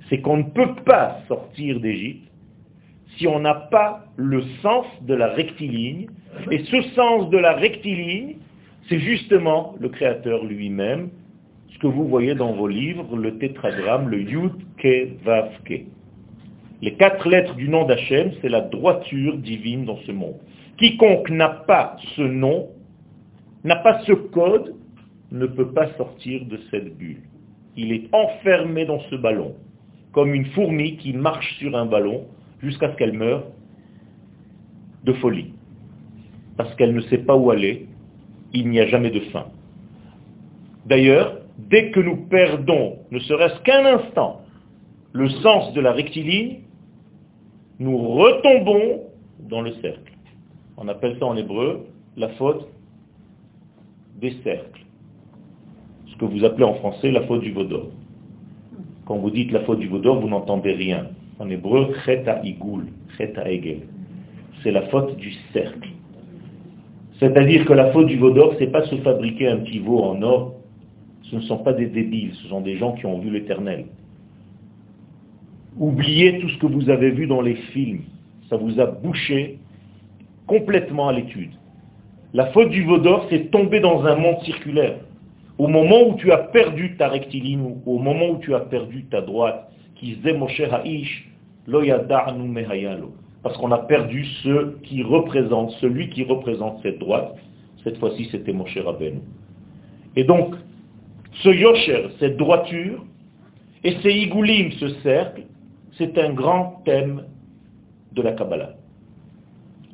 C'est 0.09 0.21
qu'on 0.21 0.39
ne 0.39 0.43
peut 0.45 0.75
pas 0.85 1.19
sortir 1.29 1.81
d'Égypte 1.81 2.31
si 3.17 3.27
on 3.27 3.41
n'a 3.41 3.55
pas 3.55 4.05
le 4.17 4.43
sens 4.63 4.87
de 5.03 5.15
la 5.15 5.29
rectiligne. 5.29 6.09
Et 6.51 6.59
ce 6.65 6.83
sens 6.95 7.29
de 7.31 7.39
la 7.39 7.55
rectiligne, 7.55 8.37
c'est 8.91 8.99
justement 8.99 9.77
le 9.81 9.89
Créateur 9.89 10.45
lui-même, 10.45 11.11
ce 11.73 11.79
que 11.79 11.87
vous 11.87 12.09
voyez 12.09 12.35
dans 12.35 12.53
vos 12.53 12.67
livres, 12.67 13.17
le 13.17 13.39
tétragramme, 13.39 14.09
le 14.09 14.21
Yud 14.21 14.53
Ke 14.77 15.09
Ke. 15.65 15.85
Les 16.83 16.95
quatre 16.95 17.29
lettres 17.29 17.55
du 17.55 17.69
nom 17.69 17.87
d'Hachem, 17.87 18.33
c'est 18.43 18.49
la 18.49 18.63
droiture 18.63 19.39
divine 19.39 19.85
dans 19.85 19.99
ce 19.99 20.13
monde. 20.13 20.41
Quiconque 20.77 21.31
n'a 21.31 21.49
pas 21.49 21.97
ce 22.17 22.23
nom 22.23 22.69
n'a 23.63 23.77
pas 23.77 24.01
ce 24.07 24.13
code, 24.13 24.75
ne 25.31 25.47
peut 25.47 25.73
pas 25.73 25.93
sortir 25.97 26.45
de 26.47 26.59
cette 26.71 26.97
bulle. 26.97 27.23
Il 27.77 27.93
est 27.93 28.09
enfermé 28.13 28.87
dans 28.87 29.01
ce 29.11 29.17
ballon, 29.17 29.55
comme 30.13 30.35
une 30.35 30.47
fourmi 30.47 30.97
qui 30.97 31.13
marche 31.13 31.59
sur 31.59 31.77
un 31.77 31.87
ballon 31.87 32.27
jusqu'à 32.63 32.91
ce 32.91 32.97
qu'elle 32.97 33.13
meure 33.13 33.45
de 35.05 35.13
folie. 35.15 35.53
Parce 36.57 36.75
qu'elle 36.75 36.95
ne 36.95 37.03
sait 37.03 37.19
pas 37.19 37.37
où 37.37 37.51
aller, 37.51 37.87
il 38.53 38.69
n'y 38.69 38.81
a 38.81 38.87
jamais 38.87 39.11
de 39.11 39.21
fin. 39.33 39.47
D'ailleurs, 40.87 41.39
dès 41.59 41.91
que 41.91 42.01
nous 42.01 42.17
perdons, 42.29 42.99
ne 43.11 43.19
serait-ce 43.19 43.61
qu'un 43.63 43.85
instant, 43.85 44.41
le 45.13 45.29
sens 45.29 45.73
de 45.73 45.81
la 45.81 45.93
rectiligne, 45.93 46.61
nous 47.79 47.97
retombons 47.97 49.03
dans 49.39 49.63
le 49.63 49.73
cercle. 49.81 50.13
On 50.77 50.89
appelle 50.89 51.17
ça 51.19 51.27
en 51.27 51.37
hébreu 51.37 51.87
la 52.17 52.29
faute 52.31 52.67
des 54.21 54.33
cercles. 54.45 54.85
Ce 56.07 56.17
que 56.17 56.25
vous 56.25 56.45
appelez 56.45 56.65
en 56.65 56.75
français 56.75 57.11
la 57.11 57.23
faute 57.23 57.41
du 57.41 57.53
vaudor. 57.53 57.89
Quand 59.07 59.17
vous 59.17 59.31
dites 59.31 59.51
la 59.51 59.61
faute 59.61 59.79
du 59.79 59.89
vaudor, 59.89 60.21
vous 60.21 60.29
n'entendez 60.29 60.73
rien. 60.73 61.09
En 61.39 61.49
hébreu, 61.49 61.95
cheta 62.05 62.41
igul, 62.45 62.87
cheta 63.17 63.51
egel. 63.51 63.81
C'est 64.63 64.71
la 64.71 64.83
faute 64.89 65.17
du 65.17 65.33
cercle. 65.53 65.89
C'est-à-dire 67.21 67.67
que 67.67 67.75
la 67.75 67.93
faute 67.93 68.07
du 68.07 68.17
vaudor, 68.17 68.55
c'est 68.59 68.73
pas 68.73 68.85
se 68.87 68.97
fabriquer 68.97 69.49
un 69.49 69.59
petit 69.59 69.79
veau 69.79 70.03
en 70.03 70.21
or. 70.23 70.55
Ce 71.25 71.37
ne 71.37 71.43
sont 71.43 71.59
pas 71.59 71.75
des 71.75 71.87
débiles, 71.87 72.33
ce 72.43 72.49
sont 72.49 72.63
des 72.63 72.77
gens 72.79 72.93
qui 72.95 73.07
ont 73.07 73.19
vu 73.19 73.31
l'éternel. 73.31 73.85
Oubliez 75.79 76.41
tout 76.41 76.49
ce 76.49 76.59
que 76.59 76.67
vous 76.67 76.89
avez 76.89 77.11
vu 77.11 77.27
dans 77.27 77.43
les 77.43 77.55
films. 77.55 78.03
Ça 78.49 78.57
vous 78.57 78.81
a 78.81 78.87
bouché 78.87 79.59
complètement 80.47 81.09
à 81.09 81.13
l'étude. 81.13 81.53
La 82.33 82.47
faute 82.47 82.71
du 82.71 82.85
Vaudor, 82.85 83.27
c'est 83.29 83.51
tomber 83.51 83.81
dans 83.81 84.05
un 84.05 84.17
monde 84.17 84.41
circulaire. 84.43 84.97
Au 85.59 85.69
moment 85.69 86.09
où 86.09 86.15
tu 86.15 86.33
as 86.33 86.39
perdu 86.39 86.97
ta 86.97 87.09
rectiligne, 87.09 87.77
au 87.85 87.99
moment 87.99 88.31
où 88.31 88.39
tu 88.39 88.55
as 88.55 88.61
perdu 88.61 89.05
ta 89.05 89.21
droite, 89.21 89.71
parce 93.43 93.57
qu'on 93.57 93.73
a 93.73 93.79
perdu 93.79 94.27
qui 94.83 95.03
celui 95.81 96.11
qui 96.11 96.25
représente 96.25 96.83
cette 96.83 96.99
droite. 96.99 97.37
Cette 97.85 97.99
fois-ci, 97.99 98.29
c'était 98.31 98.53
Moshe 98.53 98.77
Rabbeinu. 98.77 99.21
Et 100.17 100.25
donc, 100.25 100.55
ce 101.43 101.49
Yosher, 101.49 102.09
cette 102.19 102.37
droiture, 102.37 103.05
et 103.83 103.97
ces 104.03 104.11
Igoulim, 104.11 104.73
ce 104.73 104.89
cercle, 105.03 105.43
c'est 105.97 106.19
un 106.19 106.33
grand 106.33 106.83
thème 106.85 107.25
de 108.13 108.23
la 108.23 108.33
Kabbalah. 108.33 108.75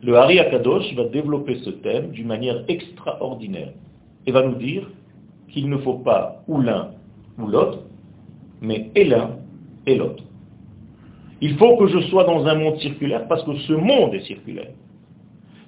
Le 0.02 0.16
Hari 0.16 0.40
Akadosh 0.40 0.94
va 0.94 1.04
développer 1.04 1.56
ce 1.64 1.70
thème 1.70 2.10
d'une 2.10 2.26
manière 2.26 2.64
extraordinaire 2.68 3.72
et 4.26 4.32
va 4.32 4.42
nous 4.42 4.56
dire 4.56 4.90
qu'il 5.48 5.68
ne 5.68 5.78
faut 5.78 5.98
pas 5.98 6.42
ou 6.48 6.60
l'un 6.60 6.90
ou 7.38 7.46
l'autre, 7.46 7.80
mais 8.60 8.90
et 8.94 9.04
l'un 9.04 9.36
et 9.86 9.94
l'autre. 9.94 10.24
Il 11.46 11.56
faut 11.58 11.76
que 11.76 11.86
je 11.86 12.00
sois 12.08 12.24
dans 12.24 12.44
un 12.46 12.54
monde 12.56 12.78
circulaire 12.80 13.28
parce 13.28 13.44
que 13.44 13.54
ce 13.56 13.72
monde 13.72 14.14
est 14.14 14.24
circulaire. 14.24 14.72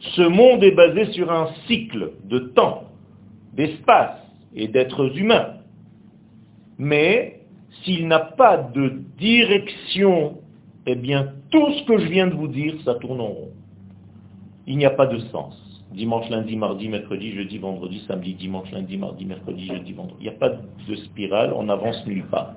Ce 0.01 0.23
monde 0.23 0.63
est 0.65 0.73
basé 0.73 1.13
sur 1.13 1.31
un 1.31 1.49
cycle 1.67 2.13
de 2.25 2.39
temps, 2.39 2.85
d'espace 3.55 4.19
et 4.55 4.69
d'êtres 4.69 5.17
humains. 5.17 5.55
Mais 6.79 7.41
s'il 7.83 8.09
n'a 8.09 8.19
pas 8.19 8.57
de 8.57 9.03
direction, 9.19 10.39
eh 10.87 10.95
bien 10.95 11.33
tout 11.51 11.73
ce 11.75 11.85
que 11.85 11.99
je 11.99 12.07
viens 12.07 12.27
de 12.27 12.35
vous 12.35 12.49
dire, 12.49 12.75
ça 12.85 12.95
tourne 12.95 13.21
en 13.21 13.29
rond 13.29 13.53
il 14.69 14.77
n'y 14.77 14.85
a 14.85 14.91
pas 14.91 15.07
de 15.07 15.19
sens. 15.33 15.57
Dimanche, 15.93 16.29
lundi, 16.29 16.55
mardi, 16.55 16.89
mercredi, 16.89 17.33
jeudi, 17.33 17.57
vendredi, 17.57 18.05
samedi, 18.07 18.35
dimanche, 18.35 18.71
lundi, 18.71 18.99
mardi, 18.99 19.25
mercredi, 19.25 19.67
jeudi, 19.67 19.95
vendredi. 19.95 20.19
Il 20.21 20.25
n'y 20.25 20.37
a 20.37 20.39
pas 20.39 20.51
de 20.51 20.95
spirale, 20.95 21.53
on 21.57 21.65
n'avance 21.65 22.07
nulle 22.07 22.27
part. 22.27 22.53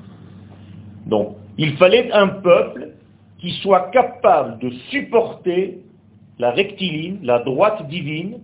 Donc, 1.06 1.38
il 1.58 1.78
fallait 1.78 2.12
un 2.12 2.28
peuple 2.28 2.90
qui 3.42 3.52
soit 3.62 3.90
capable 3.92 4.60
de 4.60 4.70
supporter 4.92 5.80
la 6.38 6.52
rectiligne, 6.52 7.18
la 7.24 7.40
droite 7.40 7.88
divine, 7.88 8.40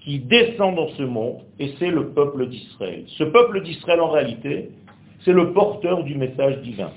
qui 0.00 0.18
descend 0.18 0.76
dans 0.76 0.88
ce 0.90 1.02
monde, 1.02 1.40
et 1.58 1.72
c'est 1.78 1.90
le 1.90 2.10
peuple 2.10 2.48
d'Israël. 2.48 3.04
Ce 3.18 3.24
peuple 3.24 3.62
d'Israël, 3.62 4.00
en 4.00 4.10
réalité, 4.10 4.70
c'est 5.24 5.32
le 5.32 5.52
porteur 5.52 6.04
du 6.04 6.14
message 6.14 6.60
divin. 6.62 6.90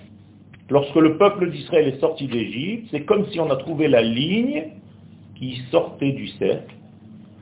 Lorsque 0.70 0.96
le 0.96 1.18
peuple 1.18 1.52
d'Israël 1.52 1.90
est 1.90 2.00
sorti 2.00 2.28
d'Égypte, 2.28 2.88
c'est 2.92 3.04
comme 3.04 3.28
si 3.32 3.40
on 3.40 3.50
a 3.50 3.58
trouvé 3.58 3.88
la 3.88 4.02
ligne 4.02 4.66
qui 5.36 5.62
sortait 5.72 6.14
du 6.14 6.28
cercle, 6.28 6.74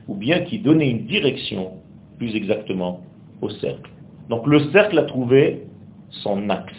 ou 0.08 0.16
bien 0.16 0.40
qui 0.40 0.58
donnait 0.58 0.90
une 0.90 1.06
direction, 1.06 1.74
plus 2.18 2.34
exactement, 2.34 3.00
au 3.40 3.48
cercle. 3.48 3.90
Donc 4.28 4.46
le 4.46 4.70
cercle 4.70 4.98
a 4.98 5.04
trouvé 5.04 5.62
son 6.10 6.50
axe. 6.50 6.74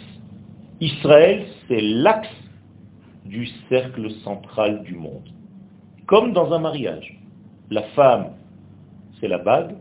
Israël, 0.80 1.46
c'est 1.68 1.80
l'axe 1.80 2.28
du 3.24 3.46
cercle 3.68 4.10
central 4.22 4.82
du 4.82 4.94
monde. 4.94 5.28
Comme 6.06 6.32
dans 6.32 6.52
un 6.52 6.58
mariage. 6.58 7.18
La 7.70 7.82
femme, 7.94 8.32
c'est 9.20 9.28
la 9.28 9.38
bague, 9.38 9.74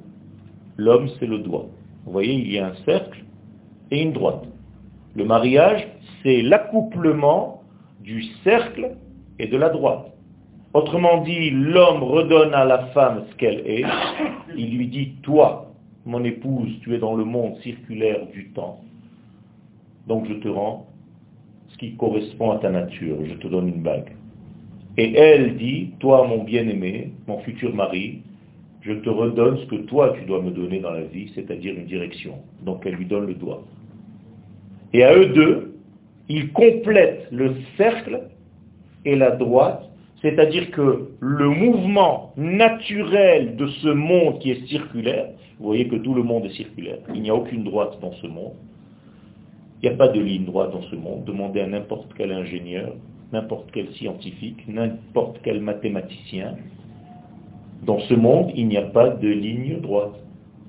l'homme, 0.77 1.09
c'est 1.19 1.25
le 1.25 1.39
doigt. 1.39 1.67
Vous 2.05 2.11
voyez, 2.11 2.33
il 2.33 2.51
y 2.51 2.59
a 2.59 2.67
un 2.67 2.75
cercle 2.85 3.23
et 3.91 4.01
une 4.01 4.13
droite. 4.13 4.45
Le 5.15 5.25
mariage, 5.25 5.87
c'est 6.21 6.41
l'accouplement 6.41 7.61
du 8.01 8.23
cercle 8.43 8.95
et 9.39 9.47
de 9.47 9.57
la 9.57 9.69
droite. 9.69 10.13
Autrement 10.73 11.21
dit, 11.21 11.51
l'homme 11.51 12.03
redonne 12.03 12.53
à 12.53 12.65
la 12.65 12.87
femme 12.87 13.25
ce 13.29 13.35
qu'elle 13.35 13.67
est. 13.67 13.85
Il 14.55 14.77
lui 14.77 14.87
dit, 14.87 15.13
toi, 15.21 15.71
mon 16.05 16.23
épouse, 16.23 16.69
tu 16.81 16.95
es 16.95 16.97
dans 16.97 17.15
le 17.15 17.25
monde 17.25 17.57
circulaire 17.57 18.25
du 18.27 18.49
temps. 18.51 18.81
Donc 20.07 20.27
je 20.27 20.33
te 20.33 20.47
rends 20.47 20.87
ce 21.73 21.77
qui 21.77 21.95
correspond 21.95 22.51
à 22.51 22.59
ta 22.59 22.69
nature. 22.69 23.17
Je 23.25 23.33
te 23.35 23.47
donne 23.47 23.67
une 23.67 23.81
bague. 23.81 24.13
Et 24.97 25.13
elle 25.15 25.57
dit, 25.57 25.91
toi, 25.99 26.25
mon 26.27 26.43
bien-aimé, 26.43 27.11
mon 27.27 27.39
futur 27.39 27.73
mari, 27.73 28.21
je 28.81 28.93
te 28.93 29.09
redonne 29.09 29.57
ce 29.57 29.65
que 29.65 29.81
toi, 29.87 30.13
tu 30.17 30.25
dois 30.25 30.41
me 30.41 30.51
donner 30.51 30.79
dans 30.79 30.91
la 30.91 31.03
vie, 31.03 31.31
c'est-à-dire 31.35 31.75
une 31.75 31.85
direction. 31.85 32.35
Donc 32.63 32.83
elle 32.85 32.95
lui 32.95 33.05
donne 33.05 33.27
le 33.27 33.33
doigt. 33.33 33.63
Et 34.93 35.03
à 35.03 35.15
eux 35.17 35.27
deux, 35.27 35.75
ils 36.29 36.51
complètent 36.51 37.27
le 37.31 37.55
cercle 37.77 38.29
et 39.05 39.15
la 39.15 39.31
droite 39.31 39.89
c'est-à-dire 40.23 40.71
que 40.71 41.09
le 41.19 41.49
mouvement 41.49 42.31
naturel 42.37 43.57
de 43.57 43.67
ce 43.67 43.89
monde 43.89 44.39
qui 44.39 44.51
est 44.51 44.67
circulaire, 44.67 45.27
vous 45.59 45.65
voyez 45.65 45.87
que 45.89 45.97
tout 45.97 46.13
le 46.13 46.23
monde 46.23 46.45
est 46.45 46.55
circulaire, 46.55 46.99
il 47.13 47.21
n'y 47.21 47.29
a 47.29 47.35
aucune 47.35 47.65
droite 47.65 47.99
dans 48.01 48.13
ce 48.13 48.27
monde, 48.27 48.53
Il 49.83 49.89
n'y 49.89 49.95
a 49.95 49.97
pas 49.97 50.07
de 50.07 50.21
ligne 50.21 50.45
droite 50.45 50.71
dans 50.71 50.81
ce 50.83 50.95
monde. 50.95 51.25
Demandez 51.25 51.59
à 51.59 51.67
n'importe 51.67 52.13
quel 52.15 52.31
ingénieur, 52.31 52.95
n'importe 53.33 53.69
quel 53.73 53.91
scientifique, 53.95 54.65
n'importe 54.65 55.41
quel 55.43 55.59
mathématicien. 55.59 56.55
Dans 57.85 57.99
ce 57.99 58.13
monde, 58.13 58.53
il 58.55 58.69
n'y 58.69 58.77
a 58.77 58.83
pas 58.83 59.09
de 59.09 59.27
ligne 59.27 59.81
droite. 59.81 60.17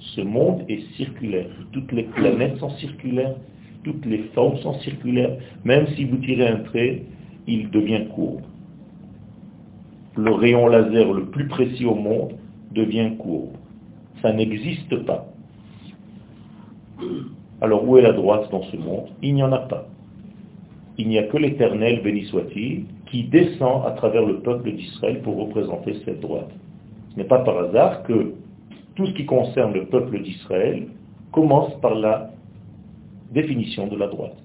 Ce 0.01 0.21
monde 0.21 0.65
est 0.69 0.81
circulaire. 0.97 1.47
Toutes 1.71 1.93
les 1.93 2.03
planètes 2.03 2.57
sont 2.57 2.71
circulaires. 2.71 3.37
Toutes 3.85 4.05
les 4.05 4.25
formes 4.35 4.57
sont 4.59 4.81
circulaires. 4.81 5.37
Même 5.65 5.87
si 5.95 6.07
vous 6.07 6.17
tirez 6.17 6.49
un 6.49 6.65
trait, 6.65 7.05
il 7.47 7.71
devient 7.71 8.07
court. 8.13 8.41
Le 10.17 10.33
rayon 10.33 10.67
laser 10.67 11.13
le 11.13 11.27
plus 11.27 11.47
précis 11.47 11.85
au 11.85 11.95
monde 11.95 12.33
devient 12.73 13.13
court. 13.17 13.53
Ça 14.23 14.33
n'existe 14.33 14.97
pas. 15.05 15.29
Alors 17.65 17.89
où 17.89 17.97
est 17.97 18.03
la 18.03 18.13
droite 18.13 18.51
dans 18.51 18.63
ce 18.65 18.77
monde? 18.77 19.07
Il 19.23 19.35
n'y 19.35 19.43
en 19.43 19.51
a 19.51 19.59
pas. 19.59 19.87
Il 20.99 21.09
n'y 21.09 21.17
a 21.17 21.23
que 21.23 21.39
l'Éternel, 21.39 22.03
béni 22.03 22.27
soit-il, 22.27 22.85
qui 23.07 23.25
descend 23.25 23.87
à 23.87 23.93
travers 23.93 24.27
le 24.27 24.41
peuple 24.41 24.71
d'Israël 24.71 25.23
pour 25.23 25.39
représenter 25.39 25.95
cette 26.05 26.21
droite. 26.21 26.51
Ce 27.11 27.17
n'est 27.17 27.25
pas 27.25 27.39
par 27.39 27.59
hasard 27.59 28.03
que 28.03 28.35
tout 28.97 29.07
ce 29.07 29.13
qui 29.13 29.25
concerne 29.25 29.73
le 29.73 29.87
peuple 29.87 30.21
d'Israël 30.21 30.89
commence 31.33 31.73
par 31.81 31.95
la 31.95 32.33
définition 33.33 33.87
de 33.87 33.97
la 33.97 34.09
droite. 34.09 34.37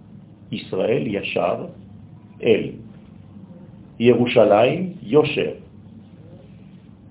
Israël, 0.53 1.05
Yachar, 1.05 1.67
El. 2.39 2.75
Yerushalayim, 3.99 4.91
Yosher. 5.03 5.55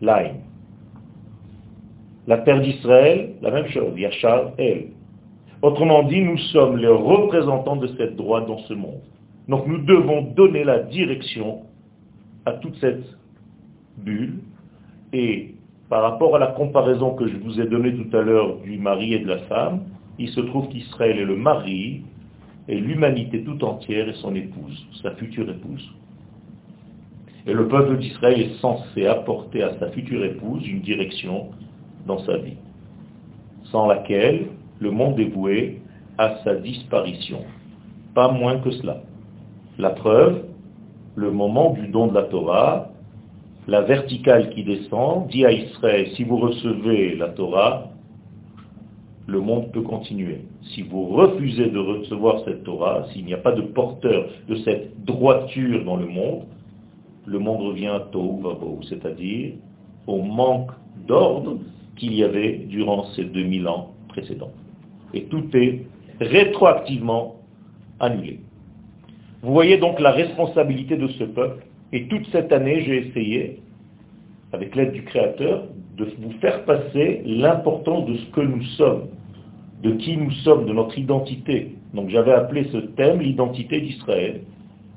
Laim. 0.00 0.36
La 2.26 2.38
terre 2.38 2.62
d'Israël, 2.62 3.34
la 3.42 3.50
même 3.50 3.66
chose, 3.66 3.92
Yachar, 3.98 4.52
El. 4.56 4.97
Autrement 5.60 6.04
dit, 6.04 6.20
nous 6.20 6.38
sommes 6.52 6.76
les 6.76 6.88
représentants 6.88 7.76
de 7.76 7.88
cette 7.98 8.16
droite 8.16 8.46
dans 8.46 8.58
ce 8.58 8.74
monde. 8.74 9.00
Donc 9.48 9.66
nous 9.66 9.78
devons 9.78 10.22
donner 10.22 10.62
la 10.62 10.80
direction 10.80 11.62
à 12.46 12.52
toute 12.52 12.76
cette 12.76 13.04
bulle. 13.96 14.38
Et 15.12 15.54
par 15.88 16.02
rapport 16.02 16.36
à 16.36 16.38
la 16.38 16.48
comparaison 16.48 17.14
que 17.14 17.26
je 17.26 17.36
vous 17.38 17.60
ai 17.60 17.66
donnée 17.66 17.94
tout 17.94 18.16
à 18.16 18.20
l'heure 18.20 18.58
du 18.58 18.78
mari 18.78 19.14
et 19.14 19.18
de 19.18 19.26
la 19.26 19.38
femme, 19.38 19.80
il 20.18 20.28
se 20.28 20.40
trouve 20.40 20.68
qu'Israël 20.68 21.18
est 21.18 21.24
le 21.24 21.36
mari 21.36 22.02
et 22.68 22.78
l'humanité 22.78 23.42
tout 23.42 23.64
entière 23.64 24.08
est 24.08 24.20
son 24.20 24.34
épouse, 24.34 24.86
sa 25.02 25.12
future 25.12 25.48
épouse. 25.48 25.90
Et 27.46 27.54
le 27.54 27.66
peuple 27.66 27.96
d'Israël 27.96 28.40
est 28.42 28.60
censé 28.60 29.06
apporter 29.06 29.62
à 29.62 29.78
sa 29.78 29.88
future 29.90 30.22
épouse 30.24 30.66
une 30.68 30.82
direction 30.82 31.48
dans 32.06 32.18
sa 32.18 32.36
vie, 32.36 32.58
sans 33.64 33.86
laquelle 33.86 34.48
le 34.80 34.90
monde 34.90 35.18
est 35.18 35.30
voué 35.30 35.80
à 36.18 36.36
sa 36.44 36.54
disparition. 36.56 37.40
Pas 38.14 38.30
moins 38.30 38.58
que 38.58 38.70
cela. 38.70 39.02
La 39.78 39.90
preuve, 39.90 40.44
le 41.14 41.30
moment 41.30 41.72
du 41.72 41.88
don 41.88 42.08
de 42.08 42.14
la 42.14 42.24
Torah, 42.24 42.90
la 43.66 43.82
verticale 43.82 44.50
qui 44.50 44.64
descend, 44.64 45.28
dit 45.28 45.44
à 45.44 45.52
Israël, 45.52 46.08
si 46.16 46.24
vous 46.24 46.38
recevez 46.38 47.16
la 47.16 47.28
Torah, 47.28 47.88
le 49.26 49.40
monde 49.40 49.70
peut 49.72 49.82
continuer. 49.82 50.40
Si 50.74 50.82
vous 50.82 51.06
refusez 51.08 51.68
de 51.68 51.78
recevoir 51.78 52.42
cette 52.44 52.64
Torah, 52.64 53.06
s'il 53.12 53.26
n'y 53.26 53.34
a 53.34 53.38
pas 53.38 53.52
de 53.52 53.62
porteur 53.62 54.26
de 54.48 54.56
cette 54.56 55.04
droiture 55.04 55.84
dans 55.84 55.96
le 55.96 56.06
monde, 56.06 56.44
le 57.26 57.38
monde 57.38 57.60
revient 57.60 57.88
à 57.88 58.00
Tohu 58.10 58.42
c'est-à-dire 58.88 59.52
au 60.06 60.22
manque 60.22 60.70
d'ordre 61.06 61.58
qu'il 61.96 62.14
y 62.14 62.24
avait 62.24 62.64
durant 62.68 63.04
ces 63.14 63.24
2000 63.24 63.68
ans 63.68 63.90
précédents 64.08 64.52
et 65.14 65.24
tout 65.24 65.44
est 65.54 65.82
rétroactivement 66.20 67.36
annulé. 68.00 68.40
Vous 69.42 69.52
voyez 69.52 69.78
donc 69.78 70.00
la 70.00 70.10
responsabilité 70.10 70.96
de 70.96 71.08
ce 71.08 71.24
peuple, 71.24 71.64
et 71.92 72.06
toute 72.08 72.26
cette 72.32 72.52
année, 72.52 72.82
j'ai 72.82 73.08
essayé, 73.08 73.62
avec 74.52 74.74
l'aide 74.74 74.92
du 74.92 75.04
Créateur, 75.04 75.64
de 75.96 76.04
vous 76.20 76.32
faire 76.40 76.64
passer 76.64 77.22
l'importance 77.24 78.06
de 78.06 78.16
ce 78.16 78.26
que 78.30 78.40
nous 78.40 78.62
sommes, 78.76 79.08
de 79.82 79.92
qui 79.92 80.16
nous 80.16 80.30
sommes, 80.30 80.66
de 80.66 80.72
notre 80.72 80.98
identité. 80.98 81.74
Donc 81.94 82.08
j'avais 82.10 82.32
appelé 82.32 82.64
ce 82.72 82.78
thème 82.78 83.20
l'identité 83.20 83.80
d'Israël. 83.80 84.42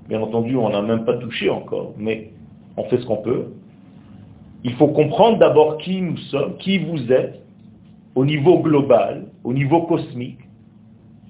Bien 0.10 0.22
entendu, 0.22 0.56
on 0.56 0.70
n'a 0.70 0.82
même 0.82 1.06
pas 1.06 1.18
touché 1.18 1.50
encore, 1.50 1.94
mais 1.98 2.32
on 2.78 2.84
fait 2.86 2.98
ce 2.98 3.06
qu'on 3.06 3.18
peut. 3.18 3.46
Il 4.64 4.74
faut 4.74 4.90
comprendre 4.90 5.40
d'abord 5.40 5.78
qui 5.78 6.02
nous 6.02 6.18
sommes, 6.18 6.58
qui 6.58 6.80
vous 6.80 7.12
êtes, 7.12 7.42
au 8.16 8.26
niveau 8.26 8.60
global, 8.60 9.26
au 9.44 9.54
niveau 9.54 9.84
cosmique. 9.84 10.40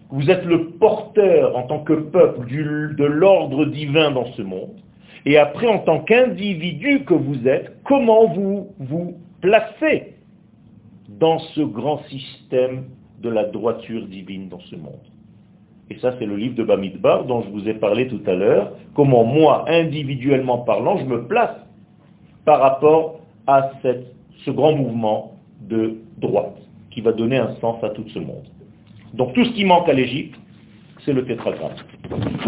Vous 0.09 0.29
êtes 0.29 0.45
le 0.45 0.71
porteur 0.71 1.55
en 1.55 1.63
tant 1.63 1.79
que 1.79 1.93
peuple 1.93 2.45
de 2.47 3.05
l'ordre 3.05 3.65
divin 3.65 4.11
dans 4.11 4.25
ce 4.33 4.41
monde. 4.41 4.75
Et 5.25 5.37
après, 5.37 5.67
en 5.67 5.79
tant 5.79 5.99
qu'individu 5.99 7.05
que 7.05 7.13
vous 7.13 7.47
êtes, 7.47 7.77
comment 7.83 8.27
vous 8.27 8.69
vous 8.79 9.15
placez 9.39 10.15
dans 11.07 11.39
ce 11.39 11.61
grand 11.61 12.01
système 12.09 12.85
de 13.21 13.29
la 13.29 13.45
droiture 13.45 14.05
divine 14.07 14.49
dans 14.49 14.59
ce 14.61 14.75
monde? 14.75 14.99
Et 15.89 15.99
ça, 15.99 16.15
c'est 16.17 16.25
le 16.25 16.35
livre 16.35 16.55
de 16.55 16.63
Bamidbar 16.63 17.25
dont 17.25 17.41
je 17.43 17.49
vous 17.49 17.67
ai 17.67 17.73
parlé 17.73 18.07
tout 18.07 18.21
à 18.25 18.33
l'heure. 18.33 18.73
Comment 18.95 19.23
moi, 19.23 19.65
individuellement 19.69 20.59
parlant, 20.59 20.97
je 20.97 21.05
me 21.05 21.27
place 21.27 21.55
par 22.45 22.59
rapport 22.59 23.19
à 23.45 23.71
ce 23.83 24.51
grand 24.51 24.75
mouvement 24.75 25.33
de 25.61 25.97
droite 26.17 26.60
qui 26.91 27.01
va 27.01 27.11
donner 27.13 27.37
un 27.37 27.55
sens 27.55 27.83
à 27.83 27.89
tout 27.89 28.07
ce 28.13 28.19
monde. 28.19 28.45
Donc 29.13 29.33
tout 29.33 29.43
ce 29.43 29.51
qui 29.51 29.65
manque 29.65 29.89
à 29.89 29.93
l'Égypte, 29.93 30.39
c'est 31.05 31.13
le 31.13 31.25
tétragramme. 31.25 31.75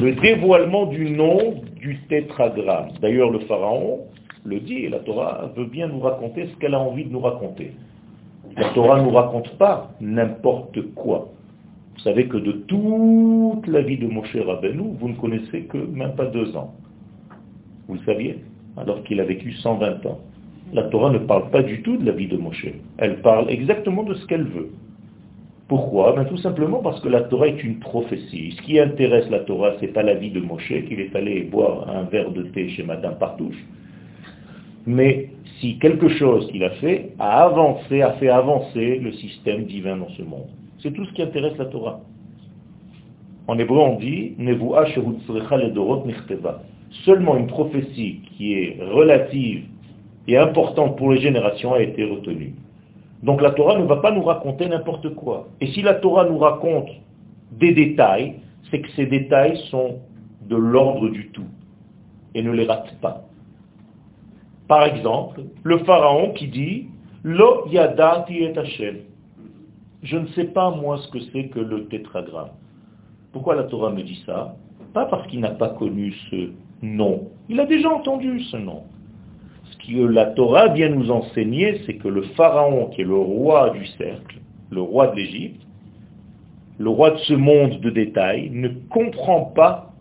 Le 0.02 0.14
dévoilement 0.14 0.86
du 0.86 1.10
nom 1.10 1.62
du 1.80 2.00
tétragramme. 2.10 2.90
D'ailleurs, 3.02 3.32
le 3.32 3.40
Pharaon 3.40 4.02
le 4.46 4.60
dit, 4.60 4.86
et 4.86 4.90
la 4.90 5.00
Torah 5.00 5.52
veut 5.56 5.66
bien 5.66 5.88
nous 5.88 6.00
raconter 6.00 6.48
ce 6.48 6.60
qu'elle 6.60 6.76
a 6.76 6.80
envie 6.80 7.06
de 7.06 7.12
nous 7.12 7.22
raconter. 7.22 7.74
La 8.58 8.70
Torah 8.70 9.00
ne 9.00 9.06
nous 9.06 9.12
raconte 9.16 9.50
pas 9.58 9.92
n'importe 10.02 10.82
quoi. 10.94 11.30
Vous 11.96 12.02
savez 12.02 12.28
que 12.28 12.38
de 12.38 12.52
toute 12.52 13.68
la 13.68 13.82
vie 13.82 13.98
de 13.98 14.08
Moshe 14.08 14.36
Rabbeinu, 14.36 14.96
vous 15.00 15.10
ne 15.10 15.16
connaissez 15.16 15.62
que 15.64 15.78
même 15.78 16.16
pas 16.16 16.26
deux 16.26 16.56
ans. 16.56 16.74
Vous 17.88 17.96
le 17.96 18.02
saviez? 18.02 18.40
Alors 18.76 19.04
qu'il 19.04 19.20
a 19.22 19.24
vécu 19.24 19.54
120 19.54 20.06
ans 20.06 20.20
la 20.74 20.84
Torah 20.84 21.12
ne 21.12 21.20
parle 21.20 21.50
pas 21.52 21.62
du 21.62 21.82
tout 21.84 21.98
de 21.98 22.06
la 22.06 22.12
vie 22.12 22.28
de 22.28 22.38
Moshe. 22.38 22.68
Elle 22.98 23.22
parle 23.22 23.50
exactement 23.50 24.04
de 24.04 24.16
ce 24.16 24.26
qu'elle 24.26 24.44
veut. 24.44 24.72
Pourquoi? 25.68 26.14
Ben, 26.14 26.26
Tout 26.26 26.38
simplement 26.38 26.80
parce 26.80 27.00
que 27.02 27.10
la 27.10 27.22
Torah 27.22 27.48
est 27.48 27.64
une 27.64 27.80
prophétie. 27.80 28.54
Ce 28.58 28.62
qui 28.64 28.80
intéresse 28.80 29.30
la 29.30 29.40
Torah, 29.40 29.76
ce 29.78 29.82
n'est 29.82 29.92
pas 29.92 30.04
la 30.04 30.16
vie 30.16 30.32
de 30.32 30.40
Moshe, 30.40 30.74
qu'il 30.88 31.00
est 31.00 31.16
allé 31.16 31.44
boire 31.44 31.90
un 31.90 32.04
verre 32.04 32.32
de 32.32 32.44
thé 32.44 32.70
chez 32.70 32.84
Madame 32.84 33.18
Partouche. 33.18 33.64
Mais 34.86 35.30
si 35.60 35.78
quelque 35.78 36.10
chose 36.10 36.48
qu'il 36.52 36.64
a 36.64 36.72
fait 36.72 37.12
a 37.20 37.44
avancé, 37.44 38.02
a 38.02 38.14
fait 38.14 38.30
avancer 38.30 39.00
le 39.00 39.14
système 39.14 39.66
divin 39.66 39.98
dans 39.98 40.10
ce 40.10 40.24
monde. 40.24 40.50
C'est 40.80 40.92
tout 40.92 41.06
ce 41.06 41.14
qui 41.14 41.22
intéresse 41.22 41.58
la 41.58 41.66
Torah. 41.66 42.02
En 43.48 43.58
hébreu, 43.60 43.80
on 43.80 43.98
dit 44.00 44.36
Seulement 47.06 47.38
une 47.38 47.48
prophétie 47.48 48.22
qui 48.38 48.54
est 48.54 48.78
relative 48.82 49.64
et 50.28 50.38
importante 50.38 50.98
pour 50.98 51.12
les 51.12 51.22
générations 51.22 51.74
a 51.74 51.82
été 51.82 52.04
retenue. 52.04 52.54
Donc 53.24 53.42
la 53.42 53.52
Torah 53.52 53.78
ne 53.78 53.86
va 53.86 53.98
pas 53.98 54.12
nous 54.12 54.24
raconter 54.24 54.68
n'importe 54.68 55.14
quoi. 55.16 55.48
Et 55.62 55.68
si 55.68 55.82
la 55.82 55.96
Torah 55.96 56.26
nous 56.26 56.38
raconte 56.38 56.90
des 57.52 57.74
détails, 57.74 58.36
c'est 58.70 58.82
que 58.82 58.92
ces 58.92 59.06
détails 59.06 59.58
sont 59.70 60.00
de 60.42 60.56
l'ordre 60.56 61.10
du 61.10 61.30
tout 61.30 61.48
et 62.36 62.42
ne 62.42 62.52
les 62.52 62.66
rate 62.66 62.94
pas. 63.02 63.24
Par 64.68 64.84
exemple, 64.84 65.42
le 65.64 65.80
pharaon 65.80 66.32
qui 66.34 66.48
dit 66.48 66.88
Lo 67.24 67.68
yadati 67.68 68.44
et 68.44 68.58
Hashem. 68.58 68.98
Je 70.02 70.18
ne 70.18 70.28
sais 70.28 70.46
pas 70.46 70.72
moi 70.72 70.98
ce 70.98 71.08
que 71.10 71.20
c'est 71.32 71.48
que 71.48 71.60
le 71.60 71.86
tétragramme. 71.86 72.50
Pourquoi 73.32 73.56
la 73.56 73.64
Torah 73.64 73.92
me 73.92 74.04
dit 74.04 74.22
ça? 74.26 74.56
Pas 74.94 75.06
parce 75.06 75.26
qu'il 75.28 75.40
n'a 75.40 75.52
pas 75.52 75.70
connu 75.70 76.14
ce 76.30 76.52
nom. 76.82 77.30
Il 77.48 77.60
a 77.60 77.66
déjà 77.66 77.90
entendu 77.90 78.42
ce 78.44 78.58
nom 78.58 78.84
que 79.86 80.06
la 80.06 80.28
Torah 80.28 80.70
vient 80.70 80.90
nous 80.90 81.12
enseigner, 81.12 81.82
c'est 81.86 81.96
que 81.96 82.08
le 82.08 82.24
Pharaon, 82.36 82.88
qui 82.88 83.02
est 83.02 83.06
le 83.06 83.16
roi 83.16 83.72
du 83.72 83.86
cercle, 83.86 84.40
le 84.72 84.82
roi 84.82 85.08
de 85.08 85.18
l'Égypte, 85.18 85.62
le 86.80 86.90
roi 86.90 87.12
de 87.12 87.18
ce 87.18 87.34
monde 87.34 87.80
de 87.82 87.90
détails, 87.90 88.50
ne 88.50 88.70
comprend 88.90 89.46
pas 89.46 89.94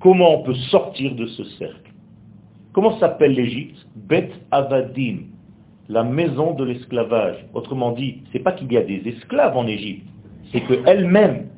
comment 0.00 0.40
on 0.40 0.42
peut 0.42 0.54
sortir 0.70 1.14
de 1.14 1.26
ce 1.26 1.44
cercle. 1.44 1.92
Comment 2.72 2.98
s'appelle 2.98 3.32
l'Égypte? 3.32 3.86
Bet 3.96 4.30
Avadim, 4.50 5.26
la 5.88 6.04
maison 6.04 6.54
de 6.54 6.64
l'esclavage. 6.64 7.46
Autrement 7.54 7.92
dit, 7.92 8.22
c'est 8.32 8.38
pas 8.40 8.52
qu'il 8.52 8.72
y 8.72 8.76
a 8.76 8.82
des 8.82 9.02
esclaves 9.06 9.56
en 9.56 9.66
Égypte, 9.66 10.06
c'est 10.52 10.60
qu'elle-même, 10.60 11.48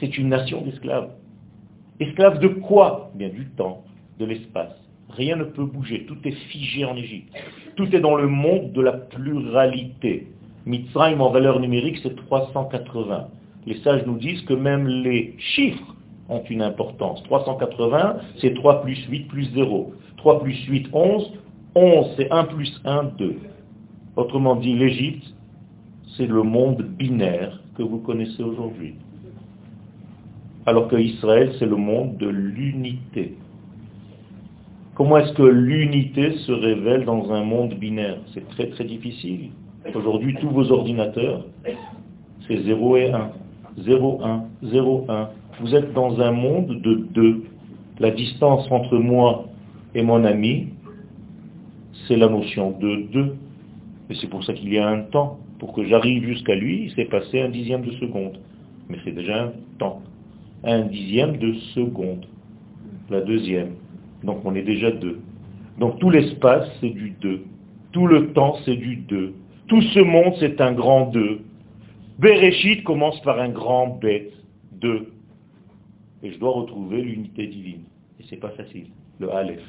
c'est 0.00 0.16
une 0.18 0.28
nation 0.28 0.62
d'esclaves. 0.62 1.10
Esclaves 2.00 2.40
de 2.40 2.48
quoi? 2.48 3.10
Bien 3.14 3.28
du 3.28 3.46
temps, 3.50 3.84
de 4.18 4.24
l'espace. 4.24 4.83
Rien 5.16 5.36
ne 5.36 5.44
peut 5.44 5.64
bouger, 5.64 6.06
tout 6.06 6.16
est 6.24 6.32
figé 6.32 6.84
en 6.84 6.96
Égypte. 6.96 7.32
Tout 7.76 7.94
est 7.94 8.00
dans 8.00 8.16
le 8.16 8.26
monde 8.26 8.72
de 8.72 8.80
la 8.80 8.92
pluralité. 8.92 10.28
Mitzrayim 10.66 11.20
en 11.20 11.30
valeur 11.30 11.60
numérique, 11.60 11.98
c'est 12.02 12.16
380. 12.16 13.28
Les 13.66 13.76
sages 13.80 14.04
nous 14.06 14.18
disent 14.18 14.42
que 14.42 14.54
même 14.54 14.88
les 14.88 15.34
chiffres 15.38 15.94
ont 16.28 16.42
une 16.50 16.62
importance. 16.62 17.22
380, 17.24 18.16
c'est 18.40 18.54
3 18.54 18.82
plus 18.82 18.96
8 19.08 19.28
plus 19.28 19.44
0. 19.54 19.94
3 20.16 20.42
plus 20.42 20.64
8, 20.66 20.88
11. 20.92 21.32
11, 21.76 22.06
c'est 22.16 22.30
1 22.30 22.44
plus 22.44 22.80
1, 22.84 23.04
2. 23.18 23.36
Autrement 24.16 24.56
dit, 24.56 24.74
l'Égypte, 24.74 25.34
c'est 26.16 26.26
le 26.26 26.42
monde 26.42 26.82
binaire 26.82 27.60
que 27.76 27.82
vous 27.82 27.98
connaissez 27.98 28.42
aujourd'hui. 28.42 28.94
Alors 30.66 30.88
que 30.88 30.96
Israël, 30.96 31.52
c'est 31.58 31.66
le 31.66 31.76
monde 31.76 32.16
de 32.16 32.28
l'unité. 32.28 33.34
Comment 34.94 35.18
est-ce 35.18 35.32
que 35.32 35.42
l'unité 35.42 36.36
se 36.46 36.52
révèle 36.52 37.04
dans 37.04 37.32
un 37.32 37.42
monde 37.42 37.74
binaire? 37.74 38.18
C'est 38.32 38.48
très 38.50 38.68
très 38.68 38.84
difficile. 38.84 39.50
Aujourd'hui, 39.92 40.36
tous 40.40 40.50
vos 40.50 40.70
ordinateurs, 40.70 41.44
c'est 42.46 42.58
0 42.58 42.96
et 42.98 43.10
1. 43.10 43.30
0, 43.78 44.20
1, 44.22 44.44
0, 44.62 45.06
1. 45.08 45.28
Vous 45.60 45.74
êtes 45.74 45.92
dans 45.94 46.20
un 46.20 46.30
monde 46.30 46.80
de 46.80 46.94
2. 47.12 47.42
La 47.98 48.12
distance 48.12 48.70
entre 48.70 48.96
moi 48.96 49.46
et 49.96 50.02
mon 50.02 50.24
ami, 50.24 50.68
c'est 52.06 52.16
la 52.16 52.28
notion 52.28 52.70
de 52.78 53.08
2. 53.12 53.34
Et 54.10 54.14
c'est 54.20 54.28
pour 54.28 54.44
ça 54.44 54.52
qu'il 54.52 54.72
y 54.72 54.78
a 54.78 54.88
un 54.88 55.00
temps. 55.00 55.38
Pour 55.58 55.72
que 55.72 55.84
j'arrive 55.84 56.24
jusqu'à 56.24 56.54
lui, 56.54 56.84
il 56.84 56.92
s'est 56.92 57.06
passé 57.06 57.40
un 57.40 57.48
dixième 57.48 57.82
de 57.82 57.92
seconde. 57.92 58.38
Mais 58.88 58.98
c'est 59.04 59.12
déjà 59.14 59.46
un 59.46 59.52
temps. 59.78 60.02
Un 60.62 60.82
dixième 60.82 61.36
de 61.38 61.54
seconde. 61.74 62.26
La 63.10 63.22
deuxième. 63.22 63.70
Donc 64.24 64.40
on 64.44 64.54
est 64.54 64.62
déjà 64.62 64.90
deux. 64.90 65.20
Donc 65.78 65.98
tout 65.98 66.10
l'espace, 66.10 66.68
c'est 66.80 66.90
du 66.90 67.10
deux. 67.20 67.44
Tout 67.92 68.06
le 68.06 68.32
temps, 68.32 68.56
c'est 68.64 68.76
du 68.76 68.96
deux. 68.96 69.34
Tout 69.68 69.82
ce 69.82 70.00
monde, 70.00 70.34
c'est 70.40 70.60
un 70.60 70.72
grand 70.72 71.06
deux. 71.10 71.40
Bereshit 72.18 72.84
commence 72.84 73.20
par 73.22 73.40
un 73.40 73.50
grand 73.50 73.98
bête, 74.00 74.32
deux. 74.72 75.12
Et 76.22 76.32
je 76.32 76.38
dois 76.38 76.52
retrouver 76.52 77.02
l'unité 77.02 77.46
divine. 77.46 77.82
Et 78.20 78.24
c'est 78.30 78.36
pas 78.36 78.50
facile, 78.50 78.86
le 79.20 79.30
Aleph. 79.32 79.62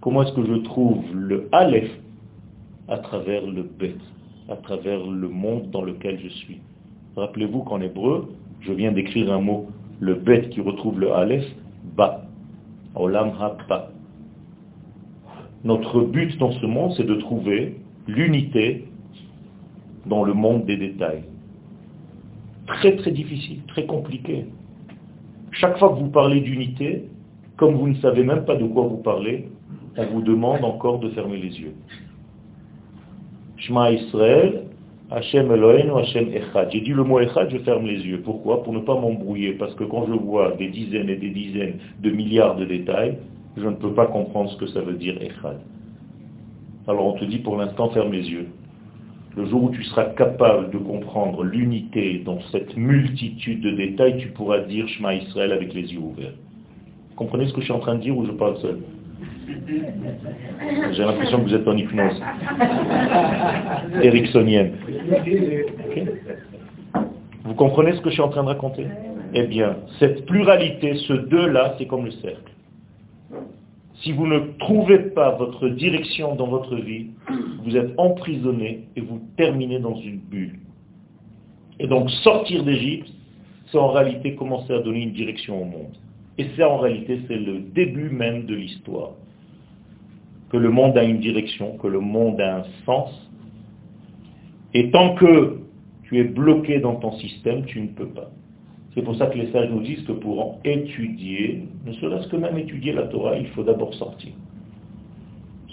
Comment 0.00 0.22
est-ce 0.22 0.32
que 0.32 0.46
je 0.46 0.56
trouve 0.62 1.02
le 1.14 1.48
Aleph 1.52 1.90
À 2.88 2.98
travers 2.98 3.46
le 3.46 3.62
bête, 3.62 4.00
à 4.48 4.56
travers 4.56 5.04
le 5.04 5.28
monde 5.28 5.70
dans 5.70 5.82
lequel 5.82 6.20
je 6.20 6.28
suis? 6.28 6.60
Rappelez-vous 7.16 7.60
qu'en 7.60 7.80
hébreu, 7.80 8.28
je 8.60 8.72
viens 8.72 8.92
d'écrire 8.92 9.32
un 9.32 9.40
mot, 9.40 9.66
le 10.00 10.14
bête 10.14 10.50
qui 10.50 10.60
retrouve 10.60 11.00
le 11.00 11.12
Aleph, 11.12 11.46
ba. 11.96 12.22
Olam 12.94 13.32
ha 13.40 13.56
Notre 15.66 16.00
but 16.02 16.38
dans 16.38 16.52
ce 16.52 16.64
monde, 16.64 16.92
c'est 16.96 17.06
de 17.06 17.16
trouver 17.16 17.74
l'unité 18.06 18.84
dans 20.06 20.22
le 20.22 20.32
monde 20.32 20.64
des 20.64 20.76
détails. 20.76 21.24
Très 22.68 22.94
très 22.94 23.10
difficile, 23.10 23.58
très 23.66 23.84
compliqué. 23.84 24.44
Chaque 25.50 25.76
fois 25.80 25.88
que 25.88 25.96
vous 25.96 26.10
parlez 26.10 26.40
d'unité, 26.40 27.06
comme 27.56 27.74
vous 27.74 27.88
ne 27.88 27.96
savez 27.96 28.22
même 28.22 28.44
pas 28.44 28.54
de 28.54 28.64
quoi 28.64 28.86
vous 28.86 28.98
parlez, 28.98 29.48
on 29.96 30.06
vous 30.06 30.22
demande 30.22 30.62
encore 30.62 31.00
de 31.00 31.08
fermer 31.08 31.38
les 31.38 31.58
yeux. 31.58 31.74
Shema 33.56 33.90
Israël, 33.90 34.66
Hashem 35.10 35.50
Elohenu, 35.50 35.98
Hashem 35.98 36.28
Echad. 36.28 36.70
J'ai 36.70 36.82
dit 36.82 36.92
le 36.92 37.02
mot 37.02 37.18
Echad, 37.18 37.50
je 37.50 37.58
ferme 37.58 37.86
les 37.86 38.06
yeux. 38.06 38.20
Pourquoi? 38.22 38.62
Pour 38.62 38.72
ne 38.72 38.80
pas 38.80 38.94
m'embrouiller. 38.94 39.54
Parce 39.54 39.74
que 39.74 39.82
quand 39.82 40.06
je 40.06 40.12
vois 40.12 40.52
des 40.52 40.68
dizaines 40.68 41.08
et 41.08 41.16
des 41.16 41.30
dizaines 41.30 41.78
de 42.00 42.10
milliards 42.10 42.54
de 42.54 42.66
détails, 42.66 43.18
je 43.56 43.66
ne 43.66 43.74
peux 43.74 43.92
pas 43.92 44.06
comprendre 44.06 44.50
ce 44.50 44.56
que 44.56 44.66
ça 44.66 44.80
veut 44.80 44.94
dire 44.94 45.16
Echad. 45.20 45.60
Alors 46.86 47.06
on 47.06 47.18
te 47.18 47.24
dit 47.24 47.38
pour 47.38 47.56
l'instant, 47.56 47.90
ferme 47.90 48.12
les 48.12 48.28
yeux. 48.30 48.48
Le 49.36 49.44
jour 49.46 49.64
où 49.64 49.70
tu 49.70 49.82
seras 49.84 50.04
capable 50.04 50.70
de 50.70 50.78
comprendre 50.78 51.44
l'unité 51.44 52.22
dans 52.24 52.40
cette 52.52 52.76
multitude 52.76 53.60
de 53.60 53.70
détails, 53.70 54.16
tu 54.18 54.28
pourras 54.28 54.60
dire 54.60 54.88
Shema 54.88 55.14
Israël 55.14 55.52
avec 55.52 55.74
les 55.74 55.92
yeux 55.92 56.00
ouverts. 56.00 56.32
Comprenez 57.16 57.46
ce 57.46 57.52
que 57.52 57.60
je 57.60 57.66
suis 57.66 57.74
en 57.74 57.80
train 57.80 57.96
de 57.96 58.00
dire 58.00 58.16
ou 58.16 58.24
je 58.24 58.32
parle 58.32 58.56
seul? 58.58 58.78
J'ai 60.92 61.02
l'impression 61.02 61.38
que 61.38 61.44
vous 61.44 61.54
êtes 61.54 61.68
en 61.68 61.76
hypnose. 61.76 62.22
Ericksonienne. 64.02 64.72
Vous 67.44 67.54
comprenez 67.54 67.92
ce 67.92 68.00
que 68.00 68.08
je 68.10 68.14
suis 68.14 68.22
en 68.22 68.28
train 68.28 68.42
de 68.42 68.48
raconter? 68.48 68.86
Eh 69.34 69.46
bien, 69.46 69.76
cette 69.98 70.26
pluralité, 70.26 70.94
ce 70.94 71.12
deux-là, 71.12 71.74
c'est 71.78 71.86
comme 71.86 72.06
le 72.06 72.10
cercle. 72.12 72.52
Si 74.02 74.12
vous 74.12 74.26
ne 74.26 74.38
trouvez 74.58 74.98
pas 74.98 75.30
votre 75.32 75.68
direction 75.68 76.34
dans 76.34 76.48
votre 76.48 76.76
vie, 76.76 77.10
vous 77.64 77.76
êtes 77.76 77.92
emprisonné 77.98 78.84
et 78.94 79.00
vous 79.00 79.20
terminez 79.36 79.78
dans 79.78 79.96
une 79.96 80.18
bulle. 80.18 80.58
Et 81.78 81.86
donc 81.86 82.10
sortir 82.10 82.64
d'Égypte, 82.64 83.08
c'est 83.70 83.78
en 83.78 83.88
réalité 83.88 84.34
commencer 84.34 84.72
à 84.72 84.80
donner 84.80 85.02
une 85.02 85.12
direction 85.12 85.62
au 85.62 85.64
monde. 85.64 85.94
Et 86.38 86.46
ça 86.56 86.68
en 86.68 86.78
réalité, 86.78 87.20
c'est 87.26 87.38
le 87.38 87.60
début 87.60 88.10
même 88.10 88.44
de 88.44 88.54
l'histoire. 88.54 89.12
Que 90.50 90.58
le 90.58 90.70
monde 90.70 90.96
a 90.96 91.02
une 91.02 91.18
direction, 91.18 91.76
que 91.78 91.88
le 91.88 92.00
monde 92.00 92.40
a 92.40 92.58
un 92.58 92.64
sens. 92.84 93.10
Et 94.74 94.90
tant 94.90 95.14
que 95.14 95.60
tu 96.04 96.18
es 96.20 96.24
bloqué 96.24 96.78
dans 96.78 96.96
ton 96.96 97.12
système, 97.12 97.64
tu 97.64 97.80
ne 97.80 97.88
peux 97.88 98.08
pas. 98.08 98.30
C'est 98.96 99.02
pour 99.02 99.14
ça 99.16 99.26
que 99.26 99.36
les 99.36 99.52
sages 99.52 99.68
nous 99.68 99.82
disent 99.82 100.02
que 100.04 100.12
pour 100.12 100.58
étudier, 100.64 101.64
ne 101.84 101.92
serait-ce 101.92 102.28
que 102.28 102.36
même 102.36 102.56
étudier 102.56 102.94
la 102.94 103.02
Torah, 103.02 103.36
il 103.36 103.46
faut 103.48 103.62
d'abord 103.62 103.92
sortir. 103.92 104.32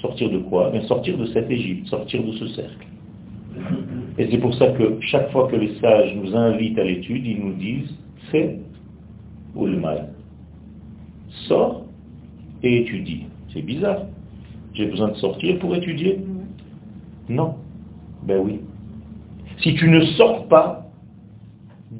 Sortir 0.02 0.30
de 0.30 0.40
quoi? 0.40 0.74
Sortir 0.88 1.18
de 1.18 1.26
cette 1.28 1.50
Égypte, 1.50 1.88
sortir 1.88 2.22
de 2.22 2.34
ce 2.34 2.48
cercle. 2.48 2.86
Et 4.18 4.28
c'est 4.30 4.40
pour 4.40 4.54
ça 4.56 4.68
que 4.72 5.00
chaque 5.00 5.32
fois 5.32 5.48
que 5.48 5.56
les 5.56 5.74
sages 5.76 6.14
nous 6.16 6.36
invitent 6.36 6.78
à 6.78 6.84
l'étude, 6.84 7.26
ils 7.26 7.40
nous 7.40 7.54
disent, 7.54 7.96
c'est 8.30 8.60
ou 9.56 9.68
le 9.68 9.80
mal. 9.80 10.10
Sors 11.48 11.86
et 12.62 12.82
étudie. 12.82 13.24
C'est 13.54 13.62
bizarre. 13.62 14.02
J'ai 14.74 14.88
besoin 14.88 15.08
de 15.08 15.16
sortir 15.16 15.60
pour 15.60 15.74
étudier? 15.74 16.20
Non. 17.30 17.56
Ben 18.24 18.42
oui. 18.44 18.60
Si 19.60 19.76
tu 19.76 19.90
ne 19.90 20.02
sors 20.18 20.46
pas, 20.50 20.83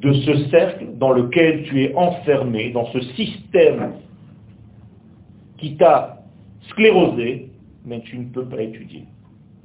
de 0.00 0.12
ce 0.12 0.48
cercle 0.48 0.86
dans 0.98 1.12
lequel 1.12 1.64
tu 1.64 1.82
es 1.82 1.94
enfermé, 1.94 2.70
dans 2.70 2.86
ce 2.86 3.00
système 3.14 3.94
qui 5.58 5.76
t'a 5.76 6.18
sclérosé, 6.70 7.48
mais 7.84 8.00
tu 8.00 8.18
ne 8.18 8.24
peux 8.26 8.44
pas 8.44 8.62
étudier. 8.62 9.04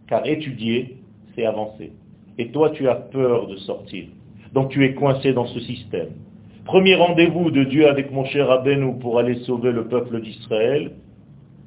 Car 0.08 0.26
étudier, 0.26 0.98
c'est 1.36 1.46
avancer. 1.46 1.92
Et 2.38 2.50
toi, 2.50 2.72
tu 2.72 2.88
as 2.88 2.96
peur 2.96 3.48
de 3.48 3.56
sortir. 3.58 4.06
Donc 4.54 4.70
tu 4.70 4.84
es 4.86 4.94
coincé 4.94 5.34
dans 5.34 5.46
ce 5.46 5.60
système. 5.60 6.10
Premier 6.66 6.96
rendez-vous 6.96 7.52
de 7.52 7.64
Dieu 7.64 7.88
avec 7.88 8.12
mon 8.12 8.26
cher 8.26 8.50
Abenou 8.52 8.94
pour 8.94 9.20
aller 9.20 9.36
sauver 9.46 9.72
le 9.72 9.88
peuple 9.88 10.22
d'Israël. 10.22 10.92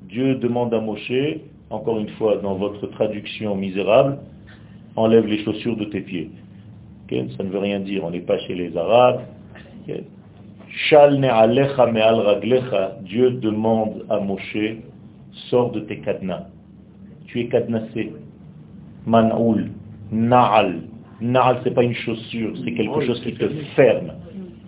Dieu 0.09 0.37
demande 0.37 0.73
à 0.75 0.81
Moshe, 0.81 1.41
encore 1.71 1.99
une 1.99 2.09
fois 2.11 2.37
dans 2.37 2.55
votre 2.55 2.87
traduction 2.89 3.57
misérable, 3.57 4.19
enlève 4.97 5.27
les 5.27 5.43
chaussures 5.45 5.77
de 5.77 5.87
tes 5.87 6.03
pieds. 6.03 6.31
Ça 7.37 7.45
ne 7.45 7.51
veut 7.51 7.59
rien 7.59 7.81
dire, 7.81 8.05
on 8.05 8.11
n'est 8.11 8.21
pas 8.21 8.39
chez 8.39 8.55
les 8.55 8.77
Arabes. 8.77 9.23
Dieu 13.03 13.31
demande 13.31 14.07
à 14.09 14.21
Moshe, 14.21 14.77
sors 15.51 15.71
de 15.73 15.81
tes 15.81 16.01
cadenas. 16.01 16.47
Tu 17.27 17.41
es 17.41 17.47
cadenassé. 17.49 18.13
Man'oul, 19.07 19.71
na'al. 20.11 20.83
Na'al, 21.21 21.59
ce 21.63 21.69
n'est 21.69 21.75
pas 21.75 21.85
une 21.85 21.95
chaussure, 21.95 22.53
c'est 22.65 22.73
quelque 22.73 23.01
chose 23.03 23.21
qui 23.23 23.35
te 23.35 23.49
ferme, 23.77 24.13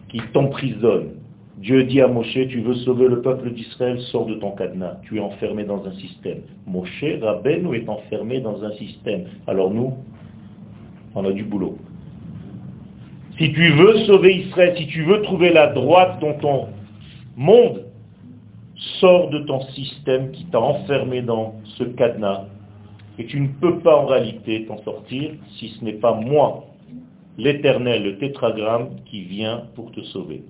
qui 0.08 0.20
t'emprisonne. 0.32 1.14
Dieu 1.58 1.84
dit 1.84 2.00
à 2.00 2.08
Moshe, 2.08 2.38
tu 2.48 2.60
veux 2.60 2.74
sauver 2.74 3.08
le 3.08 3.22
peuple 3.22 3.50
d'Israël, 3.50 4.00
sors 4.12 4.26
de 4.26 4.34
ton 4.34 4.50
cadenas. 4.50 4.98
Tu 5.04 5.16
es 5.16 5.20
enfermé 5.20 5.64
dans 5.64 5.86
un 5.86 5.92
système. 5.92 6.40
Moshe, 6.66 7.04
Rabbeinu 7.22 7.76
est 7.76 7.88
enfermé 7.88 8.40
dans 8.40 8.62
un 8.64 8.72
système. 8.72 9.24
Alors 9.46 9.70
nous, 9.70 9.94
on 11.14 11.24
a 11.24 11.32
du 11.32 11.44
boulot. 11.44 11.78
Si 13.38 13.52
tu 13.52 13.72
veux 13.72 14.04
sauver 14.04 14.36
Israël, 14.46 14.74
si 14.76 14.86
tu 14.86 15.02
veux 15.02 15.22
trouver 15.22 15.52
la 15.52 15.68
droite 15.68 16.20
dans 16.20 16.34
ton 16.34 16.68
monde, 17.36 17.84
sors 19.00 19.30
de 19.30 19.40
ton 19.40 19.60
système 19.72 20.30
qui 20.30 20.44
t'a 20.46 20.60
enfermé 20.60 21.22
dans 21.22 21.54
ce 21.76 21.84
cadenas. 21.84 22.44
Et 23.18 23.26
tu 23.26 23.40
ne 23.40 23.48
peux 23.48 23.78
pas 23.78 23.96
en 23.96 24.06
réalité 24.06 24.66
t'en 24.66 24.78
sortir 24.82 25.30
si 25.56 25.68
ce 25.68 25.84
n'est 25.84 25.94
pas 25.94 26.14
moi, 26.14 26.64
l'éternel, 27.38 28.02
le 28.02 28.18
tétragramme, 28.18 28.90
qui 29.06 29.22
vient 29.22 29.64
pour 29.74 29.90
te 29.92 30.00
sauver. 30.02 30.42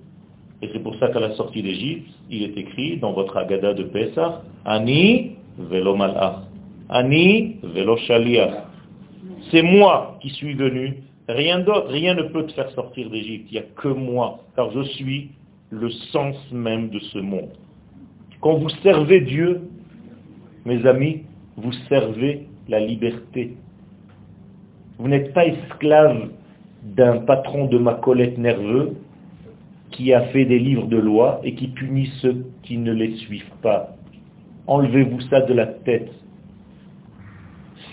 Et 0.61 0.69
c'est 0.71 0.79
pour 0.79 0.95
ça 0.95 1.09
qu'à 1.09 1.19
la 1.19 1.31
sortie 1.35 1.61
d'Égypte, 1.61 2.07
il 2.29 2.43
est 2.43 2.57
écrit 2.57 2.97
dans 2.97 3.13
votre 3.13 3.37
Agada 3.37 3.73
de 3.73 3.83
Pessah, 3.83 4.41
Ani 4.65 5.31
velo 5.57 5.95
malach. 5.95 6.37
Ani 6.89 7.57
velo 7.63 7.97
shaliach. 7.97 8.53
C'est 9.51 9.61
moi 9.61 10.17
qui 10.21 10.29
suis 10.29 10.53
venu 10.53 11.03
Rien 11.27 11.59
d'autre, 11.59 11.87
rien 11.87 12.13
ne 12.13 12.23
peut 12.23 12.45
te 12.45 12.53
faire 12.53 12.69
sortir 12.71 13.09
d'Égypte. 13.09 13.47
Il 13.51 13.53
n'y 13.53 13.59
a 13.59 13.67
que 13.75 13.87
moi, 13.87 14.43
car 14.55 14.71
je 14.71 14.83
suis 14.83 15.31
le 15.71 15.89
sens 15.89 16.35
même 16.51 16.89
de 16.89 16.99
ce 16.99 17.17
monde. 17.17 17.49
Quand 18.41 18.55
vous 18.57 18.69
servez 18.83 19.21
Dieu, 19.21 19.61
mes 20.65 20.85
amis, 20.85 21.23
vous 21.57 21.71
servez 21.89 22.47
la 22.67 22.79
liberté. 22.79 23.55
Vous 24.99 25.07
n'êtes 25.07 25.33
pas 25.33 25.45
esclave 25.45 26.29
d'un 26.83 27.17
patron 27.19 27.65
de 27.65 27.77
ma 27.77 27.95
colette 27.95 28.37
nerveux 28.37 28.95
qui 29.91 30.13
a 30.13 30.21
fait 30.27 30.45
des 30.45 30.59
livres 30.59 30.87
de 30.87 30.97
loi 30.97 31.41
et 31.43 31.55
qui 31.55 31.69
punit 31.69 32.11
ceux 32.21 32.45
qui 32.63 32.77
ne 32.77 32.93
les 32.93 33.15
suivent 33.17 33.51
pas. 33.61 33.95
Enlevez-vous 34.67 35.21
ça 35.21 35.41
de 35.41 35.53
la 35.53 35.67
tête. 35.67 36.11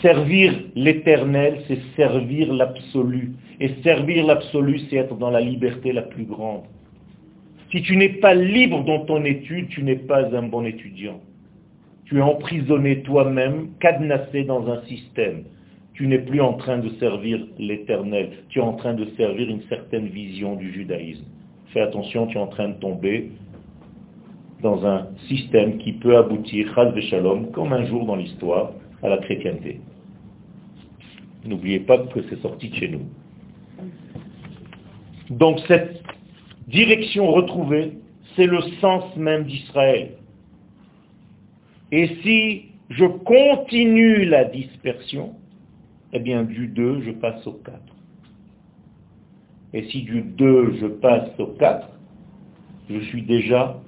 Servir 0.03 0.53
l'éternel, 0.75 1.61
c'est 1.69 1.79
servir 1.97 2.53
l'absolu. 2.53 3.35
Et 3.61 3.71
servir 3.85 4.27
l'absolu, 4.27 4.81
c'est 4.91 4.97
être 4.97 5.17
dans 5.17 5.31
la 5.31 5.41
liberté 5.41 5.93
la 5.93 6.03
plus 6.03 6.25
grande. 6.25 6.63
Si 7.71 7.83
tu 7.83 7.97
n'es 7.97 8.09
pas 8.09 8.35
libre 8.35 8.85
dans 8.85 9.05
ton 9.07 9.25
étude, 9.25 9.69
tu 9.69 9.85
n'es 9.85 9.97
pas 9.97 10.27
un 10.35 10.43
bon 10.43 10.65
étudiant. 10.65 11.21
Tu 12.05 12.19
es 12.19 12.21
emprisonné 12.21 13.03
toi-même, 13.03 13.69
cadenassé 13.79 14.43
dans 14.43 14.69
un 14.69 14.83
système. 14.87 15.45
Tu 15.95 16.09
n'es 16.09 16.19
plus 16.19 16.41
en 16.41 16.55
train 16.55 16.79
de 16.79 16.89
servir 16.99 17.47
l'éternel. 17.59 18.31
Tu 18.49 18.59
es 18.59 18.63
en 18.63 18.73
train 18.73 18.95
de 18.95 19.07
servir 19.17 19.49
une 19.49 19.63
certaine 19.69 20.09
vision 20.09 20.57
du 20.57 20.73
judaïsme. 20.73 21.25
Fais 21.69 21.81
attention, 21.81 22.27
tu 22.27 22.39
es 22.39 22.41
en 22.41 22.49
train 22.49 22.71
de 22.71 22.75
tomber 22.81 23.31
dans 24.63 24.85
un 24.85 25.07
système 25.29 25.79
qui 25.79 25.93
peut 25.93 26.17
aboutir, 26.17 26.73
chal 26.75 27.01
shalom, 27.03 27.53
comme 27.53 27.73
un 27.73 27.85
jour 27.87 28.05
dans 28.05 28.17
l'histoire, 28.17 28.73
à 29.03 29.09
la 29.09 29.19
chrétienté. 29.19 29.81
N'oubliez 31.45 31.81
pas 31.81 31.99
que 31.99 32.21
c'est 32.29 32.41
sorti 32.41 32.69
de 32.69 32.75
chez 32.77 32.89
nous. 32.89 33.07
Donc 35.31 35.61
cette 35.67 36.03
direction 36.69 37.31
retrouvée, 37.31 37.99
c'est 38.37 38.47
le 38.47 38.61
sens 38.81 39.17
même 39.17 39.45
d'Israël. 39.45 40.13
Et 41.91 42.09
si 42.23 42.67
je 42.91 43.05
continue 43.05 44.25
la 44.25 44.45
dispersion, 44.45 45.35
eh 46.13 46.21
bien 46.21 46.45
du 46.45 46.69
2, 46.69 47.03
je 47.03 47.11
passe 47.11 47.47
au 47.47 47.53
4. 47.53 47.79
Et 49.75 49.85
si 49.85 50.03
du 50.03 50.23
2, 50.23 50.77
je 50.81 50.87
passe 50.87 51.29
au 51.39 51.47
4, 51.47 51.89
je 52.91 53.01
suis 53.01 53.23
déjà 53.23 53.81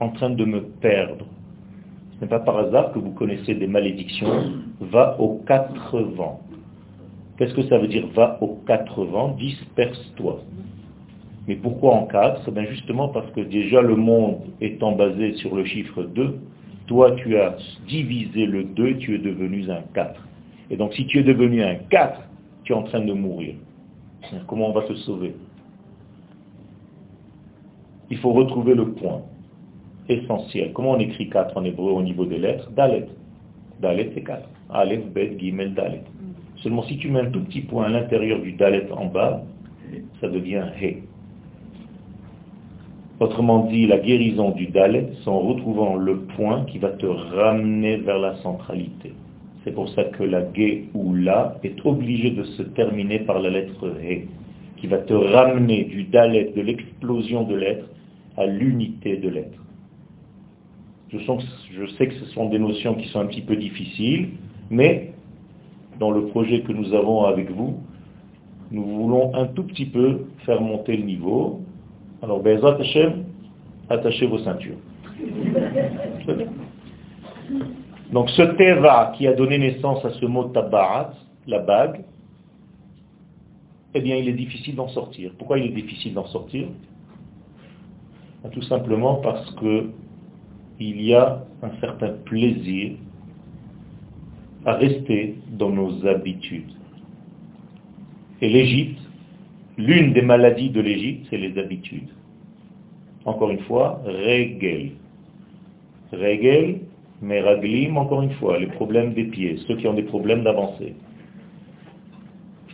en 0.00 0.10
train 0.10 0.30
de 0.30 0.44
me 0.44 0.62
perdre. 0.62 1.26
Ce 2.14 2.22
n'est 2.22 2.28
pas 2.28 2.40
par 2.40 2.58
hasard 2.58 2.92
que 2.92 2.98
vous 2.98 3.12
connaissez 3.12 3.54
des 3.54 3.66
malédictions. 3.66 4.52
Va 4.80 5.20
aux 5.20 5.38
quatre 5.46 6.00
vents. 6.00 6.40
Qu'est-ce 7.42 7.54
que 7.54 7.68
ça 7.68 7.76
veut 7.76 7.88
dire 7.88 8.06
va 8.14 8.38
aux 8.40 8.60
quatre 8.68 9.04
vents 9.04 9.30
Disperse-toi. 9.30 10.42
Mais 11.48 11.56
pourquoi 11.56 11.94
en 11.94 12.06
quatre? 12.06 12.48
Ben 12.52 12.64
Justement 12.68 13.08
parce 13.08 13.28
que 13.32 13.40
déjà 13.40 13.82
le 13.82 13.96
monde 13.96 14.42
étant 14.60 14.92
basé 14.92 15.32
sur 15.38 15.56
le 15.56 15.64
chiffre 15.64 16.04
2, 16.04 16.38
toi 16.86 17.10
tu 17.16 17.36
as 17.36 17.56
divisé 17.88 18.46
le 18.46 18.62
2 18.62 18.86
et 18.86 18.98
tu 18.98 19.16
es 19.16 19.18
devenu 19.18 19.68
un 19.72 19.82
4. 19.92 20.24
Et 20.70 20.76
donc 20.76 20.94
si 20.94 21.04
tu 21.06 21.18
es 21.18 21.24
devenu 21.24 21.64
un 21.64 21.74
4, 21.90 22.20
tu 22.62 22.74
es 22.74 22.76
en 22.76 22.84
train 22.84 23.00
de 23.00 23.12
mourir. 23.12 23.56
Comment 24.46 24.68
on 24.68 24.72
va 24.72 24.86
se 24.86 24.94
sauver? 24.94 25.34
Il 28.08 28.18
faut 28.18 28.32
retrouver 28.34 28.76
le 28.76 28.92
point 28.92 29.22
essentiel. 30.08 30.72
Comment 30.74 30.92
on 30.92 31.00
écrit 31.00 31.28
4 31.28 31.56
en 31.56 31.64
hébreu 31.64 31.90
au 31.90 32.02
niveau 32.02 32.24
des 32.24 32.38
lettres? 32.38 32.70
Dalet. 32.70 33.08
Dalet 33.80 34.12
c'est 34.14 34.22
4. 34.22 34.48
Aleph, 34.70 35.06
Bet, 35.12 35.36
Gimel, 35.40 35.74
Dalet. 35.74 36.04
Seulement 36.62 36.84
si 36.84 36.96
tu 36.96 37.08
mets 37.08 37.20
un 37.20 37.30
tout 37.30 37.40
petit 37.40 37.62
point 37.62 37.86
à 37.86 37.88
l'intérieur 37.88 38.40
du 38.40 38.52
Dalet 38.52 38.86
en 38.92 39.06
bas, 39.06 39.42
ça 40.20 40.28
devient 40.28 40.64
He. 40.80 41.02
Autrement 43.18 43.66
dit, 43.66 43.86
la 43.86 43.98
guérison 43.98 44.50
du 44.50 44.66
Dalet, 44.66 45.08
c'est 45.22 45.28
en 45.28 45.40
retrouvant 45.40 45.96
le 45.96 46.20
point 46.36 46.64
qui 46.66 46.78
va 46.78 46.90
te 46.90 47.06
ramener 47.06 47.96
vers 47.96 48.18
la 48.18 48.36
centralité. 48.36 49.12
C'est 49.64 49.72
pour 49.74 49.88
ça 49.90 50.04
que 50.04 50.22
la 50.22 50.52
Ge 50.52 50.84
ou 50.94 51.14
La 51.14 51.58
est 51.62 51.84
obligée 51.84 52.30
de 52.30 52.44
se 52.44 52.62
terminer 52.62 53.20
par 53.20 53.40
la 53.40 53.50
lettre 53.50 53.94
He, 54.00 54.28
qui 54.76 54.86
va 54.86 54.98
te 54.98 55.14
ramener 55.14 55.84
du 55.84 56.04
Dalet, 56.04 56.52
de 56.56 56.60
l'explosion 56.60 57.44
de 57.44 57.54
l'être, 57.56 57.88
à 58.36 58.46
l'unité 58.46 59.16
de 59.16 59.28
l'être. 59.28 59.64
Je, 61.10 61.18
je 61.18 61.86
sais 61.98 62.06
que 62.06 62.14
ce 62.14 62.24
sont 62.26 62.48
des 62.48 62.58
notions 62.58 62.94
qui 62.94 63.08
sont 63.08 63.20
un 63.20 63.26
petit 63.26 63.42
peu 63.42 63.56
difficiles, 63.56 64.30
mais 64.70 65.11
dans 66.02 66.10
le 66.10 66.26
projet 66.26 66.62
que 66.62 66.72
nous 66.72 66.92
avons 66.94 67.26
avec 67.26 67.48
vous, 67.52 67.78
nous 68.72 68.82
voulons 68.82 69.32
un 69.36 69.46
tout 69.46 69.62
petit 69.62 69.86
peu 69.86 70.26
faire 70.44 70.60
monter 70.60 70.96
le 70.96 71.04
niveau. 71.04 71.60
Alors, 72.22 72.40
Bezat 72.40 72.76
Hashem, 72.80 73.22
attachez 73.88 74.26
vos 74.26 74.38
ceintures. 74.38 74.78
Donc 78.12 78.30
ce 78.30 78.42
Teva 78.42 79.12
qui 79.16 79.28
a 79.28 79.32
donné 79.32 79.58
naissance 79.58 80.04
à 80.04 80.10
ce 80.10 80.26
mot 80.26 80.46
tabarat, 80.46 81.12
la 81.46 81.60
bague, 81.60 82.04
eh 83.94 84.00
bien 84.00 84.16
il 84.16 84.28
est 84.28 84.32
difficile 84.44 84.74
d'en 84.74 84.88
sortir. 84.88 85.30
Pourquoi 85.38 85.60
il 85.60 85.66
est 85.66 85.82
difficile 85.82 86.14
d'en 86.14 86.26
sortir? 86.26 86.66
Tout 88.50 88.62
simplement 88.62 89.14
parce 89.16 89.48
que 89.54 89.90
il 90.80 91.00
y 91.00 91.14
a 91.14 91.44
un 91.62 91.70
certain 91.80 92.14
plaisir 92.24 92.96
à 94.64 94.74
rester 94.74 95.36
dans 95.50 95.70
nos 95.70 96.06
habitudes. 96.06 96.72
Et 98.40 98.48
l'Égypte, 98.48 99.00
l'une 99.76 100.12
des 100.12 100.22
maladies 100.22 100.70
de 100.70 100.80
l'Égypte, 100.80 101.26
c'est 101.30 101.36
les 101.36 101.58
habitudes. 101.58 102.08
Encore 103.24 103.50
une 103.50 103.60
fois, 103.60 104.02
régel. 104.04 104.92
Régel, 106.12 106.80
mais 107.22 107.40
raglim, 107.40 107.96
encore 107.96 108.22
une 108.22 108.32
fois, 108.32 108.58
les 108.58 108.66
problèmes 108.66 109.14
des 109.14 109.24
pieds, 109.24 109.56
ceux 109.66 109.76
qui 109.76 109.86
ont 109.86 109.94
des 109.94 110.02
problèmes 110.02 110.42
d'avancer. 110.42 110.94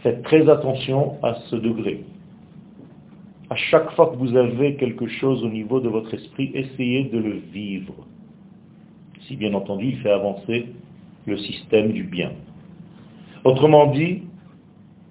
Faites 0.02 0.22
très 0.22 0.48
attention 0.48 1.16
à 1.22 1.34
ce 1.50 1.56
degré. 1.56 2.04
À 3.50 3.56
chaque 3.56 3.90
fois 3.92 4.08
que 4.08 4.16
vous 4.16 4.36
avez 4.36 4.76
quelque 4.76 5.06
chose 5.06 5.44
au 5.44 5.48
niveau 5.48 5.80
de 5.80 5.88
votre 5.88 6.12
esprit, 6.14 6.50
essayez 6.54 7.04
de 7.04 7.18
le 7.18 7.40
vivre. 7.52 7.94
Si 9.26 9.36
bien 9.36 9.52
entendu, 9.54 9.88
il 9.88 9.98
fait 9.98 10.10
avancer 10.10 10.66
le 11.28 11.38
système 11.38 11.92
du 11.92 12.02
bien. 12.02 12.32
Autrement 13.44 13.86
dit, 13.86 14.22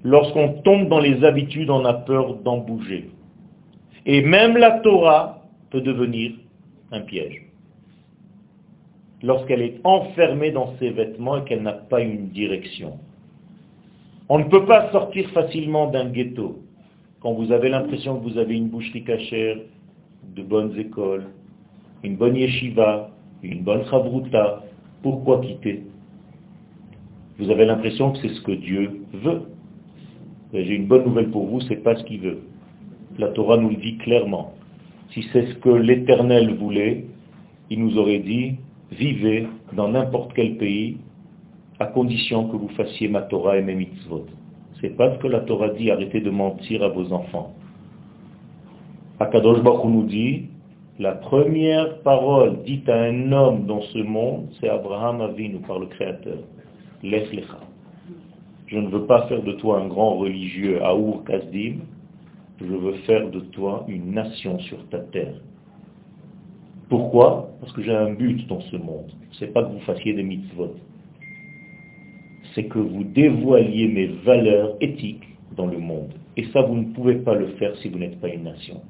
lorsqu'on 0.04 0.62
tombe 0.64 0.90
dans 0.90 1.00
les 1.00 1.24
habitudes, 1.24 1.70
on 1.70 1.86
a 1.86 1.94
peur 1.94 2.36
d'en 2.36 2.58
bouger. 2.58 3.10
Et 4.06 4.22
même 4.22 4.58
la 4.58 4.80
Torah 4.80 5.44
peut 5.70 5.82
devenir 5.82 6.32
un 6.92 7.02
piège. 7.02 7.44
Lorsqu'elle 9.24 9.62
est 9.62 9.80
enfermée 9.84 10.52
dans 10.52 10.76
ses 10.78 10.92
vêtements 10.92 11.38
et 11.38 11.44
qu'elle 11.44 11.64
n'a 11.64 11.74
pas 11.74 12.02
une 12.02 12.30
direction. 12.30 13.00
On 14.30 14.40
ne 14.40 14.44
peut 14.44 14.66
pas 14.66 14.92
sortir 14.92 15.30
facilement 15.32 15.88
d'un 15.88 16.10
ghetto 16.10 16.62
quand 17.22 17.34
vous 17.34 17.52
avez 17.52 17.70
l'impression 17.70 18.20
que 18.20 18.30
vous 18.30 18.38
avez 18.38 18.56
une 18.56 18.70
boucherie 18.70 19.04
cachère, 19.04 19.58
de 20.36 20.44
bonnes 20.44 20.78
écoles, 20.78 21.26
une 22.04 22.16
bonne 22.16 22.36
yeshiva, 22.36 23.10
une 23.42 23.64
bonne 23.64 23.86
chavruta, 23.86 24.64
pourquoi 25.02 25.42
quitter? 25.42 25.84
Vous 27.40 27.52
avez 27.52 27.66
l'impression 27.66 28.12
que 28.12 28.20
c'est 28.20 28.34
ce 28.34 28.42
que 28.42 28.52
Dieu 28.52 29.02
veut. 29.14 29.44
J'ai 30.54 30.76
une 30.76 30.88
bonne 30.88 31.04
nouvelle 31.04 31.30
pour 31.30 31.46
vous, 31.46 31.62
c'est 31.62 31.84
pas 31.84 31.96
ce 31.96 32.04
qu'il 32.04 32.22
veut. 32.22 32.40
La 33.20 33.28
Torah 33.30 33.58
nous 33.58 33.70
le 33.70 33.76
dit 33.76 33.98
clairement. 33.98 34.54
Si 35.12 35.24
c'est 35.32 35.46
ce 35.48 35.56
que 35.56 35.70
l'Éternel 35.70 36.56
voulait, 36.56 37.06
il 37.70 37.84
nous 37.84 37.98
aurait 37.98 38.20
dit, 38.20 38.56
vivez 38.92 39.48
dans 39.74 39.90
n'importe 39.90 40.34
quel 40.34 40.58
pays, 40.58 40.98
à 41.80 41.86
condition 41.86 42.48
que 42.48 42.56
vous 42.56 42.70
fassiez 42.70 43.08
ma 43.08 43.22
Torah 43.22 43.58
et 43.58 43.62
mes 43.62 43.76
mitzvot. 43.76 44.26
C'est 44.82 44.96
pas 44.96 45.14
ce 45.14 45.20
que 45.20 45.28
la 45.28 45.42
Torah 45.42 45.70
dit, 45.70 45.92
arrêtez 45.92 46.22
de 46.22 46.30
mentir 46.30 46.84
à 46.84 46.88
vos 46.88 47.12
enfants. 47.12 47.54
Akadosh 49.20 49.62
Baruch 49.62 49.86
nous 49.86 50.04
dit, 50.04 50.46
la 51.00 51.14
première 51.14 52.00
parole 52.02 52.64
dite 52.64 52.90
à 52.90 53.00
un 53.00 53.32
homme 53.32 53.66
dans 53.66 53.82
ce 53.82 54.00
monde, 54.00 54.48
c'est 54.60 54.70
Abraham 54.70 55.22
Avinu 55.22 55.60
par 55.60 55.80
le 55.80 55.86
Créateur. 55.88 56.40
Lech 57.04 57.32
lecha. 57.34 57.60
Je 58.68 58.78
ne 58.78 58.90
veux 58.90 59.06
pas 59.06 59.28
faire 59.28 59.44
de 59.44 59.54
toi 59.54 59.82
un 59.82 59.88
grand 59.88 60.18
religieux, 60.18 60.84
Aour 60.84 61.24
Kasdim, 61.24 61.80
je 62.60 62.66
veux 62.66 62.96
faire 63.06 63.30
de 63.30 63.40
toi 63.40 63.86
une 63.88 64.12
nation 64.12 64.60
sur 64.60 64.88
ta 64.90 65.00
terre. 65.00 65.40
Pourquoi? 66.90 67.50
Parce 67.60 67.72
que 67.74 67.82
j'ai 67.82 67.96
un 67.96 68.14
but 68.14 68.48
dans 68.48 68.62
ce 68.62 68.78
monde. 68.78 69.12
Ce 69.32 69.46
n'est 69.46 69.52
pas 69.52 69.64
que 69.64 69.72
vous 69.72 69.80
fassiez 69.82 70.14
des 70.14 70.24
mitzvot 70.24 70.76
c'est 72.58 72.64
que 72.64 72.80
vous 72.80 73.04
dévoiliez 73.04 73.88
mes 73.88 74.08
valeurs 74.26 74.78
éthiques 74.82 75.28
dans 75.56 75.68
le 75.68 75.78
monde. 75.78 76.12
Et 76.38 76.46
ça, 76.46 76.64
vous 76.64 76.76
ne 76.76 76.86
pouvez 76.86 77.18
pas 77.18 77.36
le 77.36 77.50
faire 77.60 77.76
si 77.78 77.88
vous 77.88 78.00
n'êtes 78.00 78.20
pas 78.20 78.30
une 78.30 78.46
nation. 78.46 78.82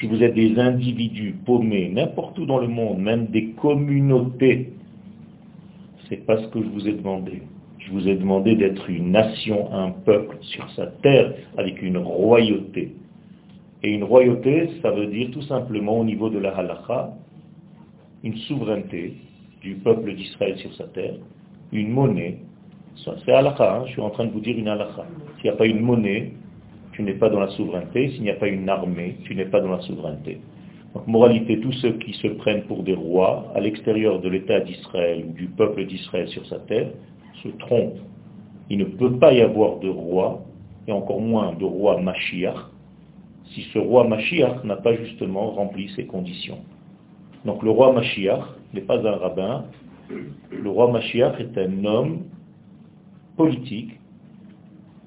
Si 0.00 0.06
vous 0.06 0.22
êtes 0.22 0.34
des 0.34 0.58
individus 0.58 1.34
paumés 1.44 1.90
n'importe 1.90 2.38
où 2.38 2.46
dans 2.46 2.58
le 2.58 2.66
monde, 2.66 3.00
même 3.00 3.26
des 3.26 3.50
communautés, 3.50 4.72
c'est 6.08 6.24
pas 6.24 6.38
ce 6.38 6.46
que 6.48 6.62
je 6.62 6.68
vous 6.68 6.88
ai 6.88 6.92
demandé. 6.92 7.42
Je 7.78 7.90
vous 7.92 8.08
ai 8.08 8.14
demandé 8.14 8.56
d'être 8.56 8.88
une 8.88 9.10
nation, 9.10 9.72
un 9.72 9.90
peuple 9.90 10.38
sur 10.40 10.68
sa 10.70 10.86
terre, 10.86 11.34
avec 11.58 11.82
une 11.82 11.98
royauté. 11.98 12.94
Et 13.82 13.90
une 13.90 14.04
royauté, 14.04 14.70
ça 14.80 14.90
veut 14.90 15.06
dire 15.06 15.30
tout 15.32 15.42
simplement 15.42 15.98
au 15.98 16.04
niveau 16.04 16.30
de 16.30 16.38
la 16.38 16.56
halakha, 16.56 17.12
une 18.22 18.36
souveraineté 18.36 19.14
du 19.60 19.74
peuple 19.74 20.14
d'Israël 20.14 20.56
sur 20.58 20.74
sa 20.74 20.84
terre, 20.84 21.16
une 21.72 21.90
monnaie 21.90 22.38
c'est 23.26 23.32
halakha, 23.32 23.76
hein. 23.76 23.82
je 23.86 23.92
suis 23.92 24.00
en 24.00 24.10
train 24.10 24.24
de 24.24 24.30
vous 24.30 24.40
dire 24.40 24.56
une 24.56 24.68
halakha. 24.68 25.04
S'il 25.36 25.44
n'y 25.44 25.50
a 25.50 25.56
pas 25.56 25.66
une 25.66 25.80
monnaie 25.80 26.30
tu 26.94 27.02
n'es 27.02 27.14
pas 27.14 27.28
dans 27.28 27.40
la 27.40 27.48
souveraineté. 27.48 28.10
S'il 28.10 28.22
n'y 28.22 28.30
a 28.30 28.34
pas 28.34 28.48
une 28.48 28.68
armée, 28.68 29.16
tu 29.24 29.34
n'es 29.34 29.44
pas 29.44 29.60
dans 29.60 29.72
la 29.72 29.80
souveraineté. 29.80 30.40
Donc, 30.94 31.06
moralité, 31.06 31.60
tous 31.60 31.72
ceux 31.72 31.92
qui 31.98 32.12
se 32.14 32.28
prennent 32.28 32.62
pour 32.64 32.82
des 32.84 32.94
rois 32.94 33.52
à 33.54 33.60
l'extérieur 33.60 34.20
de 34.20 34.28
l'État 34.28 34.60
d'Israël 34.60 35.24
ou 35.28 35.32
du 35.32 35.48
peuple 35.48 35.86
d'Israël 35.86 36.28
sur 36.28 36.46
sa 36.46 36.60
terre 36.60 36.90
se 37.42 37.48
trompent. 37.48 37.98
Il 38.70 38.78
ne 38.78 38.84
peut 38.84 39.18
pas 39.18 39.32
y 39.32 39.40
avoir 39.40 39.78
de 39.80 39.88
roi, 39.88 40.42
et 40.86 40.92
encore 40.92 41.20
moins 41.20 41.52
de 41.54 41.64
roi 41.64 42.00
Mashiach, 42.00 42.56
si 43.52 43.62
ce 43.72 43.78
roi 43.78 44.04
Mashiach 44.04 44.64
n'a 44.64 44.76
pas 44.76 44.94
justement 44.94 45.50
rempli 45.50 45.88
ses 45.96 46.06
conditions. 46.06 46.58
Donc 47.44 47.62
le 47.62 47.70
roi 47.70 47.92
Mashiach 47.92 48.44
n'est 48.72 48.80
pas 48.80 49.06
un 49.06 49.16
rabbin, 49.16 49.64
le 50.50 50.70
roi 50.70 50.90
Mashiach 50.90 51.40
est 51.40 51.58
un 51.58 51.84
homme 51.84 52.24
politique 53.36 53.98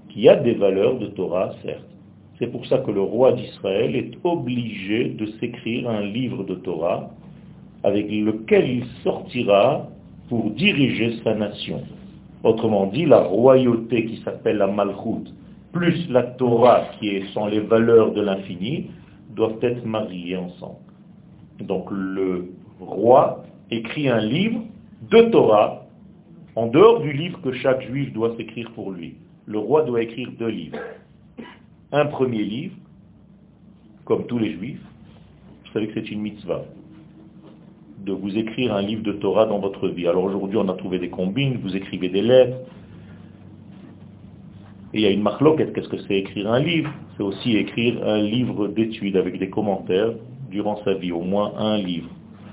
qui 0.09 0.27
a 0.27 0.35
des 0.35 0.53
valeurs 0.53 0.99
de 0.99 1.07
Torah, 1.07 1.53
certes. 1.63 1.83
C'est 2.39 2.47
pour 2.47 2.65
ça 2.67 2.77
que 2.79 2.91
le 2.91 3.01
roi 3.01 3.33
d'Israël 3.33 3.95
est 3.95 4.11
obligé 4.23 5.09
de 5.09 5.25
s'écrire 5.39 5.89
un 5.89 6.01
livre 6.01 6.43
de 6.43 6.55
Torah 6.55 7.09
avec 7.83 8.11
lequel 8.11 8.69
il 8.69 8.85
sortira 9.03 9.87
pour 10.29 10.51
diriger 10.51 11.17
sa 11.23 11.33
nation. 11.33 11.81
Autrement 12.43 12.87
dit, 12.87 13.05
la 13.05 13.21
royauté 13.21 14.05
qui 14.05 14.17
s'appelle 14.17 14.57
la 14.57 14.67
Malchut, 14.67 15.31
plus 15.71 16.07
la 16.09 16.23
Torah 16.23 16.85
qui 16.99 17.21
sont 17.33 17.47
les 17.47 17.59
valeurs 17.59 18.11
de 18.11 18.21
l'infini, 18.21 18.91
doivent 19.35 19.57
être 19.61 19.85
mariées 19.85 20.37
ensemble. 20.37 20.77
Donc 21.59 21.87
le 21.91 22.51
roi 22.79 23.43
écrit 23.71 24.09
un 24.09 24.19
livre 24.19 24.61
de 25.09 25.21
Torah 25.31 25.87
en 26.55 26.67
dehors 26.67 27.01
du 27.01 27.13
livre 27.13 27.41
que 27.41 27.51
chaque 27.53 27.81
juif 27.87 28.13
doit 28.13 28.35
s'écrire 28.37 28.71
pour 28.71 28.91
lui. 28.91 29.15
Le 29.45 29.59
roi 29.59 29.83
doit 29.83 30.01
écrire 30.01 30.29
deux 30.37 30.49
livres. 30.49 30.77
Un 31.93 32.07
premier 32.07 32.43
livre, 32.43 32.75
comme 34.03 34.25
tous 34.27 34.37
les 34.37 34.51
juifs, 34.51 34.81
vous 35.63 35.71
savez 35.71 35.87
que 35.87 35.93
c'est 35.93 36.11
une 36.11 36.19
mitzvah, 36.19 36.65
de 38.05 38.11
vous 38.11 38.37
écrire 38.37 38.75
un 38.75 38.81
livre 38.81 39.03
de 39.03 39.13
Torah 39.13 39.45
dans 39.45 39.59
votre 39.59 39.87
vie. 39.87 40.05
Alors 40.05 40.25
aujourd'hui, 40.25 40.57
on 40.57 40.67
a 40.67 40.73
trouvé 40.73 40.99
des 40.99 41.09
combines, 41.09 41.59
vous 41.63 41.77
écrivez 41.77 42.09
des 42.09 42.21
lettres, 42.21 42.57
et 44.93 44.97
il 44.97 45.01
y 45.01 45.05
a 45.05 45.11
une 45.11 45.21
marloquette, 45.21 45.71
qu'est-ce 45.73 45.87
que 45.87 45.97
c'est 45.99 46.17
écrire 46.17 46.51
un 46.51 46.59
livre? 46.59 46.91
C'est 47.15 47.23
aussi 47.23 47.55
écrire 47.55 48.05
un 48.05 48.21
livre 48.21 48.67
d'études 48.67 49.15
avec 49.15 49.39
des 49.39 49.49
commentaires 49.49 50.11
durant 50.51 50.83
sa 50.83 50.93
vie, 50.93 51.13
au 51.13 51.21
moins 51.21 51.53
un 51.57 51.77
livre, 51.77 52.09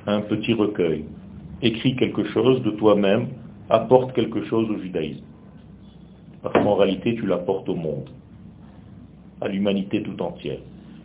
un 0.07 0.20
petit 0.20 0.53
recueil. 0.53 1.07
Écris 1.61 1.97
quelque 1.97 2.22
chose 2.24 2.62
de 2.62 2.70
toi-même, 2.70 3.30
apporte 3.68 4.12
quelque 4.12 4.45
chose 4.45 4.70
au 4.70 4.78
judaïsme. 4.78 5.24
Parce 6.41 6.55
qu'en 6.55 6.76
réalité, 6.76 7.16
tu 7.16 7.26
l'apportes 7.26 7.68
au 7.68 7.74
monde, 7.74 8.11
à 9.45 9.49
l'humanité 9.49 10.03
tout 10.03 10.20
entière. 10.22 10.59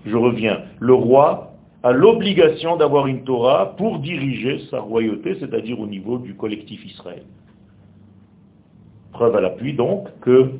Je 0.05 0.15
reviens. 0.15 0.61
Le 0.79 0.93
roi 0.93 1.53
a 1.83 1.91
l'obligation 1.91 2.77
d'avoir 2.77 3.07
une 3.07 3.23
Torah 3.23 3.75
pour 3.77 3.99
diriger 3.99 4.59
sa 4.69 4.79
royauté, 4.79 5.35
c'est-à-dire 5.39 5.79
au 5.79 5.87
niveau 5.87 6.17
du 6.17 6.35
collectif 6.35 6.85
Israël. 6.85 7.23
Preuve 9.11 9.35
à 9.35 9.41
l'appui 9.41 9.73
donc 9.73 10.07
que 10.21 10.51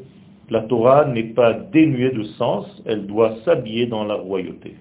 la 0.50 0.62
Torah 0.62 1.06
n'est 1.06 1.34
pas 1.34 1.54
dénuée 1.54 2.12
de 2.12 2.24
sens, 2.24 2.66
elle 2.86 3.06
doit 3.06 3.36
s'habiller 3.46 3.86
dans 3.86 4.04
la 4.04 4.16
royauté. 4.16 4.76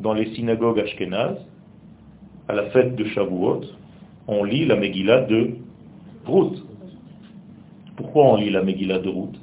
Dans 0.00 0.14
les 0.14 0.34
synagogues 0.34 0.80
ashkénazes, 0.80 1.46
à 2.48 2.54
la 2.54 2.64
fête 2.70 2.96
de 2.96 3.04
Shavuot, 3.04 3.60
on 4.26 4.44
lit 4.44 4.66
la 4.66 4.76
Megillah 4.76 5.22
de 5.22 5.50
Ruth. 6.26 6.62
Pourquoi 7.96 8.24
on 8.24 8.36
lit 8.36 8.50
la 8.50 8.62
Megillah 8.62 8.98
de 8.98 9.08
Ruth? 9.08 9.38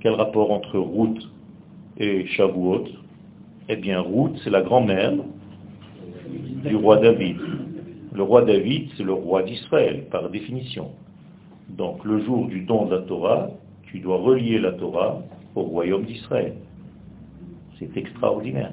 Quel 0.00 0.14
rapport 0.14 0.52
entre 0.52 0.78
Ruth 0.78 1.28
et 1.98 2.26
Shavuot? 2.26 2.84
Eh 3.68 3.76
bien, 3.76 4.00
Ruth, 4.00 4.38
c'est 4.44 4.50
la 4.50 4.62
grand-mère 4.62 5.14
du 6.64 6.76
roi 6.76 6.98
David. 6.98 7.36
Le 8.14 8.22
roi 8.22 8.42
David, 8.42 8.90
c'est 8.96 9.02
le 9.02 9.12
roi 9.12 9.42
d'Israël, 9.42 10.04
par 10.10 10.28
définition. 10.30 10.90
Donc 11.68 12.04
le 12.04 12.20
jour 12.24 12.46
du 12.46 12.62
don 12.62 12.86
de 12.86 12.96
la 12.96 13.02
Torah, 13.02 13.50
tu 13.84 13.98
dois 14.00 14.18
relier 14.18 14.58
la 14.58 14.72
Torah 14.72 15.20
au 15.54 15.62
royaume 15.62 16.04
d'Israël. 16.04 16.54
C'est 17.78 17.96
extraordinaire. 17.96 18.72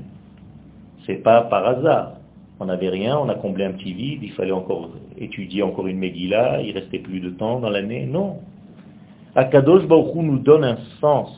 C'est 1.05 1.21
pas 1.21 1.41
par 1.41 1.65
hasard. 1.65 2.13
On 2.59 2.65
n'avait 2.65 2.89
rien, 2.89 3.17
on 3.17 3.29
a 3.29 3.35
comblé 3.35 3.65
un 3.65 3.73
petit 3.73 3.93
vide, 3.93 4.23
il 4.23 4.31
fallait 4.31 4.51
encore 4.51 4.91
étudier 5.17 5.61
encore 5.61 5.87
une 5.87 5.97
Megillah, 5.97 6.61
il 6.61 6.71
restait 6.71 6.99
plus 6.99 7.19
de 7.19 7.29
temps 7.29 7.59
dans 7.59 7.69
l'année. 7.69 8.05
Non. 8.05 8.39
Akadosh 9.35 9.85
Baruch 9.85 10.15
nous 10.15 10.39
donne 10.39 10.63
un 10.63 10.77
sens. 11.01 11.29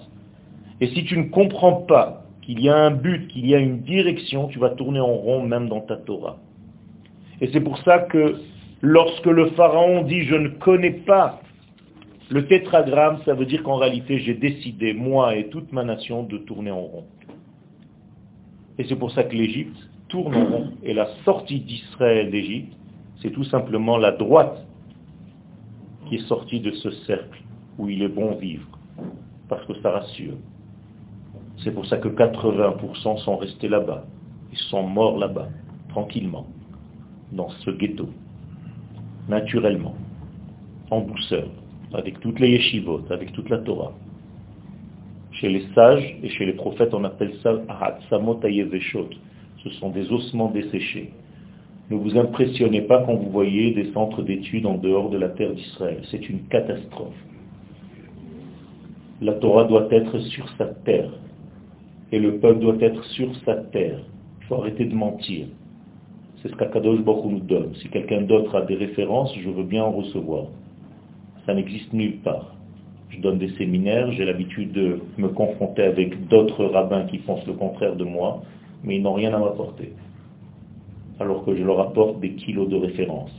Et 0.79 0.87
si 0.89 1.03
tu 1.03 1.17
ne 1.17 1.29
comprends 1.29 1.81
pas 1.81 2.23
qu'il 2.43 2.61
y 2.61 2.69
a 2.69 2.77
un 2.77 2.91
but, 2.91 3.27
qu'il 3.27 3.47
y 3.47 3.55
a 3.55 3.57
une 3.57 3.79
direction, 3.79 4.47
tu 4.47 4.59
vas 4.59 4.69
tourner 4.69 4.99
en 4.99 5.13
rond 5.13 5.41
même 5.41 5.67
dans 5.67 5.81
ta 5.81 5.97
Torah. 5.97 6.37
Et 7.41 7.49
c'est 7.51 7.59
pour 7.59 7.79
ça 7.79 7.99
que 7.99 8.35
lorsque 8.81 9.25
le 9.25 9.47
Pharaon 9.51 10.03
dit 10.03 10.23
je 10.23 10.35
ne 10.35 10.49
connais 10.49 10.91
pas 10.91 11.41
le 12.29 12.45
tétragramme, 12.45 13.19
ça 13.25 13.33
veut 13.33 13.45
dire 13.45 13.63
qu'en 13.63 13.77
réalité, 13.77 14.19
j'ai 14.19 14.33
décidé, 14.33 14.93
moi 14.93 15.35
et 15.35 15.47
toute 15.47 15.71
ma 15.71 15.83
nation, 15.83 16.23
de 16.23 16.37
tourner 16.37 16.71
en 16.71 16.81
rond. 16.81 17.05
Et 18.77 18.83
c'est 18.83 18.97
pour 18.97 19.11
ça 19.11 19.23
que 19.23 19.35
l'Égypte 19.35 19.77
tourne 20.09 20.35
en 20.35 20.45
rond. 20.45 20.71
Et 20.83 20.93
la 20.93 21.07
sortie 21.25 21.61
d'Israël 21.61 22.29
d'Égypte, 22.29 22.73
c'est 23.21 23.31
tout 23.31 23.45
simplement 23.45 23.97
la 23.97 24.11
droite 24.11 24.65
qui 26.07 26.15
est 26.15 26.27
sortie 26.27 26.59
de 26.59 26.71
ce 26.71 26.91
cercle 27.05 27.41
où 27.77 27.89
il 27.89 28.01
est 28.01 28.09
bon 28.09 28.35
vivre. 28.35 28.67
Parce 29.49 29.65
que 29.65 29.79
ça 29.81 29.91
rassure. 29.91 30.37
C'est 31.63 31.71
pour 31.71 31.85
ça 31.85 31.97
que 31.97 32.09
80% 32.09 33.17
sont 33.19 33.37
restés 33.37 33.67
là-bas. 33.67 34.05
Ils 34.51 34.57
sont 34.57 34.83
morts 34.83 35.17
là-bas, 35.17 35.49
tranquillement, 35.89 36.47
dans 37.31 37.49
ce 37.49 37.71
ghetto, 37.71 38.09
naturellement, 39.27 39.95
en 40.91 41.01
douceur 41.01 41.47
avec 41.93 42.19
toutes 42.19 42.39
les 42.39 42.49
yeshivot, 42.49 43.01
avec 43.09 43.31
toute 43.33 43.49
la 43.49 43.59
Torah. 43.59 43.93
Chez 45.31 45.49
les 45.49 45.65
sages 45.75 46.17
et 46.23 46.29
chez 46.29 46.45
les 46.45 46.53
prophètes, 46.53 46.93
on 46.93 47.03
appelle 47.03 47.33
ça 47.43 47.53
Hatsamot 47.69 48.39
Ce 48.41 49.69
sont 49.71 49.89
des 49.89 50.11
ossements 50.11 50.49
desséchés. 50.49 51.11
Ne 51.89 51.95
vous 51.95 52.17
impressionnez 52.17 52.81
pas 52.81 53.03
quand 53.03 53.15
vous 53.15 53.29
voyez 53.29 53.71
des 53.71 53.91
centres 53.93 54.21
d'études 54.21 54.65
en 54.65 54.77
dehors 54.77 55.09
de 55.09 55.17
la 55.17 55.29
terre 55.29 55.53
d'Israël. 55.53 56.01
C'est 56.11 56.27
une 56.29 56.41
catastrophe. 56.47 57.15
La 59.19 59.33
Torah 59.33 59.63
doit 59.63 59.87
être 59.89 60.19
sur 60.19 60.47
sa 60.59 60.65
terre. 60.65 61.09
Et 62.11 62.19
le 62.19 62.37
peuple 62.37 62.59
doit 62.59 62.77
être 62.79 63.03
sur 63.05 63.35
sa 63.45 63.55
terre. 63.55 63.99
Il 64.41 64.45
faut 64.45 64.55
arrêter 64.55 64.85
de 64.85 64.93
mentir. 64.93 65.47
C'est 66.37 66.49
ce 66.49 66.55
qu'Akadosh 66.55 67.01
Baruch 67.01 67.25
nous 67.25 67.39
donne. 67.39 67.73
Si 67.81 67.89
quelqu'un 67.89 68.21
d'autre 68.21 68.55
a 68.55 68.61
des 68.61 68.75
références, 68.75 69.33
je 69.35 69.49
veux 69.49 69.63
bien 69.63 69.83
en 69.83 69.91
recevoir. 69.91 70.45
Ça 71.47 71.55
n'existe 71.55 71.91
nulle 71.93 72.17
part. 72.17 72.55
Je 73.09 73.19
donne 73.19 73.39
des 73.39 73.49
séminaires, 73.55 74.11
j'ai 74.11 74.23
l'habitude 74.23 74.71
de 74.73 74.99
me 75.17 75.29
confronter 75.29 75.81
avec 75.81 76.27
d'autres 76.27 76.65
rabbins 76.65 77.05
qui 77.05 77.17
pensent 77.17 77.47
le 77.47 77.53
contraire 77.53 77.95
de 77.95 78.03
moi, 78.03 78.43
mais 78.83 78.97
ils 78.97 79.01
n'ont 79.01 79.13
rien 79.13 79.33
à 79.33 79.39
m'apporter. 79.39 79.93
Alors 81.19 81.43
que 81.43 81.55
je 81.55 81.63
leur 81.63 81.79
apporte 81.79 82.19
des 82.19 82.33
kilos 82.33 82.69
de 82.69 82.75
référence. 82.75 83.31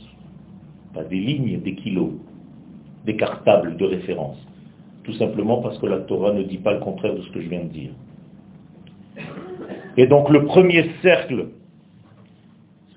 Pas 0.93 1.05
des 1.05 1.19
lignes, 1.19 1.61
des 1.61 1.75
kilos. 1.75 2.11
Des 3.05 3.15
cartables 3.15 3.77
de 3.77 3.85
référence. 3.85 4.37
Tout 5.09 5.15
simplement 5.15 5.59
parce 5.63 5.79
que 5.79 5.87
la 5.87 6.01
Torah 6.01 6.33
ne 6.33 6.43
dit 6.43 6.59
pas 6.59 6.71
le 6.71 6.81
contraire 6.81 7.15
de 7.15 7.23
ce 7.23 7.31
que 7.31 7.41
je 7.41 7.49
viens 7.49 7.63
de 7.63 7.69
dire. 7.69 7.89
Et 9.97 10.05
donc 10.05 10.29
le 10.29 10.45
premier 10.45 10.87
cercle, 11.01 11.47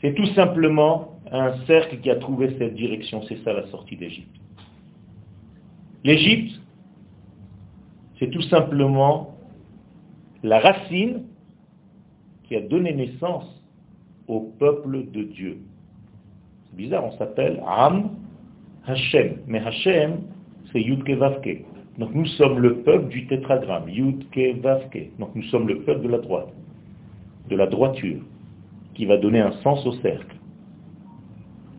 c'est 0.02 0.12
tout 0.12 0.26
simplement 0.34 1.16
un 1.30 1.56
cercle 1.64 2.00
qui 2.00 2.10
a 2.10 2.16
trouvé 2.16 2.54
cette 2.58 2.74
direction, 2.74 3.22
c'est 3.30 3.42
ça 3.44 3.54
la 3.54 3.66
sortie 3.68 3.96
d'Égypte. 3.96 4.36
L'Égypte, 6.04 6.60
c'est 8.18 8.28
tout 8.28 8.42
simplement 8.42 9.38
la 10.42 10.60
racine 10.60 11.22
qui 12.42 12.56
a 12.56 12.60
donné 12.60 12.92
naissance 12.92 13.64
au 14.28 14.52
peuple 14.58 15.10
de 15.12 15.22
Dieu. 15.22 15.62
C'est 16.66 16.76
bizarre, 16.76 17.06
on 17.06 17.16
s'appelle 17.16 17.62
Am 17.66 18.10
Hashem. 18.86 19.38
Mais 19.46 19.60
Hashem, 19.60 20.18
c'est 20.72 20.82
Yudke 20.82 21.12
Vavke. 21.12 21.71
Donc 21.98 22.14
nous 22.14 22.26
sommes 22.26 22.58
le 22.58 22.78
peuple 22.78 23.08
du 23.08 23.26
tétragramme, 23.26 23.88
Yudke 23.88 24.60
Vavke. 24.60 25.10
Donc 25.18 25.34
nous 25.34 25.42
sommes 25.44 25.68
le 25.68 25.80
peuple 25.80 26.02
de 26.02 26.08
la 26.08 26.18
droite, 26.18 26.52
de 27.50 27.56
la 27.56 27.66
droiture, 27.66 28.20
qui 28.94 29.04
va 29.04 29.18
donner 29.18 29.40
un 29.40 29.52
sens 29.62 29.84
au 29.86 29.92
cercle. 30.00 30.36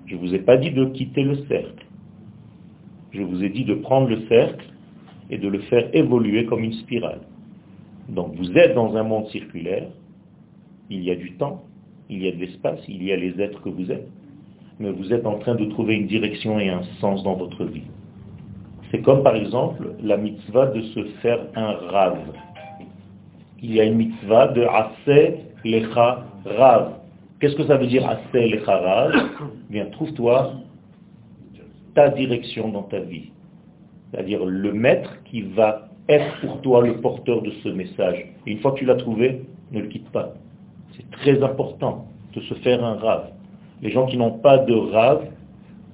Je 0.05 0.15
ne 0.15 0.19
vous 0.19 0.35
ai 0.35 0.39
pas 0.39 0.57
dit 0.57 0.71
de 0.71 0.85
quitter 0.85 1.23
le 1.23 1.35
cercle. 1.45 1.85
Je 3.11 3.21
vous 3.21 3.43
ai 3.43 3.49
dit 3.49 3.65
de 3.65 3.75
prendre 3.75 4.07
le 4.07 4.21
cercle 4.27 4.65
et 5.29 5.37
de 5.37 5.47
le 5.47 5.59
faire 5.59 5.89
évoluer 5.95 6.45
comme 6.45 6.63
une 6.63 6.73
spirale. 6.73 7.21
Donc 8.09 8.35
vous 8.35 8.51
êtes 8.57 8.75
dans 8.75 8.95
un 8.95 9.03
monde 9.03 9.27
circulaire, 9.27 9.87
il 10.89 11.03
y 11.03 11.11
a 11.11 11.15
du 11.15 11.33
temps, 11.33 11.63
il 12.09 12.23
y 12.23 12.27
a 12.27 12.31
de 12.31 12.37
l'espace, 12.37 12.79
il 12.87 13.03
y 13.03 13.11
a 13.11 13.15
les 13.15 13.39
êtres 13.39 13.61
que 13.61 13.69
vous 13.69 13.91
êtes, 13.91 14.07
mais 14.79 14.91
vous 14.91 15.13
êtes 15.13 15.25
en 15.25 15.39
train 15.39 15.55
de 15.55 15.65
trouver 15.65 15.95
une 15.95 16.07
direction 16.07 16.59
et 16.59 16.69
un 16.69 16.83
sens 16.99 17.23
dans 17.23 17.35
votre 17.35 17.65
vie. 17.65 17.83
C'est 18.93 19.01
comme 19.01 19.23
par 19.23 19.35
exemple 19.35 19.95
la 20.03 20.17
mitzvah 20.17 20.67
de 20.67 20.81
se 20.81 21.03
faire 21.23 21.39
un 21.55 21.71
rave. 21.89 22.19
Il 23.59 23.73
y 23.73 23.79
a 23.79 23.85
une 23.85 23.95
mitzvah 23.95 24.49
de 24.49 24.65
assez 24.65 25.39
lecha 25.65 26.23
rav. 26.45 26.91
Qu'est-ce 27.39 27.55
que 27.55 27.65
ça 27.65 27.77
veut 27.77 27.87
dire 27.87 28.07
assez 28.07 28.47
lecha 28.47 28.77
rav 28.77 29.11
Bien, 29.71 29.87
trouve-toi 29.87 30.51
ta 31.95 32.09
direction 32.09 32.69
dans 32.69 32.83
ta 32.83 32.99
vie. 32.99 33.31
C'est-à-dire 34.11 34.45
le 34.45 34.71
maître 34.73 35.23
qui 35.25 35.41
va 35.41 35.89
être 36.07 36.39
pour 36.41 36.61
toi 36.61 36.85
le 36.85 36.97
porteur 37.01 37.41
de 37.41 37.49
ce 37.63 37.69
message. 37.69 38.27
Et 38.45 38.51
une 38.51 38.59
fois 38.59 38.73
que 38.73 38.77
tu 38.77 38.85
l'as 38.85 38.95
trouvé, 38.95 39.41
ne 39.71 39.81
le 39.81 39.87
quitte 39.87 40.11
pas. 40.11 40.33
C'est 40.95 41.09
très 41.09 41.41
important 41.41 42.05
de 42.35 42.41
se 42.41 42.53
faire 42.55 42.83
un 42.83 42.93
rave. 42.97 43.31
Les 43.81 43.89
gens 43.89 44.05
qui 44.05 44.17
n'ont 44.17 44.37
pas 44.37 44.59
de 44.59 44.75
rave 44.75 45.25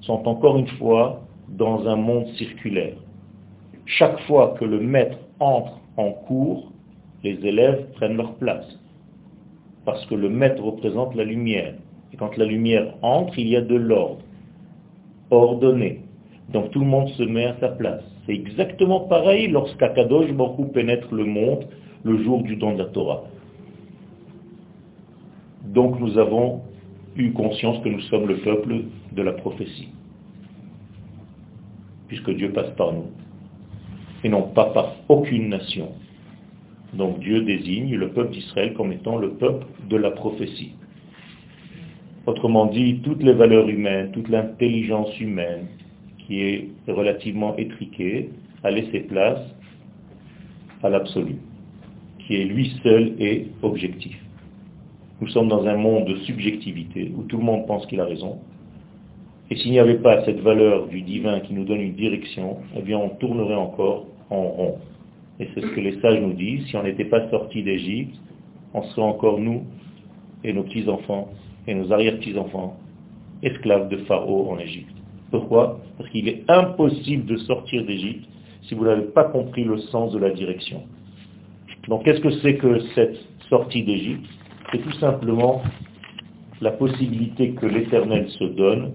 sont 0.02 0.28
encore 0.28 0.58
une 0.58 0.68
fois 0.68 1.22
dans 1.60 1.86
un 1.86 1.96
monde 1.96 2.26
circulaire. 2.38 2.96
Chaque 3.84 4.18
fois 4.20 4.54
que 4.58 4.64
le 4.64 4.80
maître 4.80 5.18
entre 5.40 5.78
en 5.98 6.10
cours, 6.12 6.72
les 7.22 7.38
élèves 7.46 7.90
prennent 7.92 8.16
leur 8.16 8.34
place. 8.36 8.66
Parce 9.84 10.04
que 10.06 10.14
le 10.14 10.30
maître 10.30 10.62
représente 10.62 11.14
la 11.14 11.24
lumière. 11.24 11.74
Et 12.12 12.16
quand 12.16 12.34
la 12.38 12.46
lumière 12.46 12.94
entre, 13.02 13.38
il 13.38 13.48
y 13.48 13.56
a 13.56 13.60
de 13.60 13.74
l'ordre. 13.74 14.22
Ordonné. 15.30 16.00
Donc 16.48 16.70
tout 16.70 16.80
le 16.80 16.86
monde 16.86 17.10
se 17.10 17.22
met 17.24 17.44
à 17.44 17.56
sa 17.60 17.68
place. 17.68 18.02
C'est 18.24 18.34
exactement 18.34 19.00
pareil 19.00 19.48
lorsqu'Akadosh 19.48 20.32
Baruch 20.32 20.72
pénètre 20.72 21.14
le 21.14 21.24
monde 21.24 21.66
le 22.04 22.22
jour 22.24 22.42
du 22.42 22.56
don 22.56 22.72
de 22.72 22.78
la 22.78 22.86
Torah. 22.86 23.24
Donc 25.66 26.00
nous 26.00 26.16
avons 26.16 26.62
eu 27.16 27.32
conscience 27.32 27.78
que 27.84 27.90
nous 27.90 28.00
sommes 28.02 28.28
le 28.28 28.38
peuple 28.38 28.76
de 29.12 29.22
la 29.22 29.32
prophétie. 29.32 29.88
Puisque 32.10 32.34
Dieu 32.34 32.50
passe 32.50 32.70
par 32.76 32.92
nous. 32.92 33.06
Et 34.24 34.28
non 34.28 34.42
pas 34.42 34.66
par 34.66 34.96
aucune 35.08 35.48
nation. 35.48 35.92
Donc 36.92 37.20
Dieu 37.20 37.42
désigne 37.42 37.94
le 37.94 38.08
peuple 38.10 38.32
d'Israël 38.32 38.74
comme 38.74 38.90
étant 38.90 39.16
le 39.16 39.30
peuple 39.34 39.64
de 39.88 39.96
la 39.96 40.10
prophétie. 40.10 40.72
Autrement 42.26 42.66
dit, 42.66 43.00
toutes 43.04 43.22
les 43.22 43.32
valeurs 43.32 43.68
humaines, 43.68 44.10
toute 44.10 44.28
l'intelligence 44.28 45.20
humaine, 45.20 45.68
qui 46.18 46.40
est 46.40 46.68
relativement 46.88 47.56
étriquée, 47.56 48.30
a 48.64 48.72
laissé 48.72 49.00
place 49.02 49.40
à 50.82 50.90
l'absolu, 50.90 51.36
qui 52.18 52.34
est 52.34 52.44
lui 52.44 52.72
seul 52.82 53.14
et 53.20 53.46
objectif. 53.62 54.20
Nous 55.20 55.28
sommes 55.28 55.46
dans 55.46 55.64
un 55.64 55.76
monde 55.76 56.08
de 56.08 56.16
subjectivité 56.24 57.12
où 57.16 57.22
tout 57.22 57.36
le 57.36 57.44
monde 57.44 57.68
pense 57.68 57.86
qu'il 57.86 58.00
a 58.00 58.04
raison. 58.04 58.40
Et 59.50 59.56
s'il 59.56 59.72
n'y 59.72 59.80
avait 59.80 59.98
pas 59.98 60.24
cette 60.24 60.40
valeur 60.40 60.86
du 60.86 61.02
divin 61.02 61.40
qui 61.40 61.54
nous 61.54 61.64
donne 61.64 61.80
une 61.80 61.94
direction, 61.94 62.58
eh 62.76 62.82
bien 62.82 62.98
on 62.98 63.08
tournerait 63.10 63.56
encore 63.56 64.06
en 64.30 64.42
rond. 64.42 64.78
Et 65.40 65.48
c'est 65.54 65.60
ce 65.60 65.66
que 65.66 65.80
les 65.80 66.00
sages 66.00 66.20
nous 66.20 66.34
disent, 66.34 66.66
si 66.68 66.76
on 66.76 66.84
n'était 66.84 67.04
pas 67.04 67.28
sorti 67.30 67.62
d'Égypte, 67.62 68.14
on 68.74 68.82
serait 68.82 69.02
encore 69.02 69.40
nous 69.40 69.64
et 70.44 70.52
nos 70.52 70.62
petits-enfants 70.62 71.30
et 71.66 71.74
nos 71.74 71.92
arrière-petits-enfants 71.92 72.76
esclaves 73.42 73.88
de 73.88 73.96
Pharaon 74.04 74.52
en 74.52 74.58
Égypte. 74.58 74.94
Pourquoi? 75.30 75.80
Parce 75.98 76.08
qu'il 76.10 76.28
est 76.28 76.44
impossible 76.48 77.26
de 77.26 77.36
sortir 77.38 77.84
d'Égypte 77.84 78.28
si 78.62 78.74
vous 78.74 78.84
n'avez 78.84 79.06
pas 79.06 79.24
compris 79.24 79.64
le 79.64 79.78
sens 79.78 80.12
de 80.12 80.18
la 80.18 80.30
direction. 80.30 80.82
Donc 81.88 82.04
qu'est-ce 82.04 82.20
que 82.20 82.30
c'est 82.42 82.56
que 82.56 82.80
cette 82.94 83.16
sortie 83.48 83.82
d'Égypte? 83.82 84.26
C'est 84.70 84.78
tout 84.78 84.92
simplement 84.98 85.62
la 86.60 86.70
possibilité 86.70 87.52
que 87.52 87.66
l'Éternel 87.66 88.28
se 88.28 88.44
donne 88.44 88.92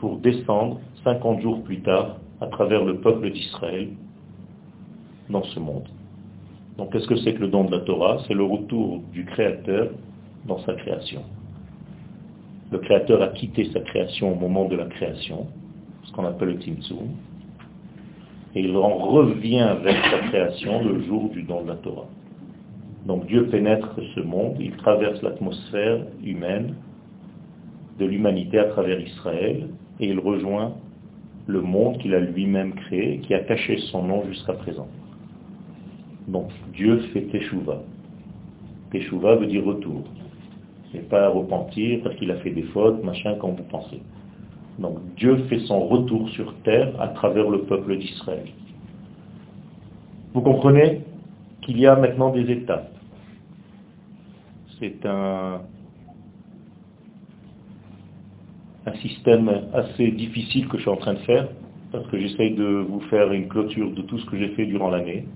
pour 0.00 0.16
descendre 0.16 0.80
50 1.04 1.42
jours 1.42 1.62
plus 1.62 1.80
tard 1.82 2.16
à 2.40 2.46
travers 2.46 2.84
le 2.84 2.96
peuple 2.96 3.30
d'Israël 3.30 3.90
dans 5.28 5.44
ce 5.44 5.60
monde. 5.60 5.88
Donc 6.78 6.92
qu'est-ce 6.92 7.06
que 7.06 7.16
c'est 7.16 7.34
que 7.34 7.40
le 7.40 7.48
don 7.48 7.64
de 7.64 7.72
la 7.72 7.80
Torah? 7.80 8.18
C'est 8.26 8.34
le 8.34 8.44
retour 8.44 9.02
du 9.12 9.26
Créateur 9.26 9.90
dans 10.46 10.58
sa 10.60 10.72
création. 10.74 11.22
Le 12.72 12.78
Créateur 12.78 13.20
a 13.22 13.28
quitté 13.28 13.70
sa 13.72 13.80
création 13.80 14.32
au 14.32 14.36
moment 14.36 14.64
de 14.66 14.76
la 14.76 14.86
création, 14.86 15.48
ce 16.04 16.12
qu'on 16.12 16.24
appelle 16.24 16.48
le 16.48 16.60
Tzimtzum, 16.60 17.08
et 18.54 18.62
il 18.62 18.74
en 18.76 18.96
revient 18.96 19.76
vers 19.82 20.02
sa 20.10 20.18
création 20.28 20.82
le 20.82 21.02
jour 21.02 21.28
du 21.28 21.42
don 21.42 21.62
de 21.62 21.68
la 21.68 21.76
Torah. 21.76 22.06
Donc 23.06 23.26
Dieu 23.26 23.46
pénètre 23.48 23.98
ce 24.14 24.20
monde, 24.20 24.56
il 24.60 24.72
traverse 24.72 25.20
l'atmosphère 25.22 26.06
humaine 26.24 26.74
de 27.98 28.06
l'humanité 28.06 28.58
à 28.58 28.64
travers 28.64 28.98
Israël 29.00 29.68
et 30.00 30.08
il 30.08 30.18
rejoint 30.18 30.72
le 31.46 31.60
monde 31.60 31.98
qu'il 31.98 32.14
a 32.14 32.20
lui-même 32.20 32.74
créé, 32.74 33.18
qui 33.18 33.34
a 33.34 33.40
caché 33.40 33.78
son 33.90 34.04
nom 34.04 34.24
jusqu'à 34.26 34.54
présent. 34.54 34.88
Donc 36.28 36.50
Dieu 36.74 36.98
fait 37.12 37.22
Teshuvah. 37.22 37.82
Teshuvah 38.92 39.36
veut 39.36 39.46
dire 39.46 39.64
retour. 39.64 40.04
Et 40.94 40.98
pas 40.98 41.28
repentir 41.28 42.00
parce 42.02 42.16
qu'il 42.16 42.30
a 42.30 42.36
fait 42.36 42.50
des 42.50 42.64
fautes, 42.64 43.04
machin, 43.04 43.34
comme 43.36 43.54
vous 43.54 43.62
pensez. 43.64 44.00
Donc 44.78 44.98
Dieu 45.16 45.36
fait 45.48 45.60
son 45.60 45.86
retour 45.86 46.28
sur 46.30 46.54
terre 46.62 46.92
à 47.00 47.08
travers 47.08 47.48
le 47.48 47.62
peuple 47.62 47.96
d'Israël. 47.96 48.46
Vous 50.32 50.40
comprenez 50.40 51.02
qu'il 51.62 51.78
y 51.78 51.86
a 51.86 51.96
maintenant 51.96 52.30
des 52.30 52.50
étapes. 52.50 52.92
C'est 54.78 55.04
un, 55.04 55.60
un 58.90 58.96
système 58.98 59.50
assez 59.72 60.10
difficile 60.10 60.68
que 60.68 60.76
je 60.76 60.82
suis 60.82 60.90
en 60.90 60.96
train 60.96 61.14
de 61.14 61.20
faire, 61.20 61.48
parce 61.92 62.06
que 62.08 62.18
j'essaye 62.18 62.54
de 62.54 62.84
vous 62.88 63.00
faire 63.02 63.32
une 63.32 63.48
clôture 63.48 63.90
de 63.92 64.02
tout 64.02 64.18
ce 64.18 64.26
que 64.26 64.36
j'ai 64.36 64.48
fait 64.50 64.66
durant 64.66 64.90
l'année. 64.90 65.26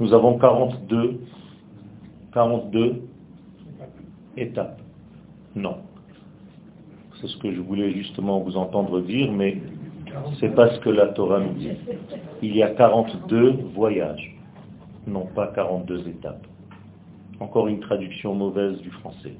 Nous 0.00 0.12
avons 0.12 0.38
42, 0.38 1.20
42 2.32 3.02
étapes. 4.36 4.80
Non. 5.54 5.76
C'est 7.20 7.28
ce 7.28 7.36
que 7.38 7.52
je 7.52 7.60
voulais 7.60 7.92
justement 7.92 8.40
vous 8.40 8.56
entendre 8.56 9.00
dire, 9.00 9.30
mais 9.30 9.58
c'est 10.40 10.54
pas 10.54 10.70
ce 10.74 10.80
que 10.80 10.90
la 10.90 11.08
Torah 11.08 11.40
nous 11.40 11.54
dit. 11.54 11.70
Il 12.42 12.56
y 12.56 12.62
a 12.62 12.70
42 12.70 13.52
voyages, 13.74 14.34
non 15.06 15.26
pas 15.34 15.48
42 15.48 16.08
étapes. 16.08 16.46
Encore 17.40 17.68
une 17.68 17.80
traduction 17.80 18.34
mauvaise 18.34 18.80
du 18.80 18.90
français. 18.90 19.34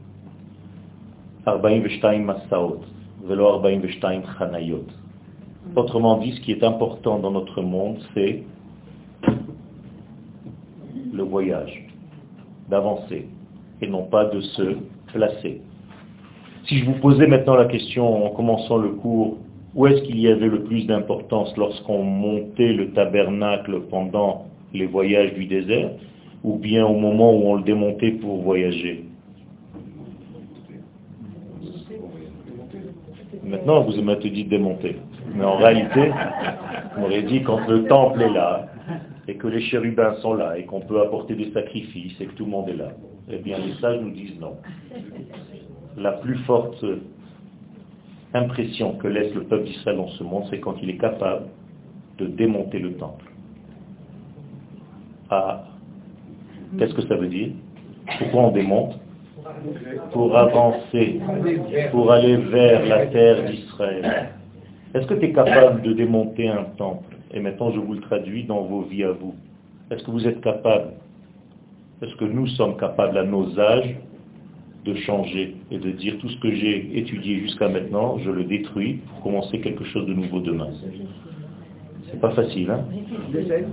Autrement 5.76 6.18
dit, 6.18 6.32
ce 6.32 6.40
qui 6.40 6.53
est 6.53 6.64
important 6.64 7.18
dans 7.18 7.30
notre 7.30 7.61
monde, 7.61 7.99
c'est 8.14 8.42
le 11.12 11.22
voyage, 11.22 11.86
d'avancer, 12.70 13.26
et 13.80 13.86
non 13.86 14.05
pas 14.05 14.26
de 14.26 14.40
se 14.40 14.76
placer. 15.12 15.61
Si 16.66 16.78
je 16.78 16.86
vous 16.86 16.95
posais 16.95 17.26
maintenant 17.26 17.57
la 17.57 17.66
question 17.66 18.26
en 18.26 18.30
commençant 18.30 18.78
le 18.78 18.90
cours, 18.90 19.36
où 19.74 19.86
est-ce 19.86 20.03
qu'il 20.03 20.18
y 20.20 20.28
avait 20.28 20.49
le 20.49 20.62
plus 20.62 20.86
d'importance 20.86 21.55
lorsqu'on 21.57 22.03
montait 22.03 22.72
le 22.72 22.92
tabernacle 22.92 23.82
pendant 23.90 24.47
les 24.72 24.86
voyages 24.86 25.34
du 25.34 25.45
désert, 25.47 25.90
ou 26.42 26.57
bien 26.57 26.86
au 26.86 26.97
moment 26.97 27.34
où 27.34 27.49
on 27.49 27.57
le 27.57 27.62
démontait 27.62 28.12
pour 28.12 28.42
voyager? 28.42 29.05
Maintenant, 33.55 33.82
vous 33.82 34.02
m'avez 34.02 34.30
dit 34.30 34.44
démonter. 34.44 34.96
Mais 35.32 35.44
en 35.44 35.59
réalité, 35.59 36.11
on 36.98 37.05
aurait 37.05 37.22
dit 37.22 37.44
quand 37.44 37.64
le 37.68 37.84
temple 37.84 38.20
est 38.22 38.32
là, 38.32 38.66
et 39.28 39.36
que 39.36 39.46
les 39.46 39.61
chérubins 39.61 40.14
sont 40.16 40.34
là, 40.34 40.59
et 40.59 40.64
qu'on 40.64 40.80
peut 40.80 41.00
apporter 41.00 41.36
des 41.36 41.52
sacrifices, 41.52 42.20
et 42.20 42.26
que 42.26 42.32
tout 42.32 42.46
le 42.46 42.50
monde 42.50 42.68
est 42.68 42.76
là. 42.76 42.88
Eh 43.30 43.36
bien, 43.38 43.59
les 43.59 43.74
sages 43.74 44.00
nous 44.00 44.11
disent 44.11 44.40
non. 44.40 44.57
La 45.96 46.12
plus 46.12 46.36
forte 46.38 46.84
impression 48.34 48.94
que 48.94 49.07
laisse 49.07 49.32
le 49.34 49.44
peuple 49.44 49.66
d'Israël 49.66 49.98
dans 49.98 50.09
ce 50.09 50.24
monde, 50.24 50.46
c'est 50.50 50.59
quand 50.59 50.74
il 50.82 50.90
est 50.90 50.98
capable 50.98 51.46
de 52.18 52.26
démonter 52.26 52.80
le 52.80 52.94
temple. 52.94 53.30
Ah, 55.30 55.62
qu'est-ce 56.76 56.94
que 56.94 57.07
ça 57.07 57.14
veut 57.14 57.28
dire? 57.28 57.50
Pourquoi 58.18 58.42
on 58.42 58.50
démonte? 58.50 58.98
Pour 60.12 60.36
avancer, 60.36 61.20
pour 61.90 62.11
aller 62.11 62.36
vers 62.36 62.86
la 62.86 63.07
terre 63.07 63.45
d'Israël. 63.45 64.30
Est-ce 64.95 65.07
que 65.07 65.14
tu 65.14 65.26
es 65.26 65.32
capable 65.32 65.82
de 65.82 65.92
démonter 65.92 66.49
un 66.49 66.64
temple? 66.78 67.16
Et 67.32 67.40
maintenant, 67.40 67.70
je 67.72 67.80
vous 67.80 67.95
le 67.95 68.01
traduis 68.01 68.45
dans 68.45 68.62
vos 68.62 68.82
vies 68.82 69.05
à 69.05 69.12
vous. 69.12 69.34
Est-ce 69.90 70.03
que 70.05 70.11
vous 70.11 70.26
êtes 70.26 70.40
capable? 70.40 70.92
Est-ce 72.01 72.14
que 72.16 72.24
nous 72.24 72.47
sommes 72.47 72.76
capables 72.76 73.18
à 73.18 73.24
nos 73.24 73.59
âges 73.59 73.97
de 74.84 74.95
changer 74.95 75.57
et 75.70 75.78
de 75.78 75.90
dire 75.90 76.16
tout 76.20 76.28
ce 76.28 76.38
que 76.40 76.53
j'ai 76.53 76.99
étudié 76.99 77.40
jusqu'à 77.40 77.68
maintenant, 77.68 78.18
je 78.18 78.30
le 78.30 78.45
détruis 78.45 79.01
pour 79.09 79.22
commencer 79.22 79.61
quelque 79.61 79.84
chose 79.84 80.07
de 80.07 80.14
nouveau 80.14 80.40
demain? 80.40 80.68
C'est 82.11 82.20
pas 82.20 82.30
facile, 82.30 82.70
hein? 82.70 82.84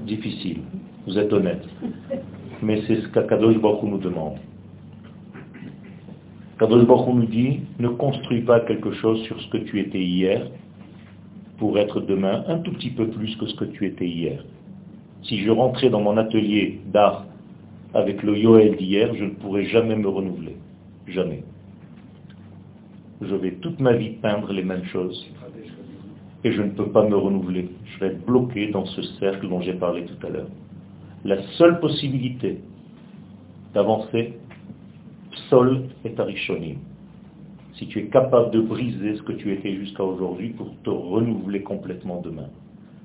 Difficile. 0.05 0.61
Vous 1.05 1.17
êtes 1.17 1.31
honnête. 1.31 1.63
Mais 2.61 2.81
c'est 2.87 2.95
ce 2.95 3.07
qu'Akadosh 3.07 3.57
Baruch 3.57 3.83
nous 3.83 3.97
demande. 3.99 4.37
Kadosh 6.61 6.85
Baruch 6.85 7.15
nous 7.15 7.25
dit, 7.25 7.61
ne 7.79 7.87
construis 7.87 8.41
pas 8.41 8.59
quelque 8.59 8.91
chose 8.91 9.19
sur 9.23 9.41
ce 9.41 9.49
que 9.49 9.57
tu 9.57 9.79
étais 9.79 9.99
hier, 9.99 10.45
pour 11.57 11.79
être 11.79 12.01
demain 12.01 12.43
un 12.47 12.59
tout 12.59 12.71
petit 12.73 12.91
peu 12.91 13.07
plus 13.07 13.35
que 13.37 13.47
ce 13.47 13.55
que 13.55 13.65
tu 13.65 13.87
étais 13.87 14.07
hier. 14.07 14.45
Si 15.23 15.39
je 15.39 15.49
rentrais 15.49 15.89
dans 15.89 16.01
mon 16.01 16.17
atelier 16.17 16.79
d'art 16.93 17.25
avec 17.95 18.21
le 18.21 18.37
Yoel 18.37 18.75
d'hier, 18.77 19.11
je 19.15 19.23
ne 19.23 19.31
pourrais 19.31 19.65
jamais 19.65 19.95
me 19.95 20.07
renouveler. 20.07 20.55
Jamais. 21.07 21.43
Je 23.21 23.33
vais 23.33 23.53
toute 23.53 23.79
ma 23.79 23.93
vie 23.93 24.11
peindre 24.21 24.53
les 24.53 24.63
mêmes 24.63 24.85
choses 24.85 25.27
et 26.43 26.51
je 26.51 26.61
ne 26.61 26.69
peux 26.69 26.91
pas 26.91 27.09
me 27.09 27.15
renouveler. 27.15 27.69
Je 27.85 27.99
vais 28.01 28.11
être 28.13 28.23
bloqué 28.23 28.67
dans 28.67 28.85
ce 28.85 29.01
cercle 29.19 29.49
dont 29.49 29.61
j'ai 29.61 29.73
parlé 29.73 30.05
tout 30.05 30.27
à 30.27 30.29
l'heure. 30.29 30.49
La 31.25 31.41
seule 31.57 31.79
possibilité 31.79 32.59
d'avancer, 33.73 34.35
Sol 35.49 35.83
est 36.03 36.19
Arishonim. 36.19 36.77
Si 37.75 37.87
tu 37.87 37.99
es 37.99 38.07
capable 38.07 38.51
de 38.51 38.61
briser 38.61 39.15
ce 39.15 39.21
que 39.21 39.31
tu 39.31 39.53
étais 39.53 39.73
jusqu'à 39.75 40.03
aujourd'hui 40.03 40.49
pour 40.49 40.69
te 40.83 40.89
renouveler 40.89 41.61
complètement 41.61 42.21
demain. 42.21 42.49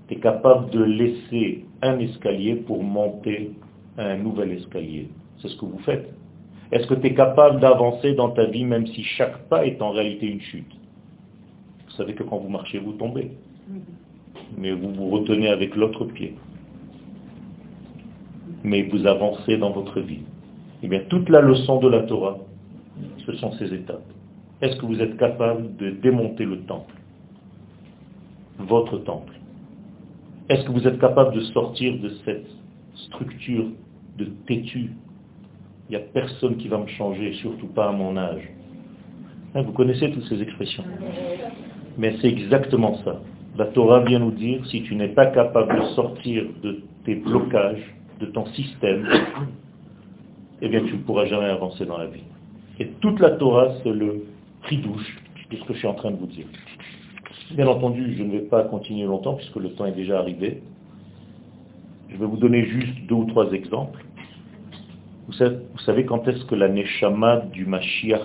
Tu 0.08 0.14
es 0.14 0.18
capable 0.18 0.70
de 0.70 0.82
laisser 0.82 1.64
un 1.82 1.98
escalier 1.98 2.56
pour 2.56 2.82
monter 2.82 3.52
un 3.96 4.16
nouvel 4.16 4.52
escalier. 4.52 5.08
C'est 5.38 5.48
ce 5.48 5.56
que 5.56 5.64
vous 5.66 5.78
faites. 5.78 6.12
Est-ce 6.72 6.86
que 6.88 6.94
tu 6.94 7.06
es 7.06 7.14
capable 7.14 7.60
d'avancer 7.60 8.14
dans 8.14 8.30
ta 8.30 8.44
vie 8.46 8.64
même 8.64 8.86
si 8.88 9.02
chaque 9.02 9.48
pas 9.48 9.64
est 9.64 9.80
en 9.80 9.90
réalité 9.90 10.26
une 10.26 10.40
chute? 10.40 10.72
Vous 11.86 11.92
savez 11.92 12.14
que 12.14 12.24
quand 12.24 12.38
vous 12.38 12.48
marchez, 12.48 12.78
vous 12.78 12.92
tombez. 12.92 13.30
Mais 14.58 14.72
vous 14.72 14.92
vous 14.92 15.08
retenez 15.10 15.48
avec 15.48 15.76
l'autre 15.76 16.04
pied. 16.04 16.34
Mais 18.64 18.82
vous 18.82 19.06
avancez 19.06 19.56
dans 19.58 19.70
votre 19.70 20.00
vie. 20.00 20.22
Eh 20.82 20.88
bien, 20.88 21.00
toute 21.08 21.28
la 21.28 21.40
leçon 21.40 21.80
de 21.80 21.88
la 21.88 22.02
Torah, 22.02 22.38
ce 23.24 23.32
sont 23.36 23.52
ces 23.52 23.72
étapes. 23.72 24.04
Est-ce 24.60 24.76
que 24.76 24.86
vous 24.86 25.00
êtes 25.00 25.16
capable 25.16 25.76
de 25.76 25.90
démonter 25.90 26.44
le 26.44 26.60
temple 26.60 26.94
Votre 28.58 28.98
temple? 28.98 29.32
Est-ce 30.48 30.64
que 30.64 30.72
vous 30.72 30.86
êtes 30.86 30.98
capable 30.98 31.34
de 31.34 31.40
sortir 31.40 31.98
de 31.98 32.10
cette 32.24 32.46
structure 32.94 33.66
de 34.18 34.26
têtu? 34.46 34.92
Il 35.88 35.90
n'y 35.90 35.96
a 35.96 36.00
personne 36.00 36.56
qui 36.56 36.68
va 36.68 36.78
me 36.78 36.86
changer, 36.86 37.32
surtout 37.34 37.68
pas 37.68 37.88
à 37.88 37.92
mon 37.92 38.16
âge. 38.16 38.48
Hein, 39.54 39.62
vous 39.62 39.72
connaissez 39.72 40.10
toutes 40.10 40.24
ces 40.24 40.40
expressions. 40.42 40.84
Mais 41.98 42.16
c'est 42.20 42.28
exactement 42.28 42.98
ça. 43.04 43.20
La 43.56 43.66
Torah 43.66 44.00
vient 44.00 44.18
nous 44.18 44.32
dire, 44.32 44.64
si 44.66 44.82
tu 44.82 44.94
n'es 44.94 45.08
pas 45.08 45.26
capable 45.26 45.80
de 45.80 45.84
sortir 45.94 46.44
de 46.62 46.82
tes 47.04 47.14
blocages, 47.14 47.94
de 48.20 48.26
ton 48.26 48.46
système, 48.46 49.08
eh 50.62 50.68
bien 50.68 50.80
tu 50.84 50.94
ne 50.94 50.98
pourras 50.98 51.26
jamais 51.26 51.46
avancer 51.46 51.84
dans 51.86 51.98
la 51.98 52.06
vie. 52.06 52.24
Et 52.78 52.88
toute 53.00 53.20
la 53.20 53.30
Torah, 53.32 53.68
c'est 53.82 53.92
le 53.92 54.24
prix 54.62 54.78
douche 54.78 55.18
de 55.50 55.56
ce 55.56 55.64
que 55.64 55.74
je 55.74 55.78
suis 55.78 55.88
en 55.88 55.94
train 55.94 56.10
de 56.10 56.16
vous 56.16 56.26
dire. 56.26 56.46
Bien 57.52 57.68
entendu, 57.68 58.14
je 58.16 58.22
ne 58.22 58.32
vais 58.32 58.40
pas 58.40 58.64
continuer 58.64 59.06
longtemps 59.06 59.34
puisque 59.34 59.56
le 59.56 59.70
temps 59.70 59.86
est 59.86 59.92
déjà 59.92 60.18
arrivé. 60.18 60.62
Je 62.08 62.16
vais 62.16 62.26
vous 62.26 62.36
donner 62.36 62.64
juste 62.64 63.06
deux 63.06 63.14
ou 63.14 63.24
trois 63.24 63.52
exemples. 63.52 64.04
Vous 65.26 65.32
savez, 65.84 66.04
quand 66.04 66.26
est-ce 66.28 66.44
que 66.44 66.54
la 66.54 66.68
Neshama 66.68 67.38
du 67.52 67.66
Mashiach 67.66 68.22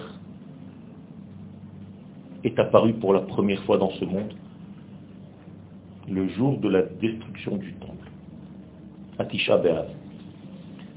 est 2.44 2.58
apparue 2.60 2.94
pour 2.94 3.14
la 3.14 3.22
première 3.22 3.62
fois 3.64 3.78
dans 3.78 3.92
ce 3.92 4.06
monde? 4.06 4.34
Le 6.10 6.28
jour 6.30 6.60
de 6.60 6.70
la 6.70 6.82
destruction 6.84 7.58
du 7.58 7.74
temple, 7.74 8.10
à 9.18 9.26
Tisha 9.26 9.58
B'Av. 9.58 9.88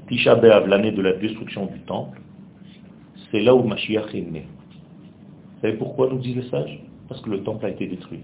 Tisha 0.07 0.35
B'Av, 0.35 0.67
l'année 0.67 0.91
de 0.91 1.01
la 1.01 1.13
destruction 1.13 1.65
du 1.65 1.79
temple, 1.81 2.19
c'est 3.31 3.41
là 3.41 3.55
où 3.55 3.63
Mashiach 3.63 4.13
est 4.13 4.21
né. 4.21 4.45
Vous 5.55 5.61
savez 5.61 5.73
pourquoi 5.77 6.09
nous 6.09 6.19
disent 6.19 6.35
les 6.35 6.49
sages? 6.49 6.79
Parce 7.07 7.21
que 7.21 7.29
le 7.29 7.43
temple 7.43 7.65
a 7.65 7.69
été 7.69 7.87
détruit. 7.87 8.21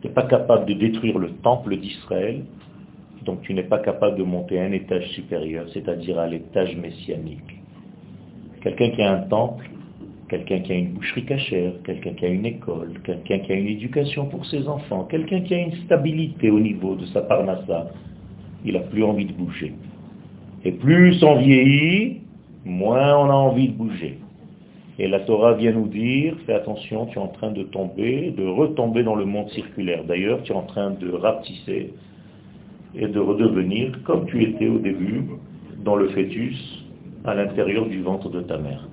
Tu 0.00 0.08
n'es 0.08 0.14
pas 0.14 0.24
capable 0.24 0.66
de 0.66 0.74
détruire 0.74 1.18
le 1.18 1.30
temple 1.42 1.76
d'Israël 1.76 2.44
donc 3.26 3.42
tu 3.42 3.52
n'es 3.52 3.64
pas 3.64 3.80
capable 3.80 4.16
de 4.16 4.22
monter 4.22 4.58
un 4.60 4.70
étage 4.70 5.08
supérieur, 5.08 5.66
c'est-à-dire 5.74 6.18
à, 6.18 6.28
l'étage 6.28 6.76
messianique. 6.76 7.60
Quelqu'un 8.62 8.90
qui 8.90 9.02
a 9.02 9.12
un 9.12 9.22
temple, 9.22 9.68
quelqu'un 10.28 10.60
qui 10.60 10.72
a 10.72 10.76
une 10.76 10.92
boucherie 10.92 11.26
cachère, 11.26 11.72
quelqu'un 11.84 12.12
qui 12.14 12.24
a 12.24 12.28
une 12.28 12.46
école, 12.46 13.00
quelqu'un 13.04 13.40
qui 13.40 13.52
a 13.52 13.56
une 13.56 13.66
éducation 13.66 14.26
pour 14.26 14.46
ses 14.46 14.66
enfants, 14.68 15.04
quelqu'un 15.04 15.40
qui 15.40 15.54
a 15.54 15.58
une 15.58 15.74
stabilité 15.84 16.50
au 16.50 16.60
niveau 16.60 16.94
de 16.94 17.04
sa 17.06 17.22
parnassa, 17.22 17.88
il 18.64 18.74
n'a 18.74 18.80
plus 18.80 19.02
envie 19.02 19.26
de 19.26 19.32
bouger. 19.32 19.74
Et 20.64 20.72
plus 20.72 21.22
on 21.22 21.36
vieillit, 21.36 22.22
moins 22.64 23.16
on 23.18 23.30
a 23.30 23.34
envie 23.34 23.68
de 23.68 23.74
bouger. 23.74 24.18
Et 24.98 25.08
la 25.08 25.20
Torah 25.20 25.54
vient 25.54 25.72
nous 25.72 25.88
dire, 25.88 26.36
fais 26.46 26.54
attention, 26.54 27.06
tu 27.06 27.18
es 27.18 27.22
en 27.22 27.28
train 27.28 27.50
de 27.50 27.62
tomber, 27.64 28.32
de 28.36 28.46
retomber 28.46 29.02
dans 29.02 29.14
le 29.14 29.26
monde 29.26 29.50
circulaire. 29.50 30.04
D'ailleurs, 30.04 30.42
tu 30.42 30.52
es 30.52 30.54
en 30.54 30.62
train 30.62 30.90
de 30.90 31.10
rapetisser, 31.10 31.92
et 32.96 33.08
de 33.08 33.20
redevenir 33.20 34.02
comme 34.04 34.26
tu 34.26 34.42
étais 34.42 34.68
au 34.68 34.78
début 34.78 35.24
dans 35.84 35.96
le 35.96 36.08
fœtus 36.08 36.56
à 37.24 37.34
l'intérieur 37.34 37.86
du 37.86 38.00
ventre 38.00 38.30
de 38.30 38.40
ta 38.40 38.56
mère. 38.56 38.88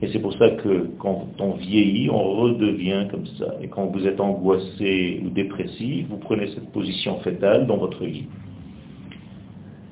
Et 0.00 0.08
c'est 0.08 0.18
pour 0.18 0.32
ça 0.34 0.50
que 0.50 0.88
quand 0.98 1.28
on 1.38 1.52
vieillit, 1.52 2.10
on 2.10 2.22
redevient 2.22 3.06
comme 3.10 3.26
ça. 3.38 3.54
Et 3.62 3.68
quand 3.68 3.86
vous 3.86 4.04
êtes 4.06 4.20
angoissé 4.20 5.20
ou 5.24 5.28
dépressif, 5.28 6.06
vous 6.08 6.16
prenez 6.16 6.48
cette 6.48 6.72
position 6.72 7.20
fétale 7.20 7.66
dans 7.66 7.76
votre 7.76 8.04
lit. 8.04 8.26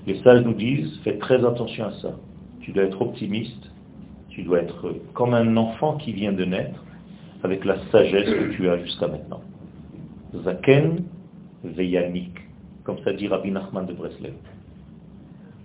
Les 0.06 0.20
sages 0.22 0.44
nous 0.44 0.54
disent, 0.54 0.98
fais 1.04 1.18
très 1.18 1.44
attention 1.44 1.86
à 1.86 1.92
ça. 2.00 2.16
Tu 2.60 2.72
dois 2.72 2.84
être 2.84 3.00
optimiste, 3.00 3.70
tu 4.28 4.42
dois 4.42 4.60
être 4.60 4.94
comme 5.14 5.34
un 5.34 5.56
enfant 5.56 5.96
qui 5.96 6.12
vient 6.12 6.32
de 6.32 6.44
naître, 6.44 6.84
avec 7.42 7.64
la 7.64 7.78
sagesse 7.90 8.28
que 8.28 8.52
tu 8.54 8.68
as 8.68 8.78
jusqu'à 8.78 9.08
maintenant. 9.08 9.40
Zaken 10.44 11.04
veyanik 11.64 12.40
comme 12.84 12.98
ça 13.04 13.12
dit 13.12 13.28
Rabbi 13.28 13.50
Nachman 13.50 13.86
de 13.86 13.92
Breslev. 13.92 14.34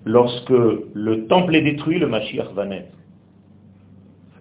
Lorsque 0.05 0.49
le 0.49 1.25
temple 1.27 1.55
est 1.55 1.61
détruit, 1.61 1.97
le 1.97 2.07
Mashiach 2.07 2.51
va 2.53 2.65
naître. 2.65 2.95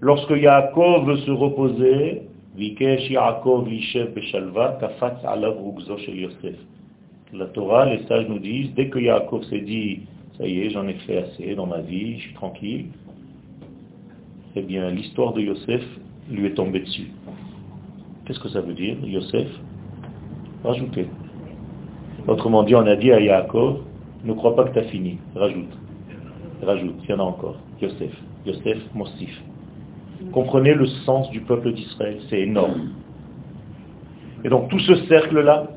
Lorsque 0.01 0.31
Yaakov 0.31 1.07
veut 1.07 1.17
se 1.19 1.31
reposer, 1.31 2.23
Vikesh 2.57 3.11
Yaakov 3.11 3.67
Beshalva, 4.15 4.79
Alav 5.25 5.57
Shel 6.05 6.17
Yosef. 6.17 6.57
La 7.37 7.47
Torah, 7.47 7.87
les 7.87 8.07
sages 8.07 8.29
nous 8.29 8.39
disent, 8.39 8.73
dès 8.75 8.89
que 8.89 9.01
Yaakov 9.01 9.43
s'est 9.45 9.61
dit, 9.61 10.03
ça 10.39 10.47
y 10.47 10.61
est, 10.61 10.71
j'en 10.71 10.87
ai 10.87 10.95
fait 10.95 11.19
assez 11.19 11.57
dans 11.57 11.67
ma 11.67 11.81
vie, 11.81 12.19
je 12.19 12.27
suis 12.27 12.35
tranquille, 12.35 12.87
eh 14.55 14.63
bien, 14.63 14.89
l'histoire 14.91 15.33
de 15.33 15.41
Yosef 15.41 15.83
lui 16.31 16.47
est 16.47 16.55
tombée 16.55 16.79
dessus. 16.79 17.11
Qu'est-ce 18.25 18.39
que 18.39 18.49
ça 18.51 18.61
veut 18.61 18.75
dire, 18.75 18.97
Yosef? 19.05 19.49
Rajoutez. 20.63 21.09
Autrement 22.29 22.63
dit, 22.63 22.77
on 22.77 22.87
a 22.87 22.95
dit 22.95 23.11
à 23.11 23.19
Yaakov, 23.19 23.81
ne 24.25 24.33
crois 24.33 24.55
pas 24.55 24.65
que 24.65 24.73
tu 24.75 24.79
as 24.79 24.85
fini, 24.85 25.19
rajoute. 25.35 25.77
Rajoute, 26.63 26.95
il 27.03 27.11
y 27.11 27.15
en 27.15 27.19
a 27.19 27.25
encore. 27.25 27.57
Yosef, 27.83 28.13
Yosef, 28.47 28.79
Mosif. 28.95 29.43
Comprenez 30.31 30.75
le 30.75 30.87
sens 30.87 31.29
du 31.31 31.41
peuple 31.41 31.73
d'Israël, 31.73 32.19
c'est 32.31 32.43
énorme. 32.43 32.91
Et 34.45 34.49
donc 34.49 34.69
tout 34.69 34.79
ce 34.79 34.95
cercle-là, 35.07 35.74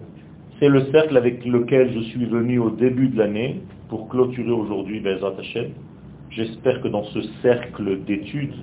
c'est 0.59 0.69
le 0.69 0.85
cercle 0.91 1.15
avec 1.17 1.45
lequel 1.45 1.93
je 1.93 1.99
suis 1.99 2.25
venu 2.25 2.59
au 2.59 2.71
début 2.71 3.09
de 3.09 3.17
l'année 3.17 3.61
pour 3.89 4.09
clôturer 4.09 4.51
aujourd'hui 4.51 4.99
Bezrat 4.99 5.33
Hashem. 5.39 5.69
J'espère 6.31 6.81
que 6.81 6.87
dans 6.87 7.03
ce 7.05 7.21
cercle 7.41 8.03
d'études, 8.05 8.55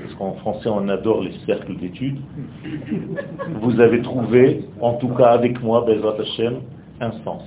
parce 0.00 0.14
qu'en 0.14 0.34
français 0.34 0.68
on 0.68 0.88
adore 0.88 1.22
les 1.22 1.32
cercles 1.46 1.76
d'études, 1.76 2.18
vous 3.60 3.80
avez 3.80 4.02
trouvé, 4.02 4.64
en 4.80 4.94
tout 4.94 5.08
cas 5.08 5.30
avec 5.30 5.60
moi, 5.62 5.84
Bezrat 5.84 6.20
Hashem, 6.20 6.60
un 7.00 7.12
sens, 7.24 7.42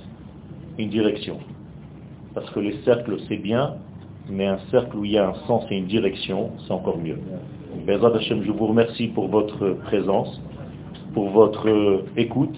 une 0.78 0.90
direction. 0.90 1.38
Parce 2.34 2.50
que 2.50 2.60
les 2.60 2.76
cercles 2.84 3.16
c'est 3.28 3.38
bien, 3.38 3.76
mais 4.28 4.46
un 4.46 4.58
cercle 4.70 4.96
où 4.98 5.04
il 5.06 5.12
y 5.12 5.18
a 5.18 5.26
un 5.26 5.34
sens 5.46 5.64
et 5.70 5.76
une 5.76 5.86
direction, 5.86 6.50
c'est 6.66 6.72
encore 6.72 6.98
mieux. 6.98 7.18
Bezrat 7.86 8.14
Hashem, 8.14 8.42
je 8.44 8.52
vous 8.52 8.66
remercie 8.66 9.08
pour 9.08 9.28
votre 9.28 9.70
présence, 9.86 10.40
pour 11.14 11.30
votre 11.30 12.04
écoute 12.16 12.56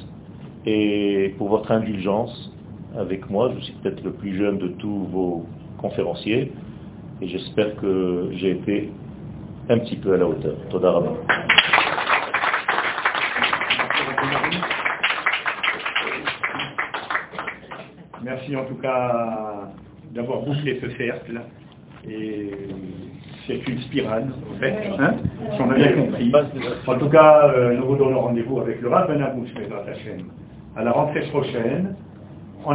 et 0.67 1.35
pour 1.39 1.49
votre 1.49 1.71
indulgence 1.71 2.53
avec 2.97 3.29
moi. 3.31 3.53
Je 3.57 3.65
suis 3.65 3.73
peut-être 3.75 4.03
le 4.05 4.13
plus 4.13 4.37
jeune 4.37 4.59
de 4.59 4.69
tous 4.69 5.05
vos 5.07 5.47
conférenciers 5.79 6.53
et 7.21 7.29
j'espère 7.29 7.77
que 7.77 8.31
j'ai 8.33 8.51
été 8.53 8.91
un 9.69 9.79
petit 9.79 9.97
peu 9.97 10.15
à 10.15 10.17
la 10.17 10.27
hauteur. 10.27 10.57
Toda 10.71 11.03
Merci 18.23 18.57
en 18.57 18.65
tout 18.65 18.77
cas 18.77 19.71
d'avoir 20.13 20.41
bouclé 20.43 20.79
ce 20.81 20.91
cercle. 20.91 21.41
Et 22.09 22.51
c'est 23.47 23.69
une 23.69 23.79
spirale, 23.83 24.33
en 24.51 24.59
fait, 24.59 24.75
hein, 24.99 25.15
si 25.55 25.63
on 25.63 25.71
a 25.71 25.75
bien 25.75 25.93
compris. 25.93 26.33
En 26.87 26.99
tout 26.99 27.09
cas, 27.09 27.49
euh, 27.49 27.77
nous 27.77 27.87
vous 27.87 27.97
donnons 27.97 28.21
rendez-vous 28.21 28.61
avec 28.61 28.81
le 28.81 28.89
Rav 28.89 29.07
Ben 29.07 29.23
à 30.77 30.83
la 30.83 30.93
rentrée 30.93 31.29
prochaine 31.31 31.97